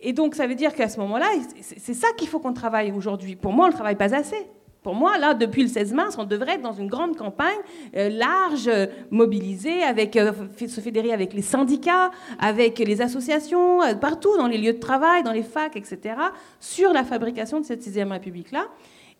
[0.01, 1.27] Et donc, ça veut dire qu'à ce moment-là,
[1.59, 3.35] c'est ça qu'il faut qu'on travaille aujourd'hui.
[3.35, 4.47] Pour moi, on ne travaille pas assez.
[4.81, 7.59] Pour moi, là, depuis le 16 mars, on devrait être dans une grande campagne
[7.95, 8.69] euh, large,
[9.11, 12.09] mobilisée, avec, euh, se fédérer avec les syndicats,
[12.39, 16.15] avec les associations, euh, partout, dans les lieux de travail, dans les facs, etc.,
[16.59, 18.65] sur la fabrication de cette sixième République-là.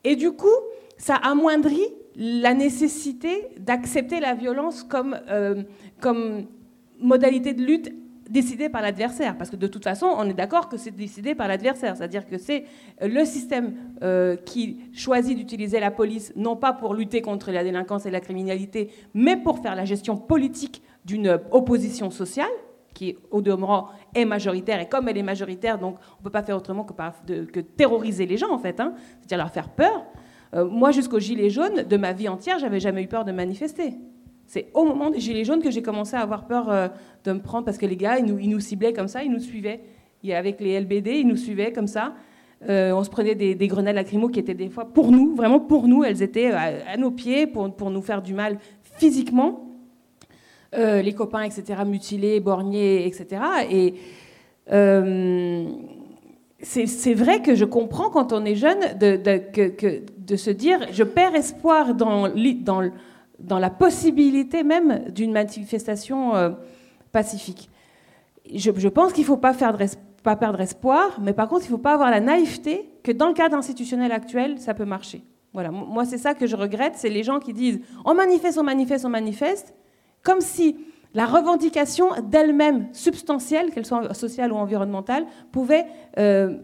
[0.04, 0.48] Et du coup,
[0.98, 5.18] ça amoindrit la nécessité d'accepter la violence comme,
[6.00, 6.46] comme
[7.00, 7.94] modalité de lutte
[8.32, 9.38] décidé par l'adversaire.
[9.38, 11.96] Parce que de toute façon, on est d'accord que c'est décidé par l'adversaire.
[11.98, 12.64] C'est-à-dire que c'est
[13.02, 17.64] euh, le système euh, qui choisit d'utiliser la police, non pas pour lutter contre la
[17.64, 22.50] délinquance et la criminalité, mais pour faire la gestion politique d'une opposition sociale
[22.94, 24.80] qui, au demeurant, est majoritaire.
[24.82, 28.38] Et comme elle est majoritaire, donc on ne peut pas faire autrement que, terroriser les
[28.38, 28.80] gens, en fait.
[28.80, 28.94] Hein.
[29.20, 30.06] C'est-à-dire leur faire peur.
[30.54, 33.94] Euh, moi, jusqu'au gilet jaune, de ma vie entière, j'avais jamais eu peur de manifester.
[34.52, 36.90] C'est au moment des Gilets jaunes que j'ai commencé à avoir peur euh,
[37.24, 39.32] de me prendre parce que les gars, ils nous, ils nous, ciblaient comme ça, ils
[39.32, 39.80] nous suivaient.
[40.30, 42.16] Avec les LBD, ils nous suivaient comme ça.
[42.68, 45.88] Euh, on se prenait des, grenades lacrymo qui étaient des fois pour nous, vraiment pour
[45.88, 46.04] nous.
[46.04, 49.71] Elles étaient à, nos pieds pour, pour, nous faire du mal physiquement.
[50.74, 53.42] Euh, les copains, etc., mutilés, borgnés, etc.
[53.70, 53.96] Et
[56.62, 60.80] c'est vrai que je comprends quand on est jeune de, de, que, de se dire
[60.92, 62.90] je perds espoir dans, dans
[63.44, 66.52] dans la possibilité même d'une manifestation euh,
[67.12, 67.70] pacifique.
[68.54, 69.78] Je, pense qu'il ne faut pas, faire
[70.24, 73.28] pas perdre espoir, mais par contre, il ne faut pas avoir la naïveté que dans
[73.28, 75.24] le cadre institutionnel actuel, ça peut marcher.
[75.54, 78.64] Voilà, moi, c'est ça que je regrette, c'est les gens qui disent on manifeste, on
[78.64, 79.74] manifeste, on manifeste,
[80.24, 80.78] comme si
[81.14, 85.86] la revendication d'elle-même, substantielle, qu'elle soit sociale ou environnementale, pouvait
[86.18, 86.58] euh,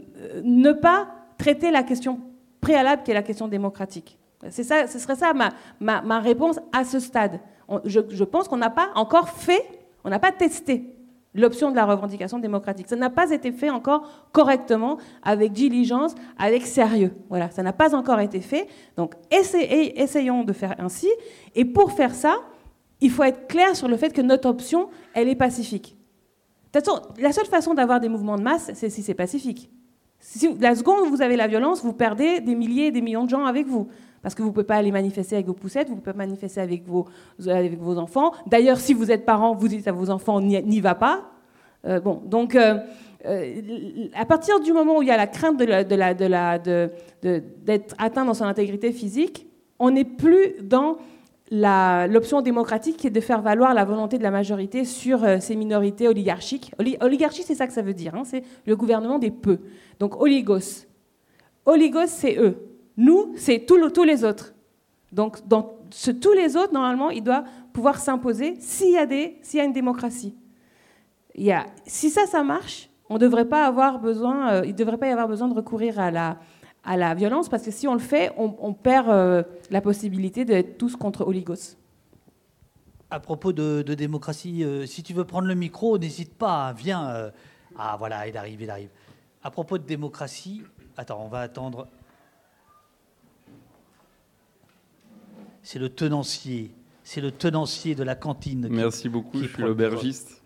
[0.44, 1.08] ne pas
[1.38, 2.22] traiter la question
[2.62, 4.18] préalable qui est la question démocratique.
[4.50, 7.40] Ça, ce serait ça ma, ma, réponse à ce stade.
[7.86, 9.66] je, pense qu'on n'a pas encore fait,
[10.04, 10.94] on n'a pas testé
[11.34, 12.88] l'option de la revendication démocratique.
[12.88, 17.14] Ça n'a pas été fait encore correctement, avec diligence, avec sérieux.
[17.30, 18.68] Voilà, ça n'a pas encore été fait.
[18.96, 21.10] Donc essayons de faire ainsi.
[21.56, 22.38] Et pour faire ça,
[23.02, 25.96] il faut être clair sur le fait que notre option, elle est pacifique.
[26.74, 29.70] De toute façon, la seule façon d'avoir des mouvements de masse, c'est si c'est pacifique.
[30.60, 33.30] La seconde où vous avez la violence, vous perdez des milliers et des millions de
[33.30, 33.88] gens avec vous.
[34.22, 36.18] Parce que vous ne pouvez pas aller manifester avec vos poussettes, vous ne pouvez pas
[36.18, 37.08] manifester avec vos,
[37.98, 38.34] enfants.
[38.48, 41.32] D'ailleurs, si vous êtes parent, vous dites à vos enfants, n'y va pas.
[41.86, 42.80] Euh, bon, donc, euh,
[43.26, 43.62] euh,
[44.16, 46.90] à partir du moment où il y a la crainte d'être de
[47.22, 49.48] de, atteint dans son intégrité physique,
[49.80, 50.98] on n'est plus dans
[51.52, 56.08] l'option démocratique qui est de faire valoir la volonté de la majorité sur ces minorités
[56.08, 56.72] oligarchiques.
[57.00, 59.60] oligarchie, c'est ça que ça veut dire, hein, c'est le gouvernement des peu.
[60.00, 60.86] Donc oligos.
[61.66, 62.58] Oligos, c'est eux.
[62.98, 64.54] Nous, c'est tous les autres.
[65.12, 65.78] Donc, dans
[66.22, 70.36] tous les autres, normalement, il doit pouvoir s'imposer s'il y, a y a une démocratie.
[71.86, 75.12] Si ça, ça marche, on devrait pas avoir besoin, euh, il ne devrait pas y
[75.12, 76.38] avoir besoin de recourir à la,
[76.88, 80.78] à la violence, parce que si on le fait, on, perd euh, la possibilité d'être
[80.78, 81.76] tous contre oligos.
[83.12, 87.32] À propos de, démocratie, euh, si tu veux prendre le micro, n'hésite pas, viens.
[87.78, 88.90] ah voilà, il arrive, il arrive.
[89.44, 90.64] À propos de démocratie,
[90.98, 91.88] attends, on va attendre
[95.68, 96.72] c'est le tenancier.
[97.04, 98.70] C'est le tenancier de la cantine.
[98.72, 100.42] Merci beaucoup, je suis l'aubergiste.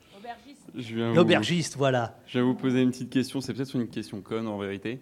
[1.13, 2.17] L'aubergiste, voilà.
[2.25, 4.99] Je vais vous poser une petite question, c'est peut-être une question conne en vérité.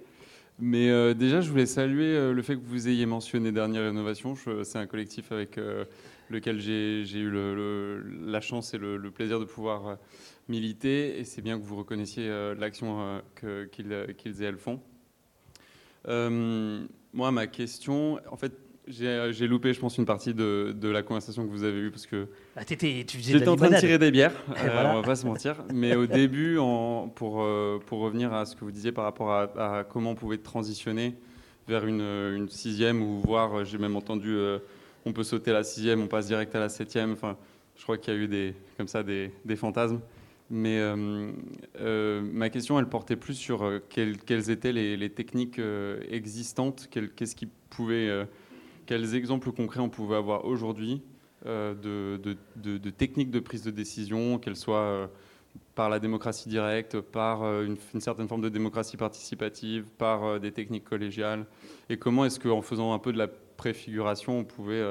[0.62, 4.36] Mais euh, déjà, je voulais saluer euh, le fait que vous ayez mentionné Dernière Rénovation.
[4.64, 5.86] C'est un collectif avec euh,
[6.30, 7.32] lequel j'ai eu
[8.26, 9.98] la chance et le, plaisir de pouvoir
[10.50, 11.18] militer.
[11.18, 12.28] Et c'est bien que vous reconnaissiez
[12.58, 13.22] l'action
[13.72, 14.82] qu'ils et elles font.
[16.06, 18.54] moi, ma question, en fait,
[18.90, 22.28] j'ai loupé, je pense, une partie de, la conversation que vous avez eue parce que
[22.56, 25.64] ah, j'étais en train de tirer des bières, euh, on va pas se mentir.
[25.74, 29.32] Mais au début, en, pour, euh, pour revenir à ce que vous disiez par rapport
[29.32, 31.16] à, comment on pouvait transitionner
[31.68, 34.36] vers une, sixième ou voir, j'ai même entendu,
[35.06, 37.12] on peut sauter la sixième, on passe direct à la septième.
[37.12, 37.38] Enfin,
[37.78, 40.00] je crois qu'il y a eu des, comme ça des, des fantasmes.
[40.50, 40.82] Mais
[41.80, 45.62] ma question, elle portait plus sur quelles, quelles, étaient les, les techniques
[46.10, 48.26] existantes, qu'est-ce qui pouvait
[48.90, 51.04] quels exemples concrets on pouvait avoir aujourd'hui
[51.46, 55.08] euh, de, techniques de prise de décision, qu'elles soient euh,
[55.76, 60.86] par la démocratie directe, par euh, une, certaine forme de démocratie participative, par des techniques
[60.86, 61.46] collégiales,
[61.92, 64.84] et comment est-ce qu'en faisant un peu de la préfiguration, on pouvait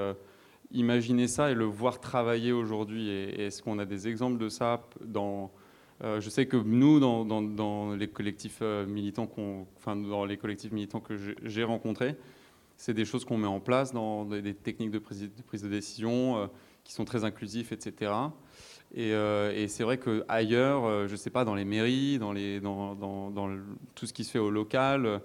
[0.71, 4.87] imaginer ça et le voir travailler aujourd'hui, et, est-ce qu'on a des exemples de ça
[5.05, 5.51] dans
[6.01, 9.29] je sais que nous, dans, les collectifs militants,
[9.77, 12.15] enfin dans les collectifs militants que j'ai rencontrés,
[12.79, 15.29] c'est des choses qu'on met en place dans des, techniques de prise
[15.63, 16.49] de, décision
[16.85, 18.13] qui sont très inclusifs, etc.
[18.95, 22.33] Et, c'est vrai qu'ailleurs, je ne sais pas, dans les mairies, dans,
[23.95, 25.21] tout ce qui se fait au local,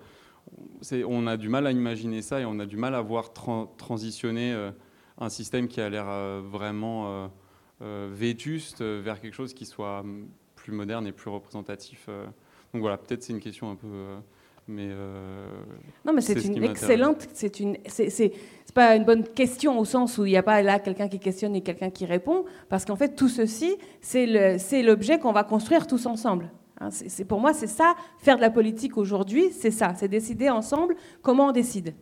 [1.08, 3.32] on a du mal à imaginer ça et on a du mal à voir
[3.78, 4.72] transitionner
[5.20, 7.32] un système qui a l'air vraiment
[7.80, 10.04] vétuste vers quelque chose qui soit
[10.64, 12.06] plus moderne et plus représentatif.
[12.08, 12.26] Euh.
[12.74, 13.88] Donc voilà, peut-être c'est une question un peu.
[14.70, 15.46] Euh, mais euh,
[16.06, 17.28] non, mais c'est une excellente.
[17.34, 17.78] C'est une.
[17.88, 18.34] C'est
[18.74, 21.56] pas une bonne question au sens où il n'y a pas là quelqu'un qui questionne
[21.56, 24.26] et quelqu'un qui répond, parce qu'en fait tout ceci, c'est
[24.82, 26.50] l'objet qu'on va construire tous ensemble.
[26.82, 30.50] Hein, c'est pour moi, c'est ça, faire de la politique aujourd'hui, c'est ça, c'est décider
[30.50, 31.94] ensemble comment on décide.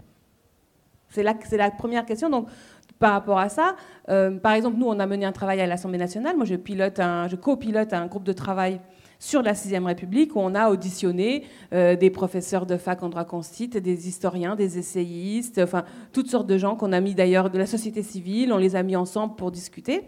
[1.10, 2.30] C'est la, la première question.
[2.30, 2.48] Donc,
[3.02, 3.76] par rapport à ça.
[4.08, 6.38] Euh, par exemple, nous, on a mené un travail à l'Assemblée nationale.
[6.38, 8.80] Moi, je, pilote un, je copilote un groupe de travail
[9.22, 11.44] sur la Sixième République où on a auditionné
[11.74, 16.48] euh, des professeurs de fac en droit constit, des historiens, des essayistes, enfin toutes sortes
[16.48, 19.36] de gens qu'on a mis d'ailleurs de la société civile, on les a mis ensemble
[19.36, 20.02] pour discuter.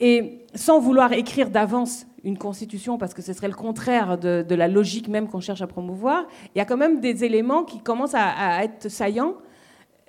[0.00, 4.66] Et sans vouloir écrire d'avance une constitution, parce que ce serait le contraire de, la
[4.66, 8.16] logique même qu'on cherche à promouvoir, il y a quand même des éléments qui commencent
[8.16, 9.36] à être saillants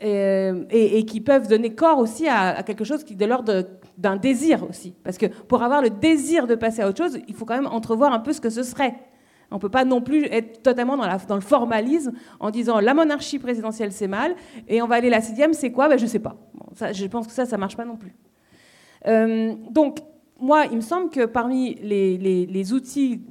[0.03, 3.63] euh, et, qui peuvent donner corps aussi à, quelque chose qui de l'ordre
[3.97, 4.95] d'un désir aussi.
[5.03, 7.67] Parce que pour avoir le désir de passer à autre chose, il faut quand même
[7.67, 8.95] entrevoir un peu ce que ce serait.
[9.51, 13.37] On ne peut pas non plus être totalement dans, le formalisme en disant la monarchie
[13.37, 14.35] présidentielle c'est mal
[14.67, 15.89] et on va aller la sixième c'est quoi?
[15.89, 16.35] Ben, Je ne sais pas.
[16.91, 18.15] je pense que ça, ça ne marche pas non plus.
[19.05, 19.99] Euh, donc,
[20.39, 23.21] moi, il me semble que parmi les, les, outils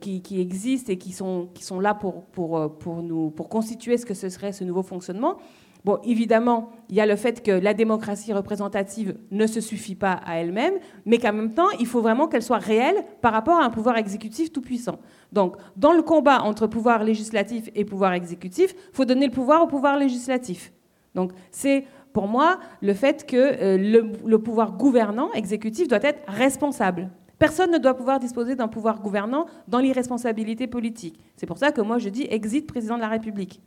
[0.00, 3.98] qui, qui, existent et qui sont, qui sont là pour, pour, pour, nous, pour constituer
[3.98, 5.36] ce que ce serait ce nouveau fonctionnement,
[5.84, 10.12] Bon, évidemment, il y a le fait que la démocratie représentative ne se suffit pas
[10.26, 10.74] à elle-même,
[11.06, 13.96] mais qu'en même temps, il faut vraiment qu'elle soit réelle par rapport à un pouvoir
[13.96, 14.98] exécutif tout-puissant.
[15.32, 19.62] Donc, dans le combat entre pouvoir législatif et pouvoir exécutif, il faut donner le pouvoir
[19.62, 20.72] au pouvoir législatif.
[21.14, 26.20] Donc, c'est pour moi le fait que euh, le, le pouvoir gouvernant, exécutif, doit être
[26.28, 27.08] responsable.
[27.38, 31.18] Personne ne doit pouvoir disposer d'un pouvoir gouvernant dans l'irresponsabilité politique.
[31.36, 33.62] C'est pour ça que moi je dis exit président de la République.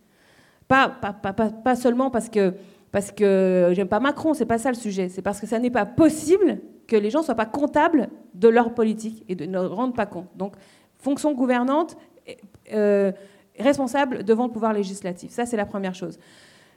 [0.68, 2.54] Pas, seulement parce que,
[3.72, 5.10] j'aime pas Macron, c'est pas ça le sujet.
[5.10, 8.74] C'est parce que ça n'est pas possible que les gens soient pas comptables de leur
[8.74, 10.30] politique et ne rendent pas compte.
[10.36, 10.56] Donc,
[10.98, 11.98] fonction gouvernante,
[12.74, 13.12] euh,
[13.60, 15.32] responsable devant le pouvoir législatif.
[15.32, 16.18] Ça, c'est la première chose.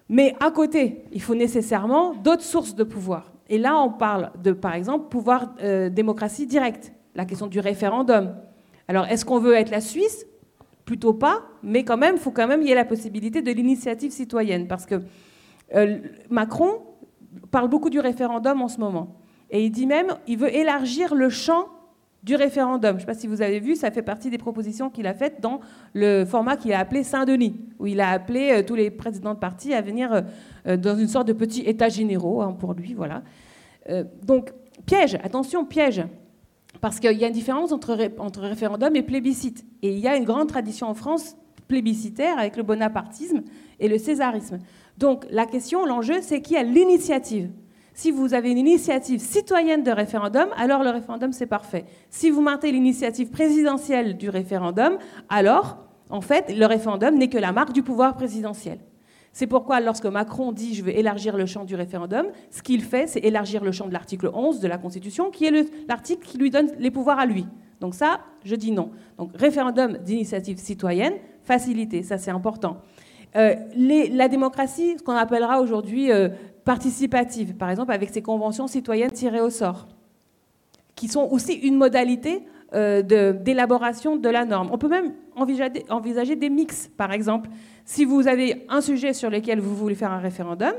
[0.08, 3.32] Mais à côté, il faut nécessairement d'autres sources de pouvoir.
[3.48, 8.36] Et là, on parle de, par exemple, pouvoir euh, démocratie directe, la question du référendum.
[8.88, 10.26] Alors, est-ce qu'on veut être la Suisse
[10.86, 14.12] plutôt pas, mais quand même, il faut quand même y ait la possibilité de l'initiative
[14.12, 15.02] citoyenne, parce que
[15.74, 15.98] euh,
[16.30, 16.70] Macron
[17.50, 19.16] parle beaucoup du référendum en ce moment,
[19.50, 21.66] et il dit même, il veut élargir le champ
[22.22, 22.92] du référendum.
[22.92, 25.14] Je ne sais pas si vous avez vu, ça fait partie des propositions qu'il a
[25.14, 25.60] faites dans
[25.92, 29.38] le format qu'il a appelé Saint-Denis, où il a appelé euh, tous les présidents de
[29.40, 30.22] parti à venir
[30.66, 33.22] euh, dans une sorte de petit état généraux hein, pour lui, voilà.
[34.22, 34.52] donc
[34.86, 36.04] piège, attention piège.
[36.80, 37.94] Parce qu'il y a une différence entre,
[38.40, 39.64] référendum et plébiscite.
[39.82, 41.36] Et il y a une grande tradition en France
[41.68, 43.42] plébiscitaire avec le bonapartisme
[43.80, 44.58] et le césarisme.
[44.98, 47.50] Donc la question, l'enjeu, c'est qui a l'initiative.
[47.92, 51.86] Si vous avez une initiative citoyenne de référendum, alors le référendum, c'est parfait.
[52.10, 54.98] Si vous maintenez l'initiative présidentielle du référendum,
[55.30, 55.78] alors,
[56.10, 58.78] en fait, le référendum n'est que la marque du pouvoir présidentiel.
[59.36, 63.06] C'est pourquoi lorsque Macron dit je vais élargir le champ du référendum, ce qu'il fait,
[63.06, 66.48] c'est élargir le champ de l'article 11 de la Constitution, qui est l'article qui lui
[66.48, 67.46] donne les pouvoirs à lui.
[67.78, 68.92] Donc ça, je dis non.
[69.18, 72.78] Donc référendum d'initiative citoyenne, facilité, ça c'est important.
[73.36, 76.30] Euh, la démocratie, ce qu'on appellera aujourd'hui euh,
[76.64, 79.86] participative, par exemple avec ces conventions citoyennes tirées au sort,
[80.94, 82.42] qui sont aussi une modalité
[83.02, 84.68] d'élaboration de, la norme.
[84.70, 87.48] On peut même envisager, envisager des mix, par exemple
[87.86, 90.74] si vous avez un sujet sur lequel vous voulez faire un référendum,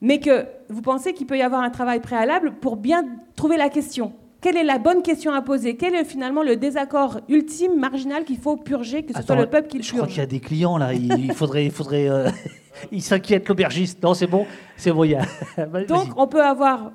[0.00, 3.04] mais que vous pensez qu'il peut y avoir un travail préalable pour bien
[3.34, 4.12] trouver la question.
[4.42, 5.76] Quelle est la bonne question à poser?
[5.76, 9.68] Quel est finalement le désaccord ultime, marginal qu'il faut purger, que ce soit le peuple
[9.68, 11.64] qui le purge Je crois qu'il y a des clients là, il faudrait...
[11.64, 12.28] Il faudrait euh,
[12.92, 14.02] Ils s'inquiètent, l'aubergiste.
[14.02, 14.46] Non, c'est bon,
[14.76, 15.04] c'est bon.
[15.04, 15.24] Y a...
[15.88, 16.92] Donc on peut avoir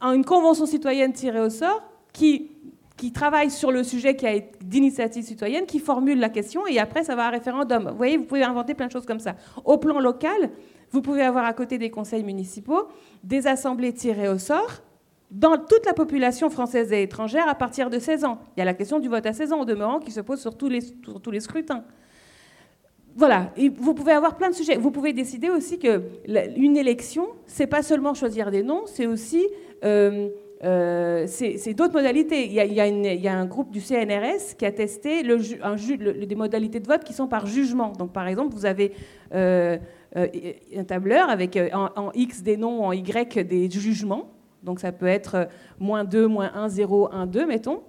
[0.00, 2.51] une convention citoyenne tirée au sort qui
[3.02, 7.02] qui travaille sur le sujet qui a d'initiative citoyenne, qui formule la question, et après,
[7.02, 7.88] ça va à référendum.
[7.90, 9.34] Vous voyez, vous pouvez inventer plein de choses comme ça.
[9.64, 10.50] Au plan local,
[10.92, 12.86] vous pouvez avoir à côté des conseils municipaux
[13.24, 14.82] des assemblées tirées au sort
[15.32, 18.38] dans toute la population française et étrangère à partir de 16 ans.
[18.56, 20.40] Il y a la question du vote à 16 ans, au demeurant, qui se pose
[20.40, 20.82] sur tous les,
[21.24, 21.82] tous les scrutins.
[23.16, 24.76] Voilà, vous pouvez avoir plein de sujets.
[24.76, 26.02] Vous pouvez décider aussi que
[26.56, 29.44] une élection, c'est pas seulement choisir des noms, c'est aussi
[29.84, 30.28] euh,
[30.64, 32.46] euh, c'est d'autres modalités.
[32.46, 37.12] Il y, a, un groupe du CNRS qui a testé des modalités de vote qui
[37.12, 37.92] sont par jugement.
[37.92, 38.92] Donc, par exemple, vous avez
[39.34, 39.76] euh,
[40.16, 40.26] euh,
[40.76, 44.30] un tableur avec en, X des noms, en Y des jugements.
[44.62, 45.48] Donc, ça peut être
[45.80, 47.82] moins 2, moins 1, 0, 1, 2, mettons.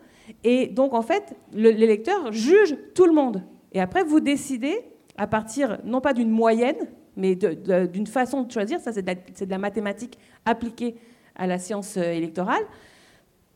[0.44, 3.44] Et donc, en fait, l'électeur juge tout le monde.
[3.74, 4.80] Et après, vous décidez,
[5.16, 9.58] à partir non pas d'une moyenne, mais d'une façon de choisir, ça c'est de, la
[9.58, 10.96] mathématique appliquée
[11.36, 12.64] à la science euh, électorale,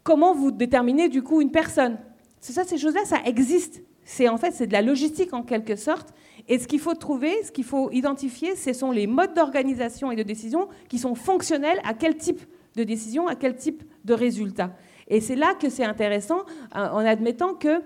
[0.03, 1.97] comment vous déterminez du coup une personne?
[2.39, 3.81] Ces choses-là, ça existe.
[4.03, 6.13] C'est en fait c'est de la logistique en quelque sorte.
[6.47, 10.15] Et ce qu'il faut trouver, ce qu'il faut identifier, ce sont les modes d'organisation et
[10.15, 12.41] de décision qui sont fonctionnels à quel type
[12.75, 14.71] de décision, à quel type de résultat.
[15.09, 16.41] Et c'est là que c'est intéressant,
[16.75, 17.81] euh, en admettant que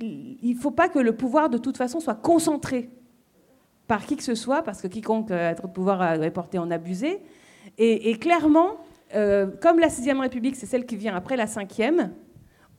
[0.00, 2.90] il ne faut pas que le pouvoir de toute façon soit concentré
[3.86, 6.70] par qui que ce soit, parce que quiconque a trop de pouvoir est porté en
[6.70, 7.20] abusé.
[7.78, 8.76] Et clairement,
[9.14, 12.12] euh, comme la sixième République, c'est celle qui vient après la cinquième,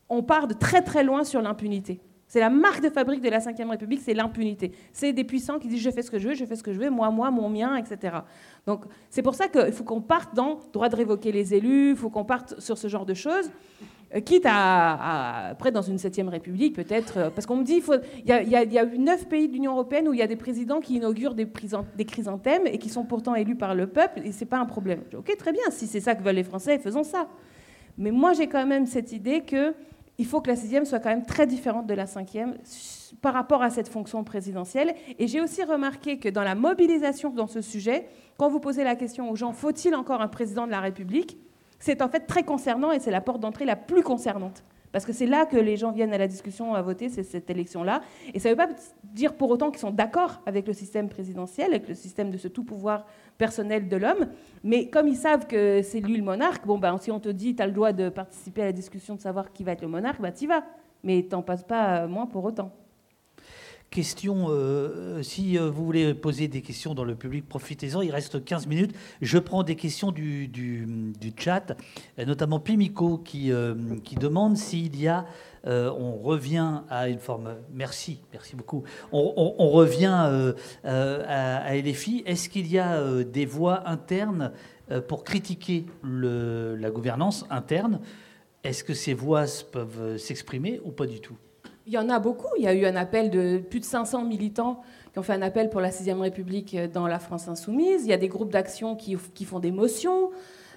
[0.10, 2.02] on part de très très loin sur l'impunité.
[2.28, 4.74] C'est la marque de fabrique de la Ve République, c'est l'impunité.
[4.92, 6.74] C'est des puissants qui disent je fais ce que je veux, je fais ce que
[6.74, 8.18] je veux, moi, moi, mon mien, etc.
[8.66, 11.96] Donc c'est pour ça qu'il faut qu'on parte dans droit de révoquer les élus, il
[11.96, 13.50] faut qu'on parte sur ce genre de choses.
[14.16, 17.82] Euh, quitte à, après, dans une septième république, peut-être, euh, parce qu'on me dit,
[18.26, 20.96] il y, a, neuf pays de l'Union européenne où il y a des présidents qui
[20.96, 21.48] inaugurent des,
[22.06, 25.02] chrysanthèmes et qui sont pourtant élus par le peuple, et c'est pas un problème.
[25.18, 27.28] Ok, très bien, si c'est ça que veulent les Français, faisons ça.
[27.98, 29.74] Mais moi, j'ai quand même cette idée que
[30.20, 32.56] il faut que la sixième soit quand même très différente de la cinquième
[33.22, 34.96] par rapport à cette fonction présidentielle.
[35.20, 38.96] Et j'ai aussi remarqué que dans la mobilisation dans ce sujet, quand vous posez la
[38.96, 41.38] question aux gens, faut-il encore un président de la République?
[41.80, 44.64] C'est en fait très concernant et c'est la porte d'entrée la plus concernante.
[44.92, 47.50] Parce que c'est là que les gens viennent à la discussion, à voter, c'est cette
[47.50, 48.02] élection-là.
[48.34, 48.70] Et ça ne veut pas
[49.04, 52.48] dire pour autant qu'ils sont d'accord avec le système présidentiel, avec le système de ce
[52.48, 53.06] tout pouvoir
[53.38, 54.28] personnel de l'homme.
[54.64, 57.56] Mais comme ils savent que c'est lui le monarque, bon, ben, si on te dit
[57.56, 59.88] tu as le droit de participer à la discussion de savoir qui va être le
[59.88, 60.64] monarque, ben, tu vas.
[61.04, 62.72] Mais t'en passes pas moins pour autant.
[63.90, 68.02] Question, euh, si euh, vous voulez poser des questions dans le public, profitez-en.
[68.02, 68.94] Il reste 15 minutes.
[69.22, 70.52] Je prends des questions du,
[71.38, 71.78] chat,
[72.18, 75.26] notamment Pimico qui, euh, qui demande s'il y a,
[75.66, 80.54] on revient à une forme, merci, merci beaucoup, on, revient
[80.84, 82.24] à, LFI.
[82.26, 84.54] Est-ce qu'il y a des voix internes
[85.08, 88.00] pour critiquer le, la gouvernance interne?
[88.64, 91.38] Est-ce que ces voix peuvent s'exprimer ou pas du tout?
[91.88, 92.50] Il y en a beaucoup.
[92.58, 94.82] Il y a eu un appel de plus de 500 militants
[95.14, 98.04] qui ont fait un appel pour la 6ème République dans la France insoumise.
[98.04, 99.16] Il y a des groupes d'action qui,
[99.46, 100.32] font des motions.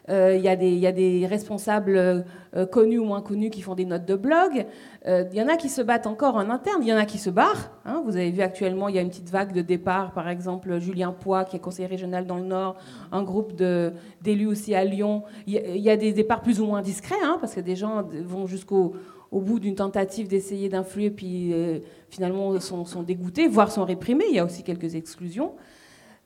[0.08, 0.48] Euh, il, y
[0.86, 4.66] a des, responsables euh, connus ou moins connus qui font des notes de blog.
[5.06, 6.80] Euh, il y en a qui se battent encore en interne.
[6.82, 7.70] Il y en a qui se barrent.
[7.84, 8.02] Hein.
[8.06, 10.12] Vous avez vu actuellement, il y a une petite vague de départ.
[10.12, 12.76] Par exemple, Julien Poix, qui est conseiller régional dans le Nord,
[13.10, 13.52] un groupe
[14.22, 15.24] d'élus aussi à Lyon.
[15.48, 18.46] Il y, a, des départs plus ou moins discrets, hein, parce que des gens vont
[18.46, 18.94] jusqu'au
[19.32, 21.78] au bout d'une tentative d'essayer d'influer, puis euh,
[22.08, 24.24] finalement sont, dégoûtés, voire sont réprimés.
[24.28, 25.52] Il y a aussi quelques exclusions.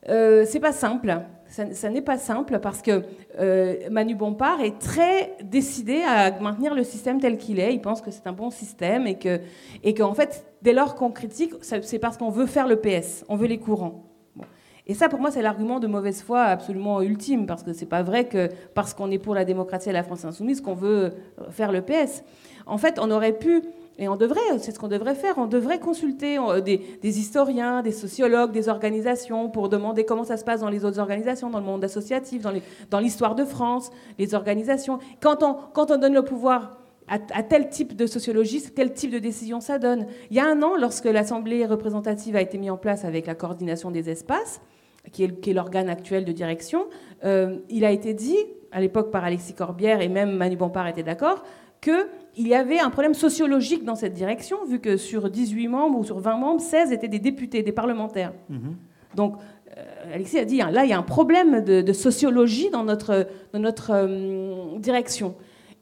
[0.09, 1.21] Euh, c'est pas simple.
[1.47, 3.03] Ça, n'est pas simple parce que
[3.39, 7.73] euh, Manu Bompard est très décidé à maintenir le système tel qu'il est.
[7.73, 9.39] Il pense que c'est un bon système et que,
[9.83, 13.35] et qu'en fait, dès lors qu'on critique, c'est parce qu'on veut faire le PS, on
[13.35, 14.04] veut les courants.
[14.87, 18.03] Et ça, pour moi, c'est l'argument de mauvaise foi absolument ultime, parce que c'est pas
[18.03, 21.13] vrai que parce qu'on est pour la démocratie et la France insoumise qu'on veut
[21.49, 22.23] faire le PS.
[22.67, 23.63] En fait, on aurait pu,
[23.97, 27.93] et on devrait, c'est ce qu'on devrait faire, on devrait consulter euh, des, historiens, des
[27.93, 31.65] sociologues, des organisations pour demander comment ça se passe dans les autres organisations, dans le
[31.65, 32.41] monde associatif,
[32.89, 34.99] dans l'histoire de France, les organisations.
[35.21, 39.79] Quand on, donne le pouvoir à, tel type de sociologie, tel type de décision ça
[39.79, 40.07] donne.
[40.29, 43.35] Il y a un an, lorsque l'Assemblée représentative a été mise en place avec la
[43.35, 44.59] coordination des espaces,
[45.11, 46.85] qui est, l'organe actuel de direction,
[47.23, 48.37] euh, il a été dit,
[48.71, 51.43] à l'époque par Alexis Corbière, et même Manu Bompard était d'accord,
[51.81, 56.03] qu'il y avait un problème sociologique dans cette direction, vu que sur 18 membres ou
[56.03, 58.33] sur 20 membres, 16 étaient des députés, des parlementaires.
[58.49, 58.75] Mhm.
[59.15, 59.35] Donc,
[59.77, 63.27] euh, Alexis a dit, hein, là, il y a un problème de, sociologie dans notre,
[63.53, 65.35] dans notre euh, direction.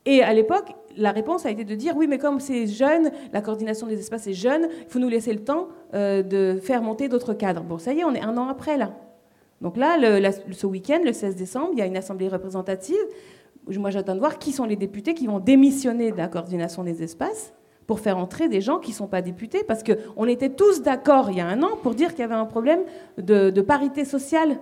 [0.06, 3.42] Et à l'époque, la réponse a été de dire, oui, mais comme c'est jeune, la
[3.42, 7.08] coordination des espaces est jeune, il faut nous laisser le temps euh, de faire monter
[7.08, 7.64] d'autres cadres.
[7.64, 8.94] Bon, ça y est, on est un an après, là.
[9.64, 9.98] Donc là,
[10.52, 12.96] ce week-end, le 16 décembre, il y a une assemblée représentative
[13.72, 17.04] moi j'attends de voir qui sont les députés qui vont démissionner de la coordination des
[17.04, 17.54] espaces
[17.88, 21.30] pour faire entrer des gens qui ne sont pas députés, parce qu'on était tous d'accord
[21.30, 22.80] il y a un an pour dire qu'il y avait un problème
[23.18, 24.58] de, parité sociale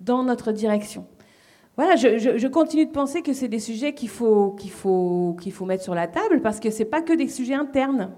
[0.00, 1.06] dans notre direction.
[1.76, 4.56] Voilà, je, continue de penser que c'est des sujets qu'il faut,
[5.62, 8.10] mettre sur la table, parce que ce n'est pas que des sujets internes.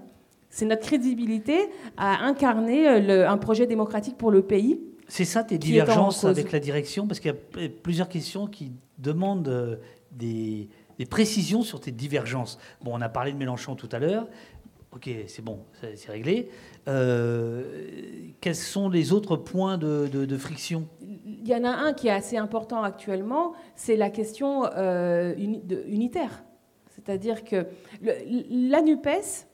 [0.49, 4.81] C'est notre crédibilité à incarner un projet démocratique pour le pays.
[5.09, 7.05] C'est ça tes divergences avec la direction?
[7.07, 9.75] Parce qu'il y a plusieurs questions qui demandent euh,
[10.11, 12.57] des, des précisions sur tes divergences.
[12.81, 14.27] Bon, on a parlé de Mélenchon tout à l'heure.
[14.91, 15.59] Ok, c'est bon,
[15.95, 16.49] c'est réglé.
[16.87, 17.63] Euh,
[18.41, 20.87] quels sont les autres points de, friction?
[21.01, 26.43] Il y en a un qui est assez important actuellement, c'est la question euh, unitaire.
[26.87, 27.67] C'est-à-dire que
[28.01, 29.47] la NUPES,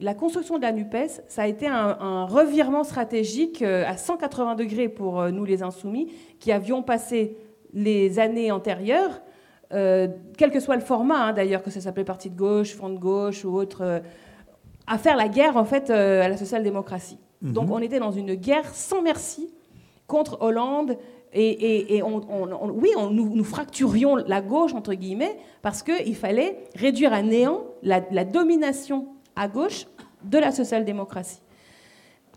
[0.00, 4.88] la construction de la NUPES, ça a été un, revirement stratégique euh, à 180 degrés
[4.88, 7.36] pour nous les insoumis, qui avions passé
[7.72, 9.20] les années antérieures,
[9.70, 12.98] quel que soit le format hein, d'ailleurs, que ça s'appelait parti de gauche, front de
[12.98, 14.00] gauche ou autre
[14.88, 17.18] à faire la guerre en fait euh, à la social-démocratie.
[17.42, 17.52] Mhm.
[17.52, 19.50] Donc on était dans une guerre sans merci
[20.06, 20.96] contre Hollande
[21.34, 22.22] et, on,
[22.70, 28.00] oui, on, nous, fracturions la gauche entre guillemets parce qu'il fallait réduire à néant la,
[28.24, 29.08] domination
[29.38, 29.86] à gauche
[30.24, 31.40] de la social-démocratie.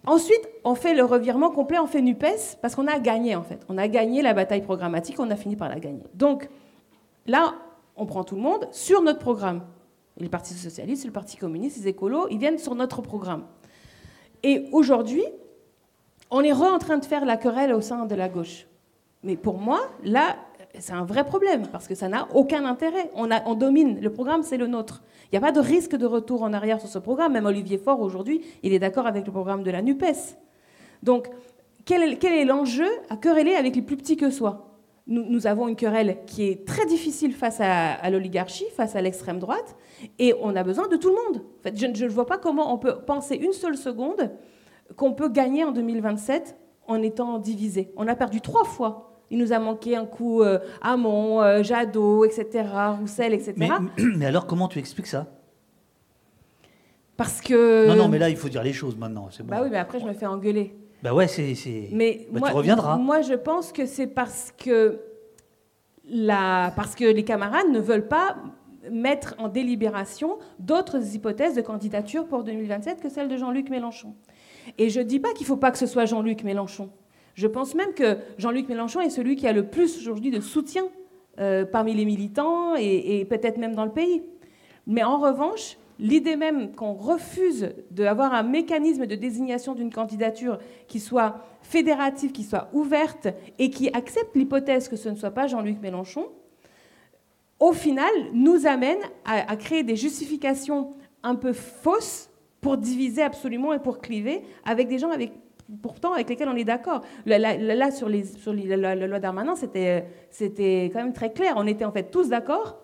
[0.05, 3.59] Ensuite, on fait le revirement complet, on fait NUPES, parce qu'on a gagné en fait.
[3.69, 6.03] On a gagné la bataille programmatique, on a fini par la gagner.
[6.13, 6.49] Donc
[7.27, 7.55] là,
[7.95, 9.61] on prend tout le monde sur notre programme
[10.19, 13.45] le Parti socialiste, le Parti communiste, les écolos, ils viennent sur notre programme.
[14.43, 15.23] Et aujourd'hui,
[16.29, 18.67] on est re en train de faire la querelle au sein de la gauche.
[19.23, 20.37] Mais pour moi, là,
[20.79, 23.11] c'est un vrai problème, parce que ça n'a aucun intérêt.
[23.15, 25.03] On, domine, le programme, c'est le nôtre.
[25.25, 27.33] Il n'y a pas de risque de retour en arrière sur ce programme.
[27.33, 30.37] Même Olivier Faure, aujourd'hui, il est d'accord avec le programme de la NUPES.
[31.03, 31.29] Donc,
[31.85, 34.67] quel est, l'enjeu à quereller avec les plus petits que soi?
[35.07, 39.75] Nous, avons une querelle qui est très difficile face à, l'oligarchie, face à l'extrême droite,
[40.19, 41.43] et on a besoin de tout le monde.
[41.59, 44.31] En fait, je ne vois pas comment on peut penser une seule seconde
[44.95, 46.55] qu'on peut gagner en 2027
[46.87, 47.91] en étant divisé.
[47.97, 49.10] On a perdu trois fois.
[49.31, 52.67] Il nous a manqué un coup euh, Hamon, euh, Jadot, etc.,
[52.99, 53.55] Roussel, etc.
[54.17, 55.27] Mais, alors, comment tu expliques ça?
[57.15, 57.87] Parce que...
[57.87, 59.29] Non, non, mais là, il faut dire les choses maintenant.
[59.39, 59.45] Bon.
[59.45, 60.75] Bah oui, mais après, je me fais engueuler.
[61.03, 61.53] Bah ouais, c'est.
[61.91, 62.97] Mais bah, tu reviendras.
[62.97, 65.01] Moi, je pense que c'est parce que
[66.09, 68.37] la, parce que les camarades ne veulent pas
[68.89, 74.15] mettre en délibération d'autres hypothèses de candidature pour 2027 que celle de Jean-Luc Mélenchon.
[74.79, 76.89] Et je ne dis pas qu'il ne faut pas que ce soit Jean-Luc Mélenchon.
[77.35, 80.83] Je pense même que Jean-Luc Mélenchon est celui qui a le plus aujourd'hui de soutien
[81.39, 84.23] euh, parmi les militants et peut-être même dans le pays.
[84.87, 90.99] Mais en revanche, L'idée même qu'on refuse d'avoir un mécanisme de désignation d'une candidature qui
[90.99, 93.27] soit fédérative, qui soit ouverte
[93.59, 96.25] et qui accepte l'hypothèse que ce ne soit pas Jean-Luc Mélenchon,
[97.59, 102.31] au final, nous amène à, créer des justifications un peu fausses
[102.61, 105.31] pour diviser absolument et pour cliver avec des gens avec
[105.81, 107.01] pourtant avec lesquels on est d'accord.
[107.25, 111.53] Là, sur, la, loi Darmanin, c'était quand même très clair.
[111.57, 112.81] On était en fait tous d'accord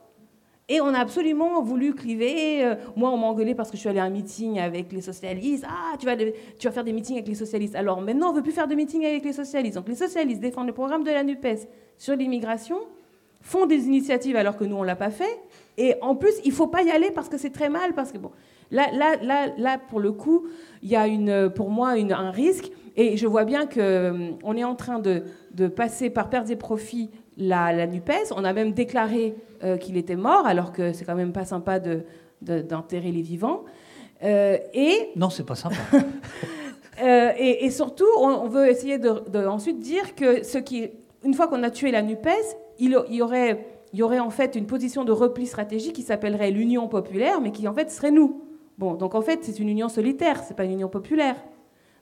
[0.69, 2.64] et on a absolument voulu cliver.
[2.64, 5.01] Euh, moi, on m'a engueulé parce que je suis allée à un meeting avec les
[5.01, 5.65] socialistes.
[5.68, 6.18] Ah, tu vas,
[6.72, 7.76] faire des meetings avec les socialistes.
[7.76, 9.77] Alors maintenant, on ne veut plus faire de meetings avec les socialistes.
[9.77, 12.80] Donc les socialistes défendent le programme de la NUPES sur l'immigration,
[13.41, 15.39] font des initiatives alors que nous, on ne l'a pas fait.
[15.77, 17.93] Et en plus, il ne faut pas y aller parce que c'est très mal.
[17.93, 18.31] Parce que bon,
[18.72, 20.48] là, là, là, là pour le coup,
[20.84, 22.72] il y a une, pour moi une, un risque.
[22.95, 25.23] Et je vois bien qu'on euh, est en train de,
[25.53, 28.34] de passer par perte des profits la, NUPES.
[28.35, 31.80] On a même déclaré euh, qu'il était mort, alors que c'est quand même pas sympa
[32.41, 33.64] d'enterrer les vivants.
[34.23, 35.76] Euh, et non, c'est pas sympa.
[37.03, 40.89] Euh, et, surtout, on, veut essayer de, ensuite dire que ce qui,
[41.23, 42.27] une fois qu'on a tué la Nupes,
[42.80, 46.49] il, y aurait, il y aurait en fait une position de repli stratégique qui s'appellerait
[46.49, 48.46] l'Union populaire, mais qui en fait serait nous.
[48.77, 51.35] Bon, donc en fait, c'est une union solitaire, c'est pas une union populaire.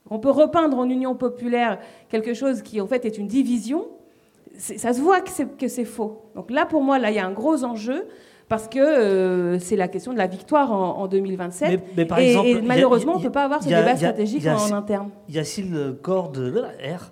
[0.10, 1.80] On peut repeindre en union populaire
[2.10, 3.88] quelque chose qui en fait est une division,
[4.57, 6.30] ça se voit que c'est faux.
[6.35, 8.06] Donc là, pour moi, là, il y a un gros enjeu
[8.47, 11.81] parce que euh, c'est la question de la victoire en, 2027.
[11.97, 14.73] Mais, par et, exemple, et malheureusement, on ne peut pas avoir ce débat stratégique en,
[14.73, 15.10] interne.
[15.27, 17.11] Il y a Syl Corde, R,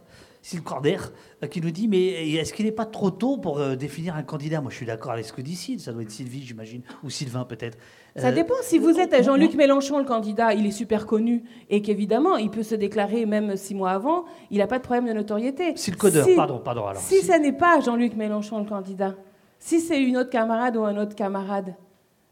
[0.64, 0.98] Corder,
[1.42, 4.24] euh, qui nous dit Mais est-ce qu'il n'est pas trop tôt pour euh, définir un
[4.24, 4.62] candidat?
[4.62, 7.10] Moi, je suis d'accord avec ce que dit Syl, ça doit être Sylvie, j'imagine, ou
[7.10, 7.78] Sylvain peut-être.
[8.16, 8.54] Ça dépend.
[8.62, 12.64] Si vous êtes Jean-Luc Mélenchon, le candidat, il est super connu et qu'évidemment, il peut
[12.64, 15.74] se déclarer même six mois avant, il n'a pas de problème de notoriété.
[15.76, 16.86] Si le codeur, pardon, pardon.
[16.86, 19.16] Alors, si, ce n'est pas Jean-Luc Mélenchon, le candidat,
[19.60, 21.76] si c'est une autre camarade ou un autre camarade,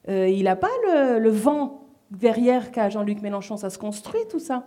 [0.10, 3.58] euh, il n'a pas le, vent derrière qu'a Jean-Luc Mélenchon.
[3.58, 4.66] Ça se construit, tout ça.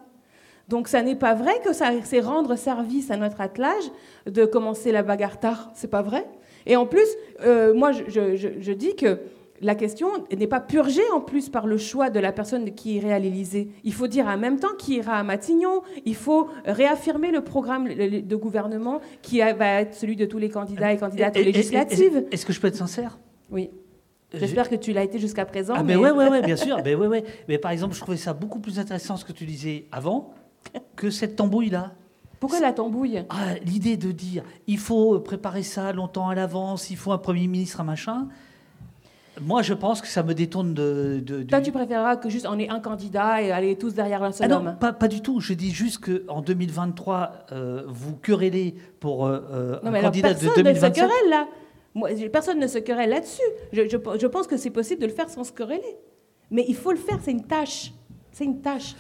[0.69, 3.85] Donc, ça n'est pas vrai que c'est rendre service à notre attelage
[4.27, 5.71] de commencer la bagarre tard.
[5.75, 6.27] C'est pas vrai.
[6.67, 7.07] Et en plus,
[7.43, 9.19] euh, moi, je dis que
[9.61, 13.13] la question n'est pas purgée en plus par le choix de la personne qui irait
[13.13, 13.71] à l'Élysée.
[13.85, 15.83] Il faut dire en même temps qui ira à Matignon.
[16.05, 20.93] Il faut réaffirmer le programme de gouvernement qui va être celui de tous les candidats
[20.93, 22.27] et candidates législatives.
[22.31, 23.19] Est-ce que je peux être sincère?
[23.51, 23.71] Oui.
[24.33, 25.75] J'espère que tu l'as été jusqu'à présent.
[25.77, 26.79] Ah, mais oui, ouais, ouais, bien sûr.
[26.85, 27.25] mais, ouais, ouais.
[27.47, 30.35] mais par exemple, je trouvais ça beaucoup plus intéressant ce que tu disais avant
[30.97, 31.93] que cette tambouille-là.
[32.41, 33.25] Pourquoi la tambouille?
[33.31, 37.47] Ah, L'idée de dire il faut préparer ça longtemps à l'avance, il faut un Premier
[37.47, 38.29] ministre, un machin.
[39.41, 41.21] Moi, je pense que ça me détourne de.
[41.25, 44.31] de Toi, tu préféreras que juste on ait un candidat et aller tous derrière un
[44.31, 45.41] seul ah homme Non, pas, pas, du tout.
[45.41, 50.29] Je dis juste qu'en 2023, euh, vous querellez pour euh, euh non, un mais candidat
[50.29, 50.65] alors, de 2027.
[50.65, 51.49] Ne se querelle là.
[51.95, 53.43] Moi, personne ne se querelle là-dessus.
[53.73, 55.97] Je, je, je, pense que c'est possible de le faire sans se quereller.
[56.51, 57.93] Mais il faut le faire, c'est une tâche.
[58.33, 58.95] C'est une tâche.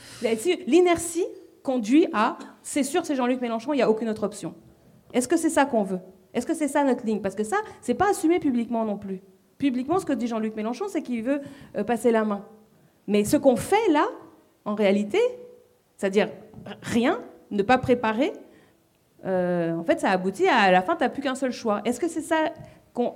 [0.66, 1.26] L'inertie
[1.64, 4.54] conduit à c'est sûr, c'est Jean-Luc Mélenchon, il n'y a aucune autre option.
[5.12, 5.98] Est-ce que c'est ça qu'on veut?
[6.34, 7.20] Est-ce que c'est ça notre ligne?
[7.20, 9.22] Parce que ça, c'est pas assumé publiquement non plus.
[9.58, 11.40] Publiquement, ce que dit Jean-Luc Mélenchon, c'est qu'il veut
[11.76, 12.44] euh, passer la main.
[13.06, 14.06] Mais ce qu'on fait là,
[14.64, 15.18] en réalité,
[15.96, 16.28] c'est-à-dire
[16.82, 17.20] rien,
[17.50, 18.32] ne pas préparer,
[19.24, 21.80] euh, en fait, ça aboutit à, la fin, tu n'as plus qu'un seul choix.
[21.84, 22.52] Est-ce que c'est ça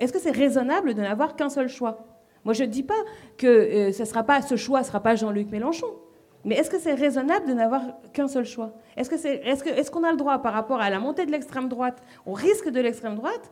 [0.01, 2.07] Est-ce que c'est raisonnable de n'avoir qu'un seul choix?
[2.45, 2.95] Moi, je ne dis pas
[3.37, 5.89] que euh, ce sera pas ce choix ne sera pas Jean-Luc Mélenchon.
[6.45, 7.83] Mais est-ce que c'est raisonnable de n'avoir
[8.13, 8.73] qu'un seul choix?
[8.97, 12.03] Est-ce qu'on est, est, a le droit, par rapport à la montée de l'extrême droite,
[12.27, 13.51] au risque de l'extrême droite,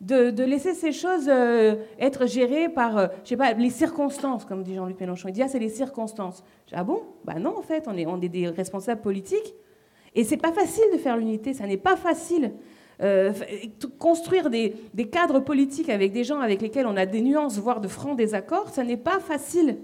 [0.00, 4.46] de, de, laisser ces choses euh, être gérées par, euh, je sais pas, les circonstances,
[4.46, 5.28] comme dit Jean-Luc Mélenchon?
[5.28, 6.42] Il dit, ah, c'est les circonstances.
[6.72, 7.02] ah bon?
[7.24, 9.54] Bah non, en fait, on est, on est des responsables politiques.
[10.14, 12.52] Et c'est pas facile de faire l'unité, ça n'est pas facile.
[13.02, 13.32] Euh,
[13.98, 17.80] construire des, des, cadres politiques avec des gens avec lesquels on a des nuances, voire
[17.80, 19.78] de francs désaccords, ça n'est pas facile.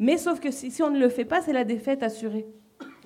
[0.00, 2.46] Mais sauf que si, on ne le fait pas, c'est la défaite assurée.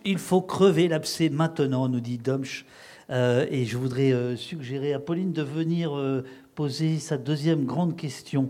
[0.05, 2.65] Il faut crever l'abcès maintenant, nous dit Domsch.
[3.11, 7.97] Euh, et je voudrais euh, suggérer à Pauline de venir euh, poser sa deuxième grande
[7.97, 8.49] question.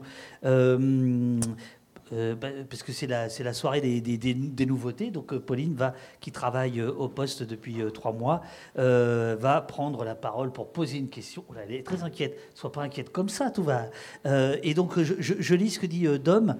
[2.12, 5.10] Euh, bah, parce que c'est la, la, soirée des, des, des, nouveautés.
[5.10, 8.42] Donc euh, Pauline, va, qui travaille euh, au poste depuis trois mois,
[8.74, 11.44] va prendre la parole pour poser une question.
[11.48, 12.38] Oh là, elle est très inquiète.
[12.54, 13.86] Sois pas inquiète comme ça, tout va.
[14.24, 16.56] et donc je, je, je, lis ce que dit Dom.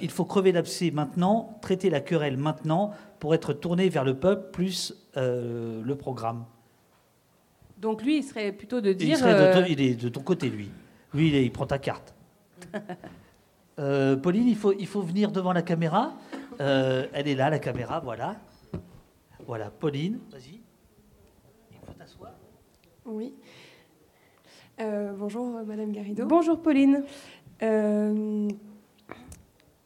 [0.00, 4.50] il faut crever l'abcès maintenant, traiter la querelle maintenant pour être tourné vers le peuple
[4.52, 6.44] plus le programme.
[7.78, 9.16] Donc lui, il serait plutôt de dire...
[9.18, 10.70] Il, de, il est de ton côté, lui.
[11.14, 12.14] Lui, il, est, il prend ta carte.
[13.80, 16.12] Euh, Pauline, il faut, il faut venir devant la caméra.
[16.60, 18.36] Euh, elle est là, la caméra, voilà.
[19.46, 20.60] Voilà, Pauline, vas-y.
[21.70, 22.32] Il faut t'asseoir.
[23.06, 23.34] Oui.
[24.80, 26.26] Euh, bonjour, Madame Garrido.
[26.26, 27.04] Bonjour, Pauline.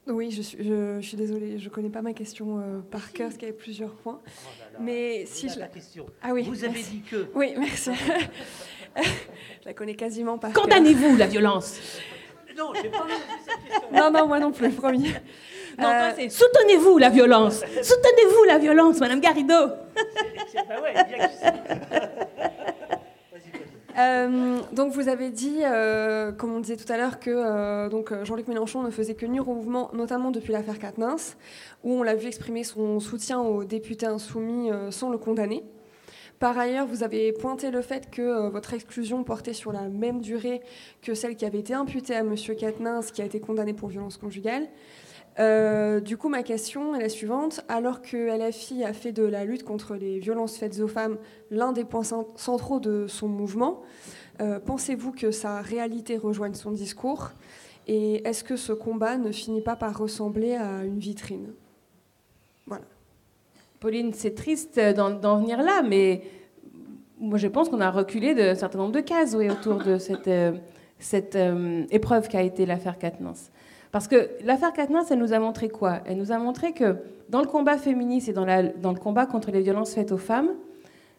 [0.07, 3.29] oui, je suis, je, je, suis désolée, je ne connais pas ma question par cœur,
[3.29, 4.21] parce qu'il y avait plusieurs points.
[4.25, 6.07] Oh là là, Mais si je la question.
[6.21, 6.43] Ah oui.
[6.43, 7.29] Vous avez dit que.
[7.35, 7.93] Oui, merci.
[8.97, 11.81] je la connais quasiment par Condamnez-vous la violence
[12.57, 12.99] non, j'ai pas
[13.45, 13.89] cette question.
[13.93, 15.13] Non, non, moi non plus, promis.
[15.79, 16.11] Non, euh...
[16.17, 17.61] c'est soutenez-vous la violence.
[17.61, 19.55] Soutenez-vous la violence, Madame Garrido.
[19.55, 21.29] bah ouais, bien
[23.97, 28.13] euh, donc vous avez dit, euh, comme on disait tout à l'heure, que euh, donc
[28.25, 31.37] Jean-Luc Mélenchon ne faisait que nuire au mouvement, notamment depuis l'affaire Quatennens,
[31.85, 35.63] où on l'a vu exprimer son soutien aux députés insoumis sans le condamner.
[36.39, 40.21] Par ailleurs, vous avez pointé le fait que euh, votre exclusion portait sur la même
[40.21, 40.63] durée
[41.03, 42.35] que celle qui avait été imputée à M.
[42.35, 44.69] Quatennens, qui a été condamné pour violence conjugale.
[45.39, 47.63] Euh, du coup, ma question est la suivante.
[47.69, 51.19] Alors que LFI a fait de la lutte contre les violences faites aux femmes
[51.51, 52.05] l'un des points
[52.37, 53.83] centraux de son mouvement,
[54.41, 57.31] euh, pensez-vous que sa réalité rejoigne son discours?
[57.87, 61.53] Et est-ce que ce combat ne finit pas par ressembler à une vitrine?
[63.85, 66.23] Pauline, c'est triste d'en venir là, mais
[67.19, 70.53] moi je pense qu'on a reculé d'un certain nombre de cases autour de cette, euh,
[70.99, 73.35] cette euh, épreuve qu'a été l'affaire Katnins.
[73.93, 76.01] Parce que l'affaire Katnins, elle nous a montré quoi?
[76.07, 76.97] Elle nous a montré que
[77.29, 80.55] dans le combat féministe et dans le combat contre les violences faites aux femmes,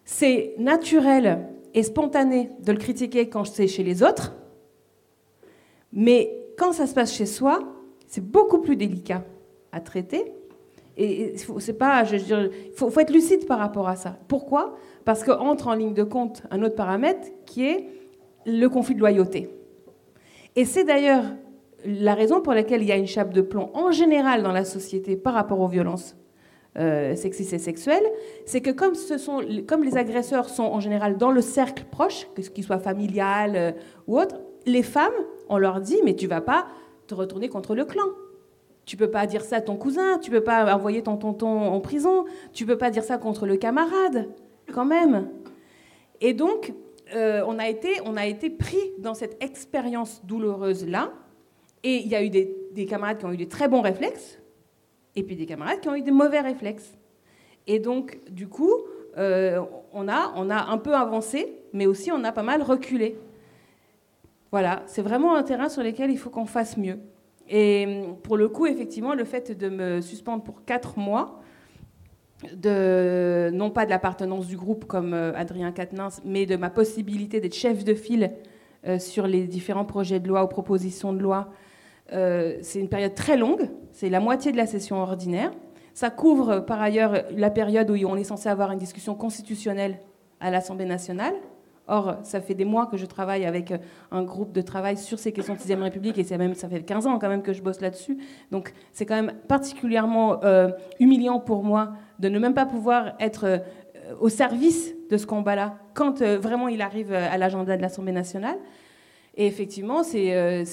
[0.03, 4.33] c'est naturel et spontané de le critiquer quand c'est chez les autres,
[5.93, 7.59] mais quand ça se passe chez soi,
[8.07, 9.23] c'est beaucoup plus délicat
[9.71, 10.33] à traiter
[10.97, 14.17] et c'est pas, je, faut, être lucide par rapport à ça.
[14.27, 14.75] Pourquoi?
[15.03, 17.87] Parce qu'entre en ligne de compte un autre paramètre qui est
[18.45, 19.49] le conflit de loyauté.
[20.55, 21.23] Et c'est d'ailleurs
[21.85, 24.63] la raison pour laquelle il y a une chape de plomb en général dans la
[24.63, 26.15] société par rapport aux violences
[26.77, 28.05] euh, sexistes et sexuelles,
[28.45, 32.63] c'est que comme les agresseurs sont en général dans le cercle proche, que ce qu'il
[32.63, 33.71] soit familial euh,
[34.07, 34.35] ou autre,
[34.65, 35.13] les femmes,
[35.47, 36.67] on leur dit mais tu vas pas
[37.07, 38.03] te retourner contre le clan.
[38.85, 41.79] Tu peux pas dire ça à ton cousin, tu peux pas envoyer ton tonton en
[41.79, 44.29] prison, tu peux pas dire ça contre le camarade,
[44.71, 45.29] quand même.
[46.21, 46.73] Et donc,
[47.15, 51.13] euh, on, a été, on a été pris dans cette expérience douloureuse-là,
[51.83, 54.39] et il y a eu des, camarades qui ont eu des très bons réflexes,
[55.15, 56.97] et puis des camarades qui ont eu des mauvais réflexes.
[57.67, 58.71] Et donc, du coup,
[59.17, 59.61] euh,
[59.93, 63.17] on, a, on a un peu avancé, mais aussi on a pas mal reculé.
[64.51, 66.99] Voilà, c'est vraiment un terrain sur lequel il faut qu'on fasse mieux.
[67.49, 71.41] Et hum, pour le coup, effectivement, le fait de me suspendre pour quatre mois,
[72.43, 77.55] non pas de l'appartenance du groupe comme euh, Adrien Quatennens, mais de ma possibilité d'être
[77.55, 78.31] chef de file
[78.85, 81.49] euh, sur les différents projets de loi ou propositions de loi,
[82.07, 85.51] c'est une période très longue, c'est la moitié de la session ordinaire.
[85.95, 89.97] Ça couvre par ailleurs la période où on est censé avoir une discussion constitutionnelle
[90.39, 91.33] à l'Assemblée nationale.
[91.87, 93.71] Or, ça fait des mois que je travaille avec
[94.11, 97.05] un groupe de travail sur ces questions de 6 République, et même, ça fait 15
[97.05, 98.17] ans quand même que je bosse là-dessus.
[98.51, 103.45] Donc, c'est quand même particulièrement euh, humiliant pour moi de ne même pas pouvoir être
[103.45, 103.59] euh,
[104.19, 108.57] au service de ce combat-là quand euh, vraiment il arrive à l'agenda de l'Assemblée nationale.
[109.35, 110.63] Et effectivement, c'est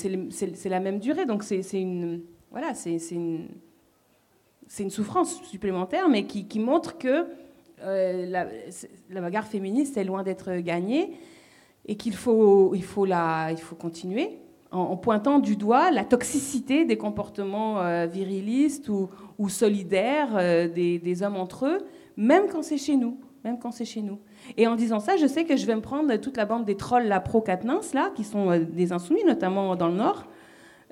[0.64, 1.26] la même durée.
[1.26, 3.48] Donc, c'est une, voilà, c'est une,
[4.78, 7.26] une, souffrance supplémentaire, mais qui, qui montre que
[7.84, 8.46] euh,
[9.10, 11.12] la, bagarre féministe est loin d'être gagnée
[11.86, 14.38] et qu'il faut, il faut, la, il faut continuer
[14.70, 21.22] en, pointant du doigt la toxicité des comportements euh, virilistes ou, ou solidaires euh, des,
[21.22, 21.78] hommes entre eux,
[22.16, 23.18] même quand c'est chez nous.
[23.44, 24.20] Même quand c'est chez nous.
[24.56, 26.76] Et en disant ça, je sais que je vais me prendre toute la bande des
[26.76, 30.28] trolls, la pro-Katnins, là, qui sont des insoumis, notamment dans le Nord.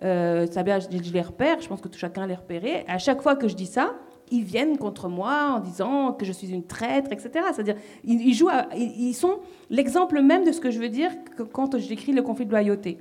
[0.00, 2.84] ça je, les repère, je pense que tout chacun les repérer.
[2.88, 3.94] À chaque fois que je dis ça,
[4.30, 7.30] ils viennent contre moi en disant que je suis une traître, etc.
[7.52, 9.38] C'est-à-dire, ils, jouent ils, sont
[9.68, 11.10] l'exemple même de ce que je veux dire
[11.52, 12.98] quand j'écris le conflit de loyauté.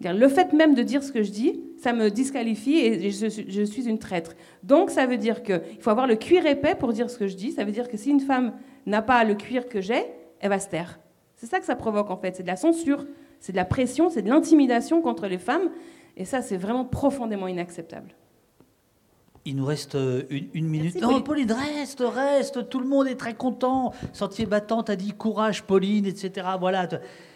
[0.00, 3.62] Le fait même de dire ce que je dis, ça me disqualifie et je, je
[3.62, 4.34] suis une traître.
[4.64, 7.36] Donc ça veut dire qu'il faut avoir le cuir épais pour dire ce que je
[7.36, 7.52] dis.
[7.52, 8.52] Ça veut dire que si une femme
[8.86, 10.04] n'a pas le cuir que j'ai,
[10.40, 10.98] elle va se taire.
[11.36, 12.36] C'est ça que ça provoque en fait.
[12.36, 13.06] C'est de la censure,
[13.40, 15.70] c'est de la pression, c'est de l'intimidation contre les femmes.
[16.16, 18.14] Et ça, c'est vraiment profondément inacceptable.
[19.44, 21.00] Il nous reste euh, une, minute.
[21.00, 21.50] non, Pauline.
[21.50, 22.68] reste, reste.
[22.68, 23.92] Tout le monde est très content.
[24.12, 26.46] Sentier battant, t'as dit courage, Pauline, etc.
[26.60, 26.88] Voilà.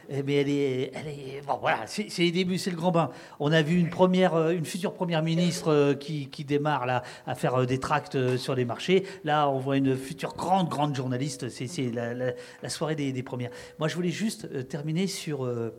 [0.09, 3.11] Mais eh elle est, elle est, bon, voilà, c'est les débuts, c'est le grand bain.
[3.41, 7.03] On a vu une première, euh, une future première ministre euh, qui, qui démarre là
[7.27, 9.05] à faire des tracts sur les marchés.
[9.25, 11.49] Là, on voit une future grande, grande journaliste.
[11.49, 13.51] C'est la, la, soirée des, des, premières.
[13.81, 15.75] Moi, je voulais juste terminer sur euh,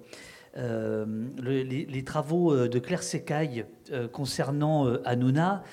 [0.58, 5.64] les, travaux euh, de Claire Secaille euh, concernant Hanouna,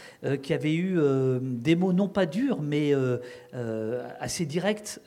[0.43, 0.99] qui avait eu
[1.41, 2.93] des mots non pas durs, mais
[4.21, 5.01] assez directs,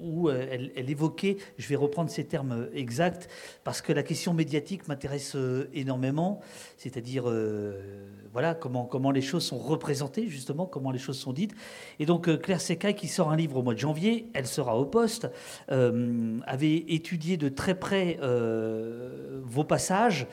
[0.00, 3.28] où elle, évoquait, je vais reprendre ces termes exacts,
[3.64, 5.36] parce que la question médiatique m'intéresse
[5.72, 6.40] énormément,
[6.76, 7.24] c'est-à-dire
[8.38, 11.56] voilà comment, les choses sont représentées, justement, comment les choses sont dites.
[11.98, 14.84] Et donc Claire Secaille, qui sort un livre au mois de janvier, elle sera au
[14.84, 15.28] poste,
[15.68, 20.28] avait étudié de très près euh, vos passages.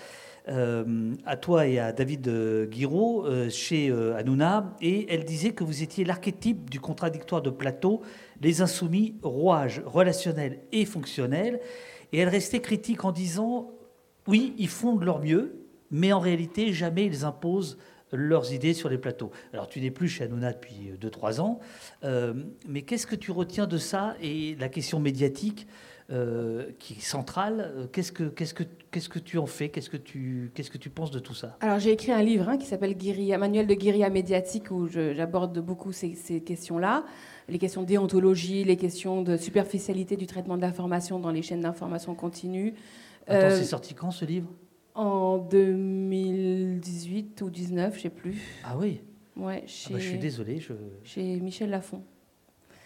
[0.48, 2.30] Euh, à toi et à David
[2.70, 8.04] Guiraud euh, chez Hanouna, et elle disait que vous étiez l'archétype du contradictoire de plateau,
[8.40, 11.60] les insoumis, rouages relationnels et fonctionnels,
[12.14, 13.72] et elle restait critique en disant,
[14.28, 17.78] oui, ils font de leur mieux, mais en réalité, jamais ils imposent
[18.16, 19.32] leurs idées sur les plateaux.
[19.54, 21.60] Alors tu n'es plus chez Hanouna depuis 2-3 ans,
[22.68, 25.68] mais qu'est-ce que tu retiens de ça et la question médiatique
[26.12, 27.74] euh, qui est centrale.
[27.76, 28.62] Euh, qu'est-ce que, qu'est-ce, que,
[28.92, 29.70] qu'est-ce que tu en fais?
[29.70, 31.58] Qu'est-ce que, tu, qu'est-ce que tu penses de tout ça?
[31.62, 35.58] Alors j'ai écrit un livre hein, qui s'appelle Guérilla, Manuel de guérilla médiatique où j'aborde
[35.58, 37.06] beaucoup ces, ces, questions-là,
[37.50, 41.62] les questions de déontologie, les questions de superficialité du traitement de l'information dans les chaînes
[41.62, 42.76] d'information continue.
[43.26, 44.52] Attends, euh, c'est sorti quand ce livre?
[44.96, 48.42] En 2018 ou 19, je sais plus.
[48.64, 49.02] Ah oui
[49.36, 50.60] Ouais, chez, ah bah, je suis désolé.
[50.60, 50.74] Je...
[51.04, 52.02] Chez Michel Lafon.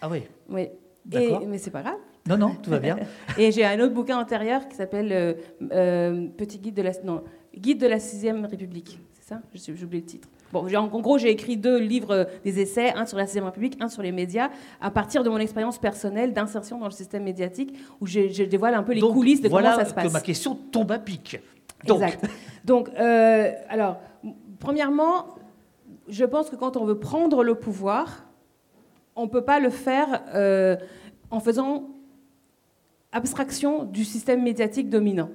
[0.02, 0.68] Ah oui Oui.
[1.12, 1.98] Et, mais c'est pas grave.
[2.28, 2.98] Non, non, tout va bien.
[3.38, 5.34] et j'ai un autre bouquin antérieur qui s'appelle euh,
[5.72, 7.22] euh, Petit guide de la, non,
[7.56, 8.98] guide de la sixième République.
[9.12, 9.40] C'est ça?
[9.54, 10.28] J'ai oublié le titre.
[10.52, 13.76] Bon, en, gros, j'ai écrit deux livres, euh, des essais, un sur la sixième République,
[13.80, 14.50] un sur les médias,
[14.80, 18.82] à partir de mon expérience personnelle d'insertion dans le système médiatique, où je, dévoile un
[18.82, 20.08] peu les coulisses de comment ça se passe.
[20.08, 21.38] que ma question tombe à pic.
[21.86, 22.02] Donc.
[22.02, 22.26] Exact.
[22.64, 24.00] Donc, alors,
[24.58, 25.26] premièrement,
[26.08, 28.26] je pense que quand on veut prendre le pouvoir,
[29.16, 30.22] on ne peut pas le faire
[31.30, 31.88] en faisant
[33.12, 35.30] abstraction du système médiatique dominant.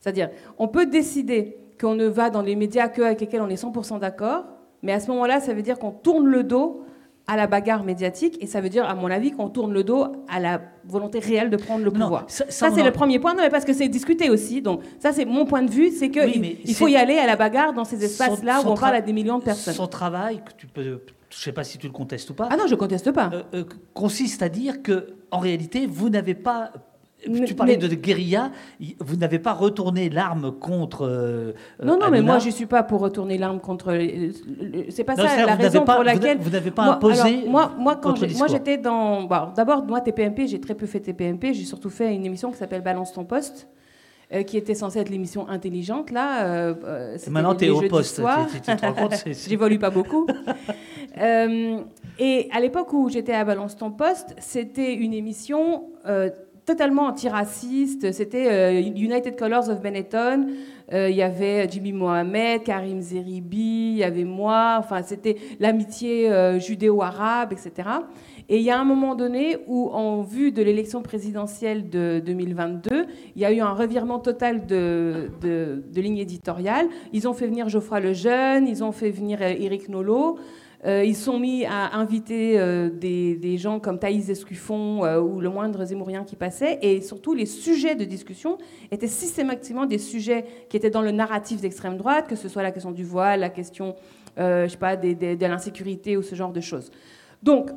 [0.00, 3.62] C'est-à-dire, on peut décider qu'on ne va dans les médias que avec lesquels on est
[3.62, 4.44] 100% d'accord,
[4.82, 6.84] mais à ce moment-là, ça veut dire qu'on tourne le dos
[7.28, 10.06] à la bagarre médiatique, et ça veut dire, à mon avis, qu'on tourne le dos
[10.28, 12.24] à la volonté réelle de prendre le pouvoir.
[12.28, 14.62] ça, c'est le premier point, non, mais parce que c'est discuté aussi.
[14.62, 17.36] Donc, ça, c'est mon point de vue, c'est qu'il il faut y aller à la
[17.36, 19.74] bagarre dans ces espaces-là où on parle à des millions de personnes.
[19.74, 21.00] Son travail, que tu peux, je ne
[21.30, 22.48] sais pas si tu le contestes ou pas.
[22.50, 23.30] Ah non, je conteste pas.
[23.32, 26.72] Euh, euh, consiste à dire que, en réalité, vous n'avez pas
[27.46, 28.50] tu parlais de guérilla.
[29.00, 31.06] Vous n'avez pas retourné l'arme contre.
[31.06, 33.98] Euh, non, non, mais moi, je ne suis pas pour retourner l'arme contre.
[34.90, 36.38] C'est pas ça la raison pour laquelle.
[36.38, 37.44] Vous n'avez pas imposé.
[37.46, 39.24] moi, moi, quand moi, j'étais dans.
[39.54, 41.52] D'abord, moi, TPMP, j'ai très peu fait TPMP.
[41.52, 43.68] J'ai surtout fait une émission qui s'appelle Balance ton poste.
[44.30, 46.44] Euh, qui était censée être l'émission intelligente, là.
[46.44, 48.20] Euh, Maintenant, tu es au poste.
[49.48, 50.26] J'évolue pas beaucoup.
[51.18, 55.84] et à l'époque où j'étais à Balance ton poste, c'était une émission
[56.68, 58.12] totalement antiraciste.
[58.12, 60.48] C'était United Colors of Benetton.
[60.92, 64.76] Il y avait Jimmy Mohamed, Karim Zeribi, il y avait moi.
[64.78, 66.30] Enfin, c'était l'amitié
[66.60, 67.88] judéo-arabe, etc.
[68.50, 73.04] Et il y a un moment donné où, en vue de l'élection présidentielle de 2022,
[73.36, 76.88] il y a eu un revirement total de, de, ligne éditoriale.
[77.12, 80.38] Ils ont fait venir Geoffroy Lejeune, ils ont fait venir Eric Nolot.
[80.86, 85.50] Euh, ils sont mis à inviter euh, des, gens comme Thaïs Escuffon euh, ou le
[85.50, 86.78] moindre Zémourien qui passait.
[86.82, 88.58] Et surtout, les sujets de discussion
[88.90, 92.70] étaient systématiquement des sujets qui étaient dans le narratif d'extrême droite, que ce soit la
[92.70, 93.96] question du voile, la question
[94.36, 96.92] je sais pas, de l'insécurité ou ce genre de choses.
[97.42, 97.70] Donc,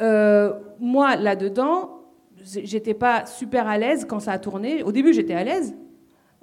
[0.00, 2.02] euh, moi, là-dedans,
[2.44, 4.82] j'étais pas super à l'aise quand ça a tourné.
[4.82, 5.74] Au début, j'étais à l'aise.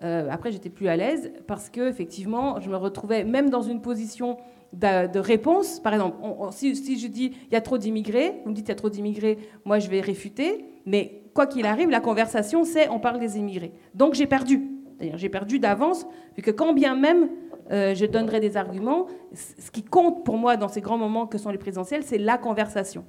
[0.03, 3.81] Euh, après, j'étais plus à l'aise parce que effectivement, je me retrouvais même dans une
[3.81, 4.37] position
[4.73, 5.79] de, réponse.
[5.79, 6.17] Par exemple,
[6.51, 8.89] si, je dis il y a trop d'immigrés, vous me dites il y a trop
[8.89, 10.65] d'immigrés, moi je vais réfuter.
[10.85, 13.73] Mais quoi qu'il arrive, la conversation, c'est on parle des immigrés.
[13.93, 14.69] Donc j'ai perdu.
[15.15, 16.05] J'ai perdu d'avance,
[16.35, 17.29] vu que quand bien même
[17.71, 21.37] euh, je donnerai des arguments, ce qui compte pour moi dans ces grands moments que
[21.37, 23.05] sont les présidentielles, c'est la conversation.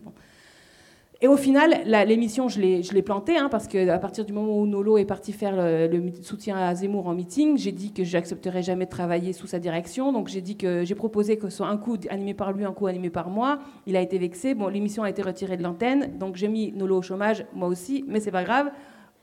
[1.22, 4.96] Et au final, l'émission, je l'ai plantée, hein, parce qu'à partir du moment où Nolo
[4.96, 8.90] est parti faire le, soutien à Zemmour en meeting, j'ai dit que j'accepterais jamais de
[8.90, 10.12] travailler sous sa direction.
[10.12, 12.72] Donc j'ai dit que j'ai proposé que ce soit un coup animé par lui, un
[12.72, 13.58] coup animé par moi.
[13.86, 14.54] Il a été vexé.
[14.54, 18.02] Bon, l'émission a été retirée de l'antenne, donc j'ai mis Nolo au chômage, moi aussi,
[18.08, 18.70] mais c'est pas grave.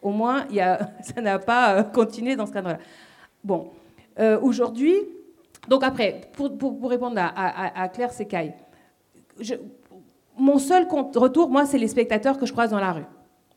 [0.03, 0.45] Au moins,
[1.01, 2.77] ça n'a pas euh, continué dans ce cadre-là.
[3.43, 3.71] Bon,
[4.19, 4.93] euh, aujourd'hui,
[5.67, 6.51] donc après, pour,
[6.87, 8.53] répondre à, Claire Secaille,
[10.37, 13.05] mon seul retour, moi, c'est les spectateurs que je croise dans la rue.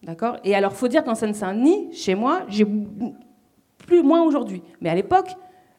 [0.02, 0.36] D'accord?
[0.44, 2.66] Et alors, faut dire qu'en Seine-Saint-Denis, chez moi, j'ai
[3.86, 4.62] plus moins aujourd'hui.
[4.80, 5.36] Mais à l'époque,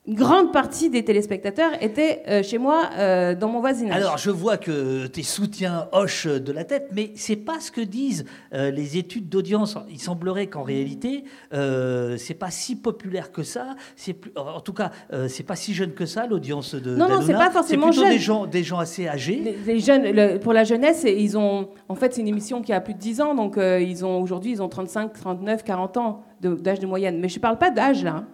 [0.07, 3.95] une grande partie des téléspectateurs étaient euh, chez moi euh, dans mon voisinage.
[3.95, 7.81] Alors je vois que tes soutiens hochent de la tête, mais c'est pas ce que
[7.81, 9.77] disent euh, les études d'audience.
[9.91, 13.75] Il semblerait qu'en réalité, c'est pas si populaire que ça.
[13.95, 14.91] C'est en tout cas,
[15.27, 16.95] c'est pas si jeune que ça l'audience de.
[16.95, 18.09] Non, non, c'est pas forcément jeune.
[18.09, 19.55] des gens, des gens assez âgés.
[19.65, 21.69] Les, jeunes, pour la jeunesse, ils ont.
[21.89, 24.51] En fait, c'est une émission qui a plus de 10 ans, donc ils ont aujourd'hui,
[24.51, 27.19] ils ont 35, 39, 40 ans d'âge de, moyenne.
[27.19, 28.15] Mais je parle pas d'âge là.
[28.15, 28.27] Hein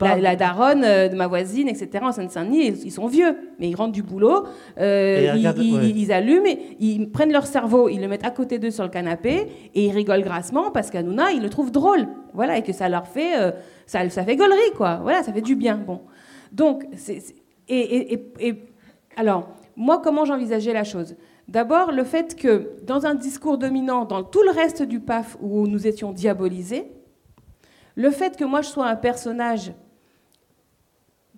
[0.00, 3.92] la, daronne euh, de ma voisine, etc., en Seine-Saint-Denis, ils, sont vieux, mais ils rentrent
[3.92, 4.44] du boulot,
[4.78, 6.48] euh, ils, allument,
[6.80, 9.92] ils prennent leur cerveau, ils le mettent à côté d'eux sur le canapé, et ils
[9.92, 12.06] rigolent grassement parce qu'Anouna, ils le trouvent drôle.
[12.32, 13.52] Voilà, et que ça leur fait, euh,
[13.86, 15.00] ça, ça fait gaulerie, quoi.
[15.02, 15.76] Voilà, ça fait du bien.
[15.76, 16.00] Bon.
[16.52, 16.84] Donc,
[17.68, 18.54] et, et,
[19.16, 21.16] alors, moi, comment j'envisageais la chose?
[21.48, 25.66] D'abord, le fait que dans un discours dominant, dans tout le reste du PAF où
[25.66, 26.93] nous étions diabolisés,
[27.94, 29.72] le fait que moi je sois un personnage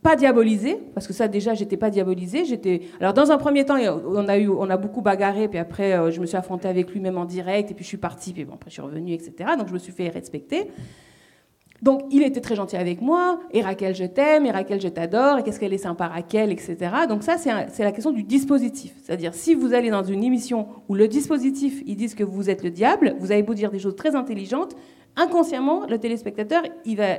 [0.02, 2.82] pas diabolisé, parce que ça déjà j'étais pas diabolisé, j'étais.
[3.00, 6.12] Alors dans un premier temps on a eu, on a beaucoup bagarré, puis après euh,
[6.12, 8.44] je me suis affrontée avec lui même en direct, et puis je suis partie, puis
[8.44, 9.50] bon après je suis revenue, etc.
[9.58, 10.70] Donc je me suis fait respecter.
[11.82, 15.38] Donc il était très gentil avec moi, et Raquel je t'aime, et Raquel je t'adore,
[15.38, 16.76] et qu'est-ce qu'elle est sympa Raquel, etc.
[17.08, 20.94] Donc ça c'est la question du dispositif, c'est-à-dire si vous allez dans une émission où
[20.94, 23.96] le dispositif ils disent que vous êtes le diable, vous avez beau dire des choses
[23.96, 24.76] très intelligentes,
[25.16, 27.16] inconsciemment, le téléspectateur, il va.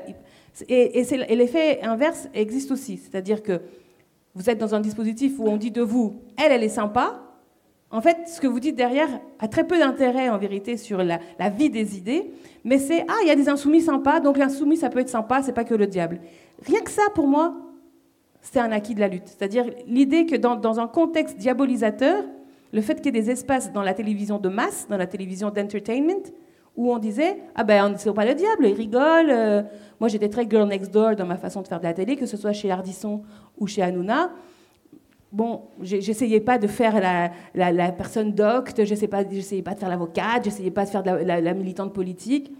[0.69, 2.97] Et, et l'effet inverse existe aussi.
[2.97, 3.61] C'est-à-dire que
[4.37, 7.23] vous êtes dans un dispositif où on dit de vous, elle, elle est sympa.
[7.89, 9.07] En fait, ce que vous dites derrière
[9.39, 11.19] a très peu d'intérêt en vérité sur la,
[11.49, 12.31] vie des idées,
[12.63, 15.41] mais c'est ah, il y a des insoumis sympas, donc l'insoumis ça peut être sympa,
[15.41, 16.19] c'est pas que le diable.
[16.65, 17.55] Rien que ça, pour moi,
[18.41, 19.27] c'est un acquis de la lutte.
[19.27, 22.23] C'est-à-dire l'idée que dans, dans, un contexte diabolisateur,
[22.73, 25.49] le fait qu'il y ait des espaces dans la télévision de masse, dans la télévision
[25.49, 26.23] d'entertainment,
[26.77, 29.29] où on disait Ah ben, c'est pas le diable, il rigole.
[29.29, 29.63] Euh.
[29.99, 32.27] moi, j'étais très girl next door dans ma façon de faire de la télé, que
[32.27, 33.23] ce soit chez Ardisson
[33.57, 34.29] ou chez Hanouna.
[35.33, 37.31] Bon, j'essayais pas de faire la,
[37.71, 41.53] la, personne docte, j'essayais pas, pas de faire l'avocate, j'essayais pas de faire de la,
[41.53, 42.53] militante politique.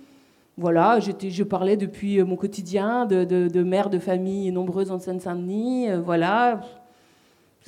[0.58, 6.02] Voilà, je parlais depuis mon quotidien de, de, mère de famille nombreuse en Seine-Saint-Denis, euh,
[6.02, 6.60] voilà,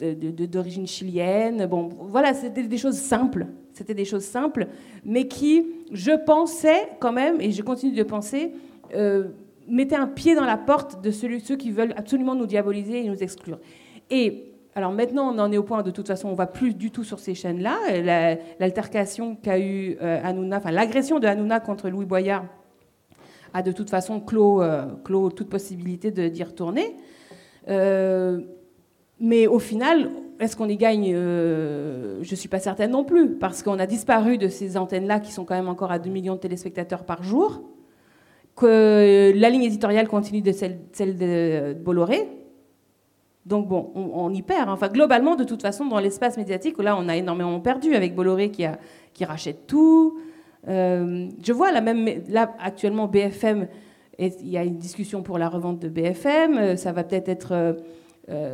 [0.02, 1.66] d'origine chilienne.
[1.68, 3.48] Bon, voilà, c'était des choses simples.
[3.80, 4.68] C'était des choses simples,
[5.06, 8.52] mais qui, je pensais quand même, et je continue de penser,
[8.94, 9.30] euh,
[9.70, 13.24] mettaient un pied dans la porte de ceux qui veulent absolument nous diaboliser et nous
[13.24, 13.58] exclure.
[14.10, 16.74] Et alors maintenant, on en est au point, de toute façon, on ne va plus
[16.74, 17.78] du tout sur ces chaînes-là.
[18.60, 22.44] L'altercation qu'a eu euh, Hanouna, enfin l'agression de Hanouna contre Louis Boyard
[23.54, 26.98] a de toute façon clos, euh, toute possibilité d'y retourner.
[29.22, 33.36] Mais au final, est-ce qu'on y gagne euh, Je ne suis pas certaine non plus,
[33.36, 36.36] parce qu'on a disparu de ces antennes-là qui sont quand même encore à 2 millions
[36.36, 37.62] de téléspectateurs par jour,
[38.56, 42.28] que la ligne éditoriale continue de celle, de Bolloré.
[43.46, 44.70] Donc bon, on, y perd.
[44.70, 48.52] Enfin, globalement, de toute façon, dans l'espace médiatique, là, on a énormément perdu avec Bolloré
[48.52, 48.66] qui,
[49.26, 50.20] rachète tout,
[50.68, 53.68] je vois la même, là actuellement BFM,
[54.20, 57.78] il y a une discussion pour la revente de BFM, ça va peut-être être,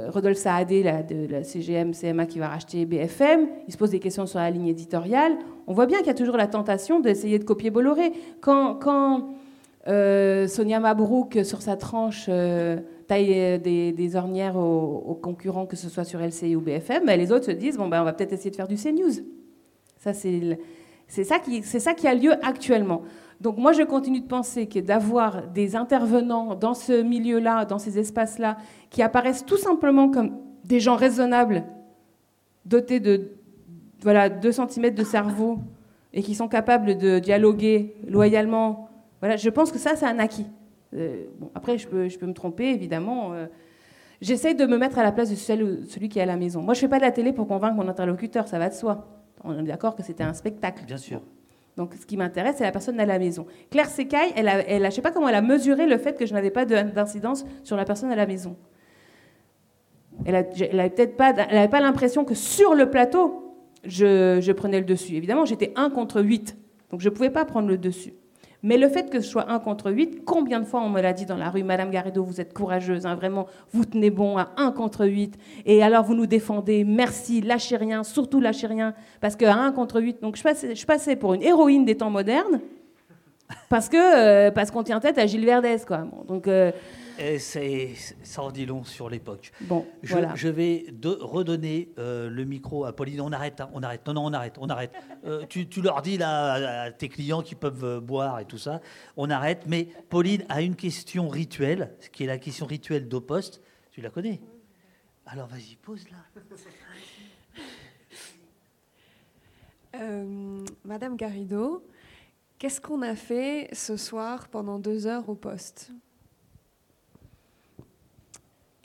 [0.09, 4.25] Rodolphe Saadé de la CGM, CMA qui va racheter BFM, il se pose des questions
[4.25, 5.33] sur la ligne éditoriale.
[5.67, 8.13] On voit bien qu'il y a toujours la tentation d'essayer de copier Bolloré.
[8.41, 9.35] Quand, quand
[9.85, 12.29] Sonia Mabrouk, sur sa tranche,
[13.07, 17.31] taille euh, des, ornières aux, concurrents, que ce soit sur LCI ou BFM, mais les
[17.31, 19.23] autres se disent bon, ben, on va peut-être essayer de faire du CNews.
[19.97, 20.59] Ça, c'est,
[21.07, 23.01] c'est, ça qui, c'est ça qui a lieu actuellement.
[23.45, 27.99] Donc moi, je continue de penser que d'avoir des intervenants dans ce milieu-là, dans ces
[27.99, 28.57] espaces-là,
[28.89, 31.63] qui apparaissent tout simplement comme des gens raisonnables,
[32.65, 33.33] dotés de
[34.01, 35.59] voilà, 2 cm de cerveau,
[36.11, 38.89] et qui sont capables de dialoguer loyalement,
[39.19, 40.47] voilà, je pense que ça, c'est un acquis.
[40.95, 43.33] Euh, bon, après, je peux, je peux me tromper, évidemment.
[43.33, 43.45] Euh.
[44.21, 46.63] J'essaye de me mettre à la place de celui, qui est à la maison.
[46.63, 48.73] Moi, je ne fais pas de la télé pour convaincre mon interlocuteur, ça va de
[48.73, 49.05] soi.
[49.43, 50.83] On est d'accord que c'était un spectacle.
[50.87, 51.21] Bien sûr.
[51.77, 53.45] Donc, ce qui m'intéresse, c'est la personne à la maison.
[53.69, 56.25] Claire Secaille, elle elle je ne sais pas comment elle a mesuré le fait que
[56.25, 58.55] je n'avais pas d'incidence sur la personne à la maison.
[60.25, 63.45] Elle n'avait pas, pas l'impression que sur le plateau,
[63.83, 65.15] je, je prenais le dessus.
[65.15, 66.57] Évidemment, j'étais 1 contre 8,
[66.91, 68.13] donc je ne pouvais pas prendre le dessus.
[68.65, 71.13] Mais le fait que ce soit 1 contre 8, combien de fois on me l'a
[71.13, 74.49] dit dans la rue, Madame Garrido, vous êtes courageuse, hein, vraiment, vous tenez bon à
[74.57, 75.37] 1 contre 8,
[75.67, 80.01] et alors vous nous défendez, merci, lâchez rien, surtout lâchez rien, parce qu'à 1 contre
[80.01, 82.59] 8, donc je passais, je pour une héroïne des temps modernes,
[83.69, 86.07] parce que euh, parce qu'on tient tête à Gilles Verdès, quoi.
[86.27, 86.71] donc euh,
[87.19, 89.51] et ça en dit long sur l'époque.
[89.61, 90.35] Bon, je, voilà.
[90.35, 93.21] je vais redonner euh, le micro à Pauline.
[93.21, 94.05] On arrête, hein, on arrête.
[94.07, 94.93] Non, non, on arrête, on arrête.
[95.25, 98.81] Euh, tu, leur dis là à tes clients qui peuvent euh, boire et tout ça.
[99.17, 99.63] On arrête.
[99.67, 103.61] Mais Pauline a une question rituelle, qui est la question rituelle d'Oposte.
[103.91, 104.41] Tu la connais?
[105.25, 106.17] Alors vas-y, pose-la.
[110.83, 111.87] Madame Garrido,
[112.59, 115.93] qu'est-ce qu'on a fait ce soir pendant deux heures au poste?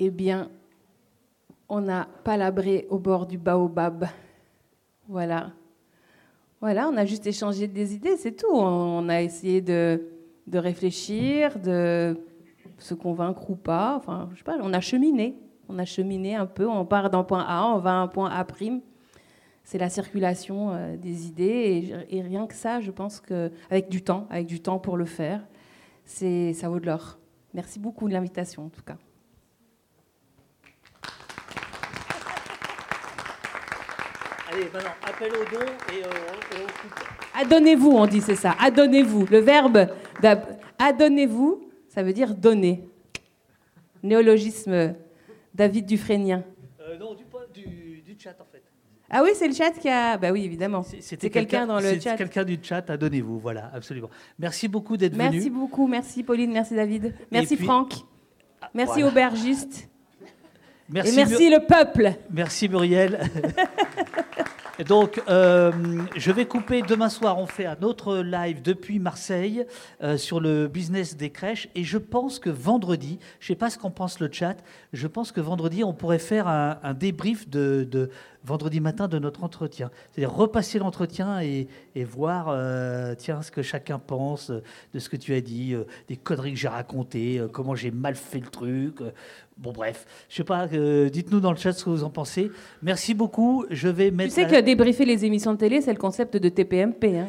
[0.03, 0.51] Eh bien,
[1.69, 4.07] on a palabré au bord du baobab.
[5.07, 5.53] Voilà.
[6.61, 8.51] Voilà, on a juste échangé des idées, c'est tout.
[8.51, 10.01] On a essayé de,
[10.53, 12.19] réfléchir, de
[12.79, 13.95] se convaincre ou pas.
[13.97, 15.37] Enfin, je sais pas, on a cheminé.
[15.69, 16.67] On a cheminé un peu.
[16.67, 18.47] On part d'un point A, on va à un point A'.
[19.63, 21.95] C'est la circulation euh, des idées.
[22.09, 25.47] Et, rien que ça, je pense qu'avec du temps, avec du temps pour le faire,
[26.05, 27.19] ça vaut de l'or.
[27.53, 28.97] Merci beaucoup de l'invitation, en tout cas.
[34.53, 38.57] Allez, maintenant, appel au don et, euh, Adonnez-vous, on dit, c'est ça.
[38.59, 39.27] Adonnez-vous.
[39.27, 39.89] Le verbe
[40.81, 42.89] adonnez-vous, ça veut dire donner.
[44.03, 44.95] Néologisme
[45.55, 46.43] David Dufresnien.
[46.81, 48.63] Euh, non, du, du, chat, en fait.
[49.09, 50.17] Ah oui, c'est le chat qui a.
[50.17, 50.83] Bah oui, évidemment.
[50.83, 52.17] C'était quelqu'un dans le chat.
[52.17, 54.09] quelqu'un du chat, adonnez-vous, voilà, absolument.
[54.39, 55.31] Merci beaucoup d'être venu.
[55.31, 57.15] Merci beaucoup, merci Pauline, merci David.
[57.31, 57.93] Merci Franck.
[58.73, 59.90] Merci aubergiste.
[60.93, 62.13] Merci, Et merci le peuple.
[62.31, 63.21] Merci Muriel.
[64.87, 65.73] Donc, euh,
[66.17, 66.83] je vais couper.
[66.83, 69.67] Demain soir, on fait un autre live depuis Marseille
[70.03, 71.69] euh, sur le business des crèches.
[71.75, 74.57] Et je pense que vendredi, je ne sais pas ce qu'en pense le chat,
[74.93, 78.11] je pense que vendredi, on pourrait faire un, débrief de,
[78.43, 79.91] vendredi matin de notre entretien.
[80.11, 81.69] C'est-à-dire repasser l'entretien et,
[82.05, 85.75] voir euh, tiens, ce que chacun pense de ce que tu as dit,
[86.09, 89.01] des conneries que j'ai racontées, comment j'ai mal fait le truc.
[89.61, 92.51] Bon, bref, je sais pas, dites-nous dans le chat ce que vous en pensez.
[92.83, 93.67] Merci beaucoup.
[93.69, 94.35] Je vais mettre.
[94.35, 97.19] Tu sais que débriefer les émissions de télé, c'est le concept de TPMP.
[97.19, 97.29] Hein.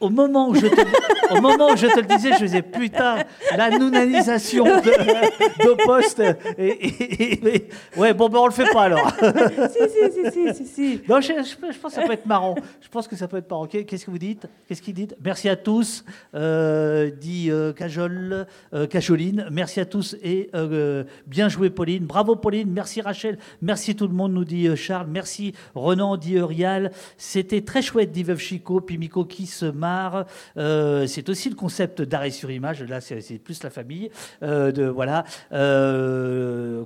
[0.00, 3.18] au, moment où je te, au moment où je te le disais, je faisais putain,
[3.56, 6.20] la nounanisation de, de poste.
[6.58, 9.10] Et, ouais, bon, ben on le fait pas alors.
[9.70, 11.00] si, si, si, si, si.
[11.08, 12.56] Non, je, je, pense que ça peut être marrant.
[12.80, 13.66] Je pense que ça peut être marrant.
[13.66, 14.46] Qu'est-ce que vous dites?
[14.66, 19.46] Qu'est-ce qu'il dit Merci à tous, euh, dit euh, Cajol, euh, Cajoline.
[19.50, 22.04] Merci à tous et euh, bien joué, Pauline.
[22.04, 22.70] Bravo, Pauline.
[22.70, 23.38] Merci, Rachel.
[23.62, 25.08] Merci tout le monde, nous dit Charles.
[25.08, 26.92] Merci, Renan, dit Rial.
[27.16, 28.80] C'était très chouette, dit Veuve Chico.
[28.80, 30.26] Puis Miko qui se marre.
[30.56, 32.82] c'est aussi le concept d'arrêt sur image.
[32.82, 34.10] Là, c'est plus la famille.
[34.42, 35.24] de, voilà.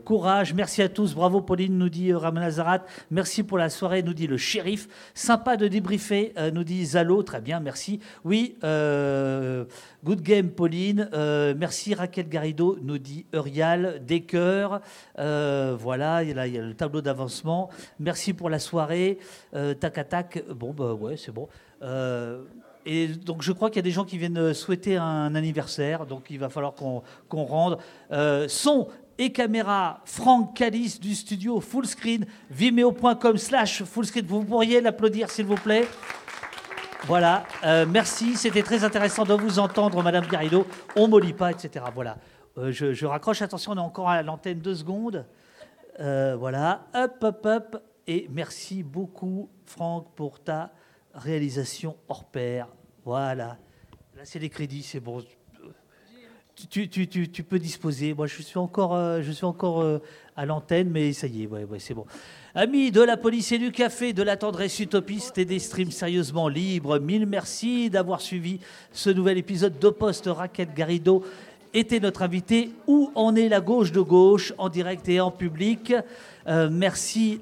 [0.05, 0.55] courage.
[0.55, 1.15] Merci à tous.
[1.15, 2.85] Bravo, Pauline, nous dit Ramon Azarat.
[3.11, 4.89] Merci pour la soirée, nous dit le shérif.
[5.15, 7.23] Sympa de débriefer, nous dit Zalo.
[7.23, 8.01] Très bien, merci.
[8.25, 11.09] Oui, good game, Pauline.
[11.57, 14.03] merci, Raquel Garrido, nous dit Eurial.
[14.07, 14.72] Des cœurs.
[15.17, 17.71] Voilà, il y a le tableau d'avancement.
[17.99, 19.19] Merci pour la soirée.
[19.55, 20.45] Euh, tac tac.
[20.49, 21.49] Bon, bah ouais, c'est bon.
[21.83, 22.43] Euh,
[22.85, 26.27] et donc je crois qu'il y a des gens qui viennent souhaiter un anniversaire, donc
[26.31, 27.79] il va falloir qu'on rende.
[28.11, 28.89] Euh, son
[29.19, 34.27] et caméra, Franck Calice du studio Fullscreen, vimeo.com slash fullscreen.
[34.27, 35.87] Vous pourriez l'applaudir s'il vous plaît.
[37.05, 40.67] Voilà, euh, merci, c'était très intéressant de vous entendre, Madame Garrido.
[40.95, 41.85] On ne lit pas, etc.
[41.93, 42.17] Voilà,
[42.59, 45.27] euh, je, raccroche, attention, on est encore à l'antenne deux secondes.
[46.01, 47.83] Euh, voilà, hop, hop, hop.
[48.07, 50.73] Et merci beaucoup, Franck, pour ta
[51.15, 52.69] réalisation hors pair.
[53.05, 53.59] Voilà,
[54.17, 55.23] là c'est les crédits, c'est bon.
[56.71, 56.89] Tu,
[57.49, 58.15] peux disposer.
[58.15, 60.01] Moi, je suis encore, je suis encore
[60.37, 61.49] à l'antenne, mais ça y est,
[61.79, 62.07] c'est bon.
[62.55, 66.49] Amis de la police et du café, de la tendresse utopiste et des streams sérieusement
[66.49, 68.61] libres, mille merci d'avoir suivi
[68.93, 70.27] ce nouvel épisode d'Oposte.
[70.27, 71.25] Raquel Garrido
[71.75, 72.71] était notre invité.
[72.87, 75.95] Où en est la gauche de gauche, en direct et en public
[76.49, 77.41] euh, merci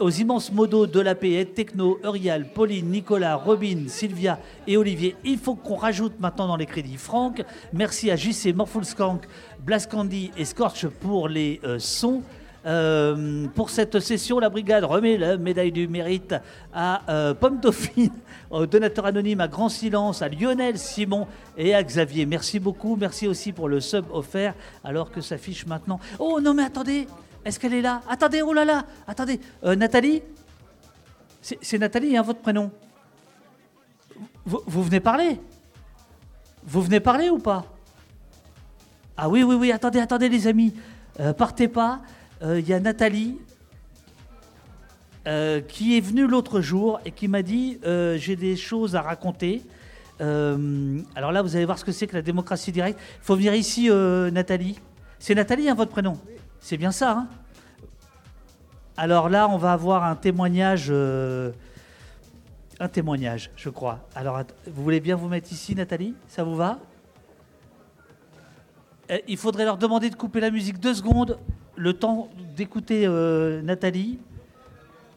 [0.00, 5.16] aux immenses modos de la Techno, Eurial, Pauline, Nicolas, Robin, Sylvia et Olivier.
[5.24, 7.44] Il faut qu'on rajoute maintenant dans les crédits Franck.
[7.72, 9.26] Merci à JC, Morphulskank,
[9.64, 12.22] Blascandy et Scorch pour les euh, sons.
[12.66, 16.34] Euh, pour cette session, la brigade remet la médaille du mérite
[16.74, 18.10] à euh, Pomme Dauphine,
[18.50, 22.26] au donateur anonyme à Grand Silence, à Lionel Simon et à Xavier.
[22.26, 22.96] Merci beaucoup.
[22.96, 26.00] Merci aussi pour le sub offert, alors que s'affiche maintenant.
[26.18, 27.06] Oh non, mais attendez,
[27.44, 28.02] est-ce qu'elle est là?
[28.08, 29.38] Attendez, oh là là, attendez.
[29.62, 30.22] Euh, Nathalie?
[31.40, 32.72] C'est Nathalie, hein, votre prénom?
[34.44, 35.38] Vous, vous venez parler?
[36.64, 37.64] Vous venez parler ou pas?
[39.16, 40.74] Ah oui, oui, oui, attendez, attendez les amis.
[41.38, 42.00] partez pas.
[42.42, 43.38] Il euh, y a Nathalie
[45.26, 49.00] euh, qui est venue l'autre jour et qui m'a dit euh, j'ai des choses à
[49.00, 49.62] raconter.
[50.20, 53.00] alors là, vous allez voir ce que c'est que la démocratie directe.
[53.22, 54.78] Il faut venir ici, Nathalie.
[55.18, 56.18] C'est Nathalie, hein, votre prénom?
[56.60, 57.12] C'est bien ça.
[57.12, 57.28] Hein?
[58.96, 60.90] Alors là, on va avoir un témoignage.
[60.90, 64.06] un témoignage, je crois.
[64.14, 66.14] Alors, vous voulez bien vous mettre ici, Nathalie?
[66.28, 66.78] Ça vous va?
[69.28, 71.38] Il faudrait leur demander de couper la musique deux secondes
[71.76, 74.18] le temps d'écouter euh, Nathalie.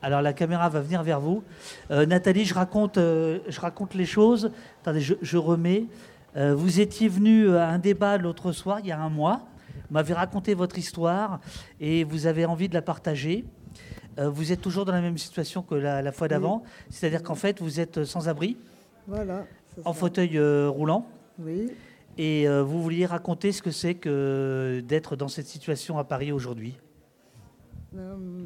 [0.02, 1.44] Alors la caméra va venir vers vous.
[1.92, 4.52] Euh, Nathalie, je raconte, euh, je raconte les choses.
[4.82, 5.86] Attendez, je, remets.
[6.36, 9.42] vous étiez venu à un débat l'autre soir, il y a un mois.
[9.68, 11.40] Vous m'avez raconté votre histoire
[11.80, 13.46] et vous avez envie de la partager.
[14.18, 17.80] vous êtes toujours dans la même situation que la, fois d'avant, c'est-à-dire qu'en fait vous
[17.80, 18.58] êtes sans abri,
[19.08, 19.46] voilà,
[19.84, 21.08] en fauteuil roulant.
[21.40, 21.72] Oui.
[22.18, 26.32] Et euh, vous vouliez raconter ce que c'est que d'être dans cette situation à Paris
[26.32, 26.78] aujourd'hui?
[27.96, 28.46] Euh,